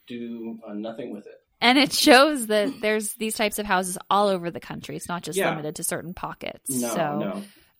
do 0.07 0.59
uh, 0.67 0.73
nothing 0.73 1.11
with 1.13 1.25
it. 1.25 1.33
And 1.61 1.77
it 1.79 1.91
shows 1.91 2.47
that 2.47 2.79
there's 2.81 3.13
these 3.13 3.35
types 3.35 3.57
of 3.59 3.65
houses 3.65 3.97
all 4.09 4.27
over 4.27 4.51
the 4.51 4.59
country. 4.59 4.95
It's 4.95 5.07
not 5.09 5.23
just 5.23 5.37
Yeah. 5.37 5.49
limited 5.49 5.77
to 5.77 5.83
certain 5.83 6.13
pockets. 6.13 6.69
No, 6.69 6.89
so, 6.93 7.19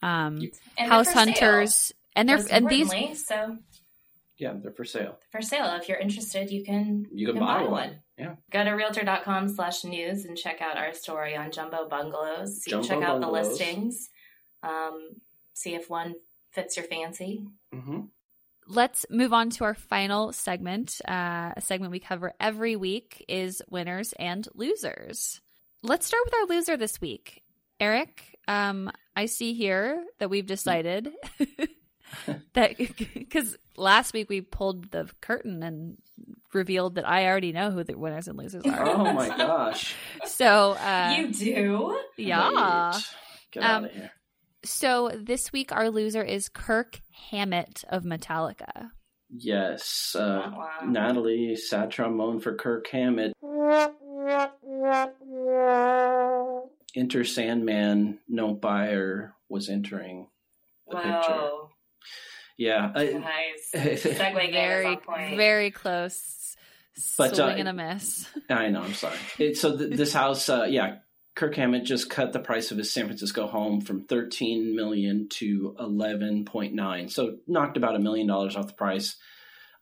no, 0.02 0.08
um, 0.08 0.40
And 0.78 0.90
house 0.92 1.06
they're 1.06 1.14
sale, 1.14 1.26
hunters, 1.26 1.92
and 2.16 2.28
they're 2.28 2.38
most 2.38 2.50
and 2.52 2.68
these 2.70 2.92
importantly. 2.92 3.16
So 3.16 3.58
yeah, 4.38 4.54
they're 4.62 4.72
for 4.72 4.86
sale. 4.86 5.18
for 5.32 5.42
sale, 5.42 5.76
if 5.80 5.88
you're 5.88 5.98
interested, 5.98 6.50
you 6.52 6.64
can 6.64 7.06
You 7.12 7.28
can 7.34 7.40
buy 7.40 7.64
one. 7.64 8.00
Yeah. 8.18 8.36
Go 8.52 8.64
to 8.64 8.72
realtor.com 8.72 9.50
slash 9.50 9.84
news 9.84 10.26
and 10.26 10.38
check 10.38 10.62
out 10.62 10.78
our 10.78 10.94
story 10.94 11.36
on 11.36 11.52
jumbo 11.52 11.88
bungalows. 11.88 12.64
You 12.66 12.74
can 12.74 12.84
Jumbo 12.84 13.02
check 13.02 13.10
out 13.10 13.22
the 13.22 13.30
listings. 13.30 14.10
Um, 14.64 15.10
see 15.54 15.76
if 15.76 15.90
one 15.90 16.16
fits 16.52 16.78
your 16.78 16.86
fancy. 16.86 17.46
hmm 17.74 18.02
let's 18.68 19.06
move 19.10 19.34
on 19.34 19.50
to 19.52 19.64
our 19.64 19.76
final 19.76 20.34
segment. 20.34 21.00
Uh, 21.08 21.52
a 21.56 21.62
segment 21.62 21.92
we 21.92 22.00
cover 22.00 22.34
every 22.40 22.76
week 22.76 23.24
is 23.28 23.62
winners 23.70 24.14
and 24.18 24.48
losers. 24.56 25.40
Let's 25.84 26.08
start 26.08 26.24
with 26.26 26.34
our 26.34 26.46
loser 26.48 26.78
this 26.78 27.00
week. 27.00 27.44
Eric, 27.80 28.40
um, 28.48 28.92
I 29.16 29.28
see 29.28 29.54
here 29.54 30.04
that 30.20 30.30
we've 30.30 30.46
decided 30.48 31.12
that 32.54 32.78
because 33.14 33.58
last 33.78 34.14
week 34.14 34.30
we 34.30 34.42
pulled 34.42 34.92
the 34.92 35.10
curtain 35.22 35.62
and 35.64 35.98
revealed 36.54 36.96
that 36.96 37.08
I 37.08 37.26
already 37.28 37.52
know 37.52 37.72
who 37.72 37.84
the 37.84 37.98
winners 37.98 38.28
and 38.28 38.38
losers 38.38 38.66
are. 38.66 38.88
Oh 38.88 39.14
my 39.14 39.28
gosh! 39.38 39.94
So, 40.26 40.72
uh, 40.74 41.16
you 41.18 41.32
do? 41.32 42.00
yeah. 42.18 42.92
Wait. 42.94 43.04
Get 43.52 43.64
Um, 43.64 43.70
out 43.72 43.84
of 43.86 43.92
here. 43.92 44.12
So 44.64 45.12
this 45.14 45.52
week 45.54 45.72
our 45.72 45.90
loser 45.92 46.24
is 46.24 46.50
Kirk 46.50 47.00
Hammett 47.30 47.84
of 47.90 48.04
Metallica. 48.04 48.90
Yes, 49.30 50.16
uh, 50.18 50.52
Wow. 50.56 50.70
Natalie, 50.88 51.56
sad 51.56 51.92
trombone 51.92 52.40
for 52.40 52.56
Kirk 52.56 52.88
Hammett. 52.88 53.34
Enter 56.96 57.24
Sandman. 57.24 58.20
No 58.28 58.54
buyer 58.54 59.34
was 59.50 59.70
entering 59.70 60.28
the 60.88 60.96
picture. 60.98 61.50
Whoa. 62.58 62.66
Yeah, 62.66 62.92
Nice. 62.96 63.72
Segue 63.74 64.52
very, 64.52 64.98
very 65.36 65.72
close. 65.72 66.56
But, 67.18 67.36
Swing 67.36 67.48
uh, 67.48 67.56
and 67.58 67.68
a 67.68 67.74
miss. 67.74 68.28
I 68.50 68.70
know. 68.70 68.82
I'm 68.82 68.94
sorry. 68.94 69.18
It, 69.38 69.58
so 69.58 69.78
th- 69.78 69.96
this 69.98 70.14
house, 70.24 70.48
uh, 70.48 70.66
yeah, 70.70 70.98
Kirk 71.36 71.56
Hammett 71.56 71.84
just 71.84 72.10
cut 72.10 72.32
the 72.32 72.40
price 72.40 72.72
of 72.72 72.78
his 72.78 72.92
San 72.92 73.06
Francisco 73.06 73.48
home 73.48 73.82
from 73.82 74.06
13 74.06 74.76
million 74.76 75.28
to 75.32 75.76
11.9. 75.80 77.12
So 77.12 77.38
knocked 77.48 77.76
about 77.76 77.96
a 77.96 78.00
million 78.00 78.28
dollars 78.28 78.56
off 78.56 78.68
the 78.68 78.74
price. 78.74 79.18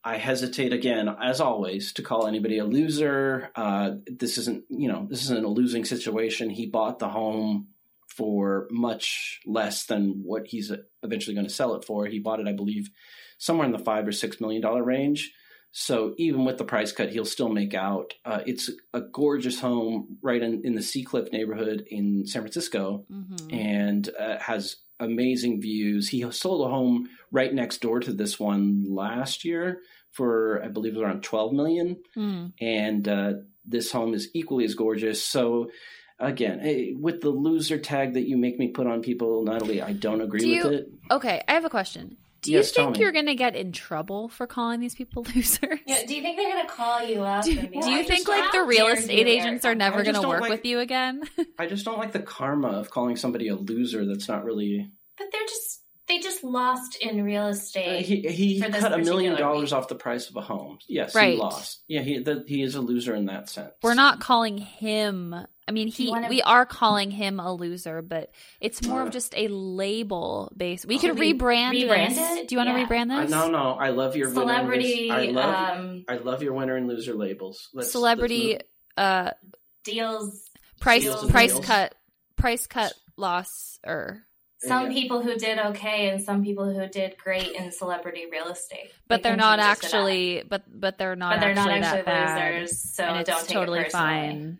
I 0.04 0.18
hesitate 0.18 0.74
again, 0.74 1.08
as 1.08 1.40
always, 1.40 1.94
to 1.94 2.02
call 2.02 2.28
anybody 2.28 2.58
a 2.58 2.66
loser. 2.66 3.52
Uh, 3.56 3.92
this 4.06 4.38
isn't, 4.38 4.66
you 4.70 4.90
know, 4.92 5.08
this 5.10 5.24
isn't 5.24 5.46
a 5.46 5.48
losing 5.48 5.86
situation. 5.86 6.50
He 6.50 6.66
bought 6.66 7.00
the 7.00 7.08
home 7.08 7.68
for 8.16 8.68
much 8.72 9.40
less 9.46 9.86
than 9.86 10.22
what 10.24 10.48
he's 10.48 10.72
eventually 11.02 11.34
going 11.36 11.48
to 11.48 11.54
sell 11.54 11.76
it 11.76 11.86
for. 11.86 12.06
He 12.06 12.20
bought 12.20 12.40
it, 12.40 12.48
I 12.48 12.54
believe, 12.54 12.90
somewhere 13.38 13.66
in 13.66 13.72
the 13.72 13.80
five 13.80 14.08
or 14.08 14.12
six 14.12 14.40
million 14.42 14.62
dollar 14.62 14.84
range. 14.84 15.32
So 15.76 16.14
even 16.18 16.46
with 16.46 16.60
the 16.60 16.66
price 16.66 16.92
cut, 16.92 17.10
he'll 17.10 17.26
still 17.26 17.50
make 17.50 17.74
out. 17.74 18.14
Uh, 18.24 18.42
it's 18.46 18.70
a 18.94 19.02
gorgeous 19.02 19.60
home 19.60 20.18
right 20.22 20.42
in, 20.42 20.62
in 20.64 20.76
the 20.76 20.82
Seacliff 20.84 21.32
neighborhood 21.32 21.84
in 21.90 22.28
San 22.28 22.44
Francisco 22.44 23.06
Mhm. 23.12 23.52
and 23.54 24.10
uh, 24.20 24.38
has 24.40 24.76
amazing 25.00 25.62
views. 25.62 26.10
He 26.10 26.30
sold 26.32 26.68
a 26.68 26.70
home 26.70 27.10
right 27.32 27.52
next 27.52 27.82
door 27.82 28.00
to 28.02 28.14
this 28.14 28.40
one 28.40 28.86
last 28.88 29.44
year 29.46 29.80
for, 30.12 30.62
I 30.64 30.68
believe, 30.68 30.96
around 30.96 31.24
12 31.24 31.54
million. 31.54 31.98
Mm. 32.16 32.54
And 32.62 33.08
uh, 33.08 33.34
this 33.66 33.92
home 33.92 34.14
is 34.14 34.30
equally 34.36 34.66
as 34.66 34.76
gorgeous. 34.76 35.26
So 35.26 35.72
again, 36.20 36.98
with 37.00 37.22
the 37.22 37.30
loser 37.30 37.78
tag 37.78 38.14
that 38.14 38.28
you 38.28 38.38
make 38.38 38.58
me 38.60 38.70
put 38.70 38.88
on 38.88 39.02
people, 39.02 39.44
Natalie, 39.44 39.82
I 39.82 39.94
don't 39.94 40.22
agree 40.22 40.40
Do 40.40 40.48
with 40.64 40.72
you- 40.74 40.78
it. 40.80 40.92
Okay, 41.12 41.42
I 41.48 41.54
have 41.54 41.66
a 41.66 41.70
question. 41.70 42.18
Do 42.42 42.52
Yes, 42.52 42.72
you 42.72 42.76
tell 42.76 42.86
think 42.88 42.98
you're 43.00 43.14
going 43.14 43.28
to 43.28 43.36
get 43.36 43.56
in 43.56 43.72
trouble 43.72 44.28
for 44.28 44.48
calling 44.48 44.82
these 44.82 44.96
people 44.96 45.24
losers? 45.36 45.80
Yeah, 45.88 46.06
do 46.06 46.14
you 46.14 46.22
think 46.22 46.36
they're 46.38 46.52
gonna 46.52 46.68
call 46.68 47.02
you 47.02 47.22
up? 47.24 47.46
Do, 47.46 47.58
and 47.58 47.72
do 47.82 47.90
you 47.90 48.00
I 48.00 48.04
think 48.04 48.28
like 48.28 48.52
the 48.52 48.64
real 48.64 48.88
estate 48.88 49.28
agents 49.28 49.64
are 49.64 49.76
never 49.76 50.04
going 50.04 50.22
to 50.22 50.28
work 50.28 50.42
like- 50.42 50.50
with 50.50 50.66
you 50.66 50.80
again? 50.80 51.22
I 51.58 51.68
just 51.68 51.86
don't 51.86 51.98
like 52.00 52.12
the 52.12 52.20
karma 52.20 52.68
of 52.68 52.90
calling 52.90 53.16
somebody 53.16 53.48
a 53.48 53.56
loser 53.56 54.06
that's 54.06 54.28
not 54.28 54.44
really. 54.44 54.92
But 55.18 55.28
they're 55.32 55.42
just 55.48 55.80
they 56.10 56.20
just 56.20 56.44
lost 56.44 56.98
in 56.98 57.24
real 57.24 57.44
Uh, 57.44 57.50
estate. 57.52 58.06
he 58.06 58.20
he 58.28 58.60
cut 58.60 58.92
a 58.92 58.98
million 58.98 59.38
dollars 59.38 59.72
week. 59.72 59.78
off 59.80 59.88
the 59.88 59.96
price 59.96 60.30
of 60.30 60.36
a 60.36 60.42
home. 60.42 60.80
Yes, 60.90 61.16
Right. 61.16 61.36
he 61.36 61.40
lost. 61.40 61.82
Yeah, 61.88 62.02
he 62.02 62.20
that 62.24 62.44
he 62.50 62.62
is 62.62 62.76
a 62.76 62.82
loser 62.82 63.16
in 63.16 63.28
that 63.28 63.48
sense. 63.50 63.72
We're 63.82 63.94
not 63.94 64.20
calling 64.20 64.58
him. 64.58 65.34
I 65.68 65.72
mean, 65.72 65.88
he. 65.88 66.10
wanna- 66.10 66.28
We 66.30 66.42
are 66.42 66.66
calling 66.66 67.10
him 67.12 67.40
a 67.40 67.54
loser, 67.54 68.02
but 68.02 68.32
it's 68.60 68.86
more 68.86 69.02
of 69.02 69.08
Uh. 69.08 69.12
just 69.12 69.34
a 69.38 69.48
label 69.48 70.52
base. 70.58 70.86
We 70.86 71.00
could 71.00 71.18
Re- 71.18 71.34
rebrand, 71.34 71.72
rebrand 71.82 72.10
this. 72.10 72.38
it? 72.40 72.48
Do 72.48 72.56
you 72.56 72.58
want 72.58 72.70
to 72.70 72.80
Yeah. 72.80 72.86
rebrand 72.88 73.12
I, 73.12 73.22
this? 73.22 73.32
no, 73.32 73.50
no. 73.50 73.74
I 73.80 73.90
love 73.90 74.16
your 74.16 74.30
winner 74.30 74.42
and 74.42 74.50
Celebrity 74.58 75.10
loser- 75.10 75.14
I 75.14 75.26
love. 75.28 75.78
um, 75.80 76.06
I 76.10 76.16
love 76.18 76.44
your 76.44 76.54
winner 76.54 76.76
and 76.76 76.88
loser 76.88 77.14
labels. 77.14 77.70
Let's, 77.74 77.92
Celebrity 77.92 78.54
let's 78.54 78.64
uh, 78.98 79.32
deals. 79.84 80.50
price 80.80 81.04
Deals 81.04 81.30
price 81.32 81.52
deals. 81.54 81.66
cut 81.66 81.96
price 82.36 82.68
cut 82.68 82.94
loss 83.18 83.80
or 83.86 84.26
Some 84.60 84.88
Yeah. 84.88 84.94
people 84.94 85.22
who 85.22 85.36
did 85.36 85.60
okay 85.60 86.10
and 86.10 86.22
some 86.24 86.42
people 86.44 86.64
who 86.74 86.88
did 86.88 87.18
great 87.18 87.52
in 87.52 87.72
celebrity 87.72 88.26
real 88.32 88.48
estate. 88.48 88.92
but 89.10 89.22
they're 89.24 89.36
not 89.36 89.60
change 89.60 89.80
this 89.82 89.92
to 89.92 89.92
that. 89.92 89.98
actually 89.98 90.44
but 90.48 90.64
but 90.68 90.98
they're 90.98 91.16
not 91.18 91.36
But 91.36 91.40
they're 91.42 91.54
not 91.56 91.70
actually 91.70 91.84
actually 91.86 92.02
that 92.14 92.54
losers, 92.54 92.94
so 92.96 93.04
and 93.04 93.20
it's 93.20 93.30
don't 93.30 93.42
take 93.48 93.50
totally 93.58 93.80
it 93.80 93.84
personally. 93.86 94.14
fine. 94.14 94.60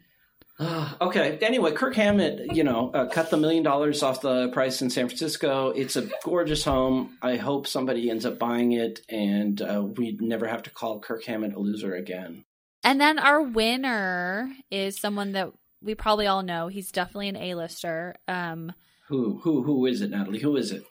okay. 1.02 1.38
Anyway, 1.42 1.72
Kirk 1.72 1.96
Hammett, 1.96 2.56
you 2.56 2.64
know, 2.64 2.92
uh, 2.94 3.08
cut 3.08 3.30
the 3.30 3.38
million 3.38 3.64
dollars 3.64 4.04
off 4.04 4.22
the 4.22 4.50
price 4.50 4.82
in 4.82 4.90
San 4.90 5.08
Francisco. 5.08 5.70
It's 5.70 5.96
a 5.96 6.08
gorgeous 6.24 6.64
home. 6.64 7.18
I 7.22 7.38
hope 7.38 7.68
somebody 7.68 8.10
ends 8.10 8.26
up 8.26 8.38
buying 8.40 8.72
it, 8.74 9.00
and 9.10 9.62
uh, 9.62 9.84
we 9.84 10.18
never 10.22 10.48
have 10.48 10.64
to 10.64 10.70
call 10.70 11.00
Kirk 11.00 11.24
Hammett 11.26 11.54
a 11.56 11.60
loser 11.60 11.96
again. 11.96 12.46
And 12.84 13.00
then 13.02 13.18
our 13.18 13.42
winner 13.42 14.52
is 14.70 15.00
someone 15.00 15.32
that 15.34 15.52
we 15.82 15.96
probably 15.96 16.28
all 16.28 16.44
know. 16.44 16.68
He's 16.68 16.92
definitely 16.92 17.30
an 17.30 17.38
A-lister. 17.38 18.16
Um, 18.28 18.74
who 19.08 19.40
who 19.44 19.64
who 19.64 19.86
is 19.86 20.02
it, 20.02 20.12
Natalie? 20.12 20.40
Who 20.40 20.56
is 20.58 20.72
it? 20.72 20.84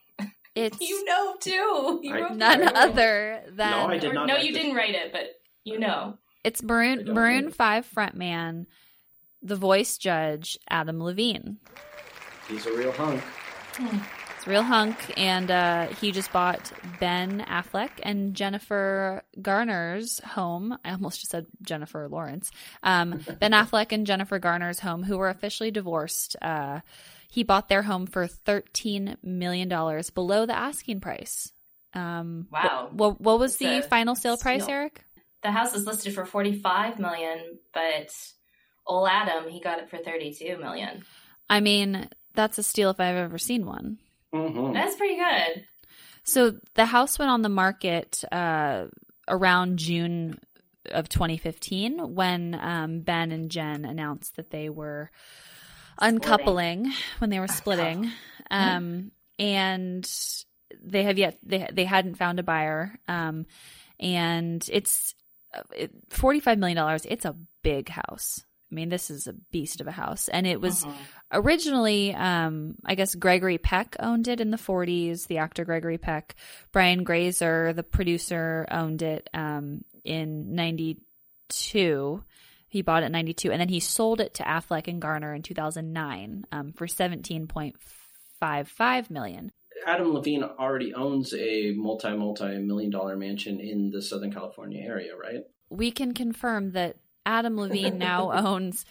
It's 0.54 0.80
you 0.80 1.04
know 1.06 1.34
too. 1.40 2.00
You 2.02 2.14
I- 2.26 2.34
none 2.34 2.62
it. 2.62 2.74
other 2.74 3.42
than 3.48 3.70
No, 3.70 3.86
I 3.86 3.98
did 3.98 4.10
Or- 4.10 4.14
not 4.14 4.26
no, 4.26 4.36
you 4.36 4.52
this. 4.52 4.60
didn't 4.62 4.76
write 4.76 4.94
it, 4.94 5.12
but 5.12 5.30
you 5.64 5.78
know. 5.78 6.18
it's 6.44 6.62
I 6.62 6.66
Maroon 6.66 7.04
Maroon. 7.06 7.50
Five 7.50 7.86
frontman, 7.90 8.66
the 9.42 9.56
voice 9.56 9.98
judge 9.98 10.58
Adam 10.68 11.02
Levine. 11.02 11.58
He's 12.48 12.66
a 12.66 12.72
real 12.76 12.92
hunk. 12.92 13.22
It's 14.36 14.46
a 14.46 14.50
real 14.50 14.62
hunk, 14.62 14.96
and 15.16 15.50
uh, 15.50 15.86
he 16.00 16.10
just 16.12 16.32
bought 16.32 16.72
Ben 16.98 17.44
Affleck 17.48 17.90
and 18.02 18.34
Jennifer 18.34 19.22
Garner's 19.40 20.18
home. 20.20 20.76
I 20.84 20.90
almost 20.92 21.20
just 21.20 21.30
said 21.30 21.46
Jennifer 21.62 22.08
Lawrence. 22.08 22.50
Um, 22.82 23.20
ben 23.40 23.52
Affleck 23.52 23.92
and 23.92 24.06
Jennifer 24.06 24.38
Garner's 24.38 24.80
home, 24.80 25.04
who 25.04 25.16
were 25.16 25.28
officially 25.28 25.70
divorced. 25.70 26.36
Uh, 26.42 26.80
he 27.30 27.44
bought 27.44 27.68
their 27.68 27.82
home 27.82 28.06
for 28.06 28.26
thirteen 28.26 29.16
million 29.22 29.68
dollars 29.68 30.10
below 30.10 30.44
the 30.44 30.56
asking 30.56 31.00
price. 31.00 31.52
Um, 31.94 32.48
Wow. 32.50 32.88
What, 32.90 32.94
what, 32.94 33.20
what 33.20 33.38
was 33.38 33.52
It's 33.60 33.84
the 33.84 33.88
final 33.88 34.14
sale 34.14 34.36
price, 34.36 34.64
steal. 34.64 34.74
Eric? 34.74 35.04
The 35.42 35.50
house 35.50 35.74
is 35.74 35.86
listed 35.86 36.14
for 36.14 36.24
45 36.24 36.98
million, 36.98 37.58
but 37.74 38.10
old 38.86 39.08
Adam, 39.10 39.48
he 39.50 39.60
got 39.60 39.78
it 39.78 39.90
for 39.90 39.98
32 39.98 40.58
million. 40.58 41.04
I 41.48 41.60
mean, 41.60 42.08
that's 42.34 42.58
a 42.58 42.62
steal 42.62 42.90
if 42.90 43.00
I've 43.00 43.16
ever 43.16 43.38
seen 43.38 43.66
one. 43.66 43.98
hmm 44.32 44.72
That's 44.72 44.96
pretty 44.96 45.16
good. 45.16 45.64
So 46.24 46.54
the 46.74 46.86
house 46.86 47.18
went 47.18 47.30
on 47.30 47.42
the 47.42 47.48
market 47.48 48.22
uh, 48.30 48.86
around 49.28 49.78
June 49.78 50.38
of 50.90 51.08
2015 51.08 52.14
when 52.14 52.58
um, 52.60 53.00
Ben 53.00 53.32
and 53.32 53.50
Jen 53.50 53.84
announced 53.84 54.36
that 54.36 54.50
they 54.50 54.68
were 54.68 55.10
uncoupling 55.98 56.92
when 57.18 57.30
they 57.30 57.40
were 57.40 57.48
splitting, 57.48 58.10
um, 58.50 59.12
and 59.38 60.10
they 60.82 61.02
have 61.04 61.18
yet 61.18 61.38
they 61.42 61.68
they 61.72 61.84
hadn't 61.84 62.16
found 62.16 62.38
a 62.38 62.42
buyer, 62.42 62.98
um, 63.08 63.46
and 64.00 64.66
it's 64.72 65.14
uh, 65.54 65.62
it, 65.76 65.90
45 66.10 66.58
million 66.58 66.76
dollars. 66.76 67.04
It's 67.08 67.24
a 67.24 67.36
big 67.62 67.88
house. 67.88 68.44
I 68.72 68.74
mean, 68.74 68.88
this 68.88 69.10
is 69.10 69.26
a 69.26 69.34
beast 69.52 69.82
of 69.82 69.86
a 69.86 69.92
house, 69.92 70.28
and 70.28 70.46
it 70.46 70.58
was 70.60 70.84
Mhm. 70.84 70.94
originally 71.34 72.14
um 72.14 72.74
i 72.84 72.94
guess 72.94 73.14
gregory 73.14 73.56
peck 73.56 73.96
owned 74.00 74.28
it 74.28 74.38
in 74.40 74.50
the 74.50 74.58
40s 74.58 75.26
the 75.28 75.38
actor 75.38 75.64
gregory 75.64 75.96
peck 75.96 76.34
brian 76.72 77.04
grazer 77.04 77.72
the 77.72 77.82
producer 77.82 78.66
owned 78.70 79.00
it 79.00 79.30
um 79.32 79.82
in 80.04 80.54
92 80.54 82.22
he 82.68 82.82
bought 82.82 83.02
it 83.02 83.06
in 83.06 83.12
92 83.12 83.50
and 83.50 83.58
then 83.60 83.68
he 83.70 83.80
sold 83.80 84.20
it 84.20 84.34
to 84.34 84.42
affleck 84.42 84.88
and 84.88 85.00
garner 85.00 85.32
in 85.34 85.40
2009 85.42 86.44
um, 86.52 86.72
for 86.74 86.86
17.55 86.86 89.10
million 89.10 89.50
Adam 89.86 90.12
Levine 90.12 90.44
already 90.44 90.94
owns 90.94 91.34
a 91.34 91.72
multi 91.72 92.14
multi 92.16 92.58
million 92.58 92.90
dollar 92.90 93.16
mansion 93.16 93.58
in 93.58 93.90
the 93.90 94.00
Southern 94.00 94.32
California 94.32 94.80
area, 94.80 95.16
right? 95.16 95.42
we 95.70 95.90
can 95.90 96.12
confirm 96.12 96.72
that 96.72 96.96
adam 97.26 97.56
levine 97.56 97.98
now 98.10 98.32
owns 98.32 98.84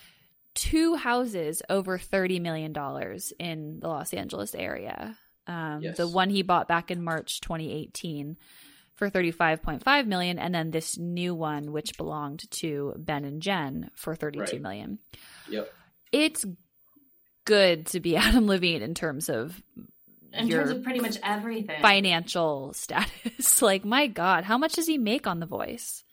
two 0.54 0.96
houses 0.96 1.62
over 1.70 1.98
$30 1.98 2.42
million 2.42 2.74
in 3.40 3.80
the 3.80 3.88
los 3.88 4.14
angeles 4.14 4.54
area 4.56 5.18
um, 5.48 5.80
Yes. 5.82 5.98
the 5.98 6.08
one 6.08 6.30
he 6.30 6.42
bought 6.44 6.68
back 6.68 6.92
in 6.92 7.02
march 7.04 7.42
2018 7.42 8.38
for 8.94 9.10
35.5 9.10 10.06
million 10.08 10.38
and 10.38 10.54
then 10.54 10.70
this 10.72 10.98
new 10.98 11.34
one 11.34 11.72
which 11.72 11.98
belonged 11.98 12.50
to 12.52 12.94
ben 12.98 13.26
and 13.26 13.42
jen 13.42 13.90
for 13.96 14.16
thirty-two 14.16 14.44
Right. 14.58 14.62
million. 14.62 15.00
Yep. 15.50 15.74
it's 16.12 16.46
good 17.46 17.88
to 17.88 18.00
be 18.00 18.16
adam 18.18 18.46
levine 18.48 18.82
in 18.82 18.94
terms 18.94 19.30
of 19.30 19.60
In 20.34 20.48
your 20.48 20.60
terms 20.60 20.72
of 20.72 20.84
pretty 20.84 21.00
much 21.00 21.18
everything. 21.24 21.82
financial 21.82 22.74
status 22.76 23.62
like 23.62 23.84
my 23.86 24.08
god 24.08 24.44
how 24.44 24.58
much 24.58 24.74
does 24.74 24.86
he 24.88 24.98
make 24.98 25.26
on 25.28 25.40
the 25.40 25.46
voice 25.48 26.04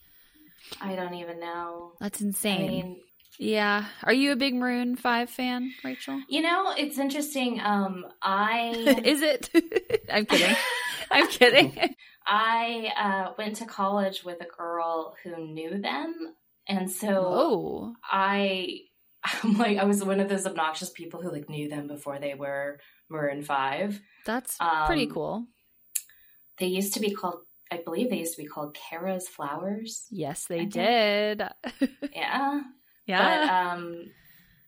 I 0.80 0.94
don't 0.96 1.14
even 1.14 1.40
know. 1.40 1.92
that's 2.00 2.20
I 2.22 2.26
insane 2.26 2.68
mean, 2.68 2.96
Yeah. 3.38 3.86
Are 4.02 4.12
you 4.12 4.32
a 4.32 4.36
big 4.36 4.54
Maroon 4.54 4.96
5 4.96 5.30
fan, 5.30 5.72
Rachel? 5.84 6.20
you 6.28 6.40
know, 6.42 6.72
it's 6.76 6.98
interesting. 6.98 7.60
Um, 7.60 8.04
I 8.22 9.02
Is 9.04 9.22
it? 9.22 9.50
I'm 10.12 10.26
kidding. 10.26 10.56
I'm 11.10 11.28
kidding. 11.28 11.94
I 12.26 12.92
uh, 12.96 13.32
went 13.38 13.56
to 13.56 13.64
college 13.64 14.22
with 14.24 14.38
a 14.42 14.46
girl 14.56 15.14
who 15.24 15.36
knew 15.52 15.80
them, 15.80 16.14
and 16.66 16.90
so 16.90 17.08
oh. 17.26 17.94
I, 18.04 18.80
I'm 19.24 19.56
like, 19.56 19.78
I 19.78 19.84
was 19.84 20.04
one 20.04 20.20
of 20.20 20.28
those 20.28 20.44
obnoxious 20.46 20.90
people 20.90 21.22
who 21.22 21.30
like 21.32 21.48
knew 21.48 21.70
them 21.70 21.86
before 21.88 22.18
they 22.18 22.34
were 22.34 22.80
Maroon 23.08 23.42
Five. 23.42 24.00
That's 24.26 24.60
Um, 24.60 24.84
pretty 24.86 25.06
cool. 25.06 25.46
They 26.58 26.66
used 26.66 26.92
to 26.94 27.00
be 27.00 27.12
called, 27.12 27.40
I 27.70 27.82
believe, 27.84 28.10
they 28.10 28.18
used 28.18 28.36
to 28.36 28.42
be 28.42 28.48
called 28.48 28.74
Kara's 28.76 29.28
Flowers. 29.28 30.06
Yes, 30.10 30.46
they 30.46 30.64
did. 30.64 31.42
Yeah, 32.14 32.60
yeah. 33.06 33.46
But 33.46 33.50
um, 33.78 34.10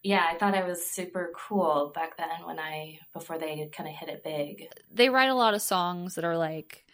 yeah, 0.03 0.27
I 0.31 0.37
thought 0.37 0.55
I 0.55 0.65
was 0.67 0.85
super 0.85 1.33
cool 1.37 1.93
back 1.95 2.17
then 2.17 2.29
when 2.45 2.59
I 2.59 2.99
before 3.13 3.39
they 3.39 3.69
kind 3.73 3.89
of 3.89 3.95
hit 3.95 4.09
it 4.09 4.23
big. 4.25 4.69
they 4.93 5.09
write 5.09 5.31
a 5.31 5.35
lot 5.35 5.55
of 5.55 5.63
songs 5.63 6.15
that 6.15 6.25
are 6.25 6.37
like 6.37 6.85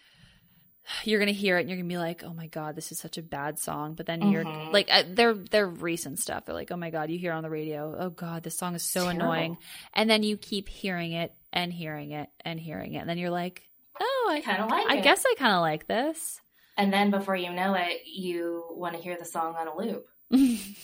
you're 1.02 1.18
gonna 1.18 1.32
hear 1.32 1.56
it 1.58 1.62
and 1.62 1.68
you're 1.68 1.78
gonna 1.78 1.88
be 1.88 1.98
like, 1.98 2.22
"Oh 2.22 2.32
my 2.32 2.46
god, 2.46 2.76
this 2.76 2.92
is 2.92 2.98
such 3.00 3.18
a 3.18 3.22
bad 3.22 3.58
song." 3.58 3.94
But 3.94 4.06
then 4.06 4.22
you're 4.22 4.44
Mhm. 4.44 4.72
like, 4.72 4.88
uh, 4.90 5.02
they're 5.08 5.34
they're 5.34 5.66
recent 5.68 6.20
stuff. 6.20 6.44
They're 6.46 6.54
like, 6.54 6.70
"Oh 6.70 6.76
my 6.76 6.90
god, 6.90 7.10
you 7.10 7.18
hear 7.18 7.32
on 7.32 7.42
the 7.42 7.50
radio. 7.50 7.94
Oh 7.98 8.10
god, 8.10 8.44
this 8.44 8.56
song 8.56 8.74
is 8.76 8.84
so 8.84 9.00
Terrible. 9.00 9.22
annoying." 9.22 9.56
And 9.94 10.08
then 10.08 10.22
you 10.22 10.36
keep 10.36 10.68
hearing 10.68 11.12
it 11.12 11.34
and 11.52 11.72
hearing 11.72 12.12
it 12.12 12.28
and 12.44 12.60
hearing 12.60 12.94
it, 12.94 12.98
and 12.98 13.08
then 13.10 13.18
you're 13.18 13.30
like, 13.30 13.65
"Oh, 14.00 14.28
I 14.30 14.36
I 14.36 14.40
kind 14.40 14.62
of 14.62 14.70
like 14.70 14.86
I 14.88 14.96
it. 14.98 15.02
guess 15.04 15.24
I 15.26 15.34
kind 15.38 15.54
of 15.54 15.60
like 15.60 15.86
this." 15.86 16.40
And 16.78 16.92
then 16.92 17.10
before 17.10 17.36
you 17.36 17.52
know 17.52 17.74
it, 17.74 18.02
you 18.06 18.64
want 18.70 18.94
to 18.96 19.02
hear 19.02 19.16
the 19.18 19.24
song 19.24 19.54
on 19.58 19.66
a 19.68 19.76
loop. 19.76 20.06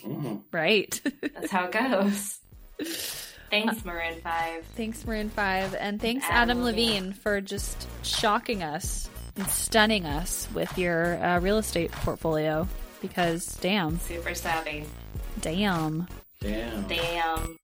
hmm 0.02 0.36
right. 0.52 1.00
That's 1.34 1.50
how 1.50 1.64
it 1.66 1.72
goes. 1.72 2.38
Thanks, 3.50 3.84
Maroon 3.84 4.20
Five. 4.22 4.64
thanks, 4.76 5.04
Maroon 5.04 5.28
Five, 5.30 5.74
and 5.78 6.00
thanks, 6.00 6.24
Adam 6.28 6.50
Adam 6.58 6.62
Levine. 6.64 6.88
Levine, 7.08 7.12
for 7.12 7.40
just 7.40 7.86
shocking 8.02 8.62
us 8.62 9.10
and 9.36 9.46
stunning 9.48 10.06
us 10.06 10.48
with 10.54 10.76
your 10.78 11.22
uh, 11.22 11.38
real 11.40 11.58
estate 11.58 11.92
portfolio. 11.92 12.66
Because 13.02 13.56
damn, 13.60 13.98
Super 13.98 14.34
savvy. 14.34 14.84
damn. 15.40 16.06
Damn. 16.40 16.86
Damn. 16.88 17.56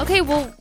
Okay, 0.00 0.22
well, 0.22 0.52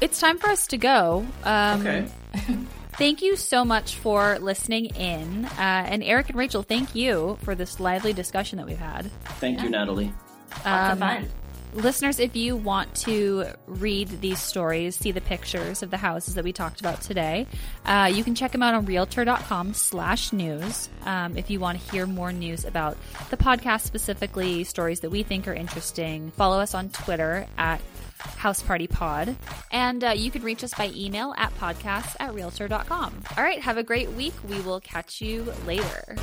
it's 0.00 0.18
time 0.20 0.38
for 0.38 0.48
us 0.50 0.66
to 0.68 0.76
go. 0.78 1.26
Um, 1.44 1.80
Okay. 1.80 2.06
Thank 2.96 3.22
you 3.22 3.34
so 3.34 3.64
much 3.64 3.96
for 3.96 4.38
listening 4.38 4.86
in. 4.94 5.46
Uh, 5.46 5.50
and 5.58 6.00
Eric 6.04 6.28
and 6.28 6.38
Rachel, 6.38 6.62
thank 6.62 6.94
you 6.94 7.36
for 7.42 7.56
this 7.56 7.80
lively 7.80 8.12
discussion 8.12 8.58
that 8.58 8.66
we've 8.68 8.78
had. 8.78 9.10
Thank 9.40 9.62
you, 9.62 9.68
Natalie. 9.68 10.12
Lots 10.64 10.92
Um, 10.92 10.98
fun. 11.00 11.28
Listeners, 11.72 12.20
if 12.20 12.36
you 12.36 12.54
want 12.54 12.94
to 12.94 13.46
read 13.66 14.06
these 14.20 14.38
stories, 14.38 14.94
see 14.94 15.10
the 15.10 15.20
pictures 15.20 15.82
of 15.82 15.90
the 15.90 15.96
houses 15.96 16.36
that 16.36 16.44
we 16.44 16.52
talked 16.52 16.78
about 16.78 17.00
today, 17.00 17.48
uh, 17.84 18.08
you 18.14 18.22
can 18.22 18.36
check 18.36 18.52
them 18.52 18.62
out 18.62 18.74
on 18.74 18.86
realtor.com 18.86 19.74
slash 19.74 20.32
news. 20.32 20.88
Um, 21.04 21.36
if 21.36 21.50
you 21.50 21.58
want 21.58 21.80
to 21.80 21.90
hear 21.90 22.06
more 22.06 22.30
news 22.30 22.64
about 22.64 22.96
the 23.30 23.36
podcast 23.36 23.80
specifically, 23.80 24.62
stories 24.62 25.00
that 25.00 25.10
we 25.10 25.24
think 25.24 25.48
are 25.48 25.52
interesting, 25.54 26.30
follow 26.36 26.60
us 26.60 26.74
on 26.76 26.90
Twitter 26.90 27.48
at 27.58 27.80
House 28.36 28.62
Party 28.62 28.86
Pod. 28.86 29.36
And 29.70 30.04
uh, 30.04 30.10
you 30.10 30.30
can 30.30 30.42
reach 30.42 30.64
us 30.64 30.74
by 30.74 30.90
email 30.94 31.34
at 31.36 31.54
podcasts 31.58 32.16
at 32.20 32.34
realtor.com. 32.34 33.22
All 33.36 33.44
right, 33.44 33.60
have 33.60 33.78
a 33.78 33.82
great 33.82 34.10
week. 34.10 34.34
We 34.48 34.60
will 34.60 34.80
catch 34.80 35.20
you 35.20 35.52
later. 35.66 36.16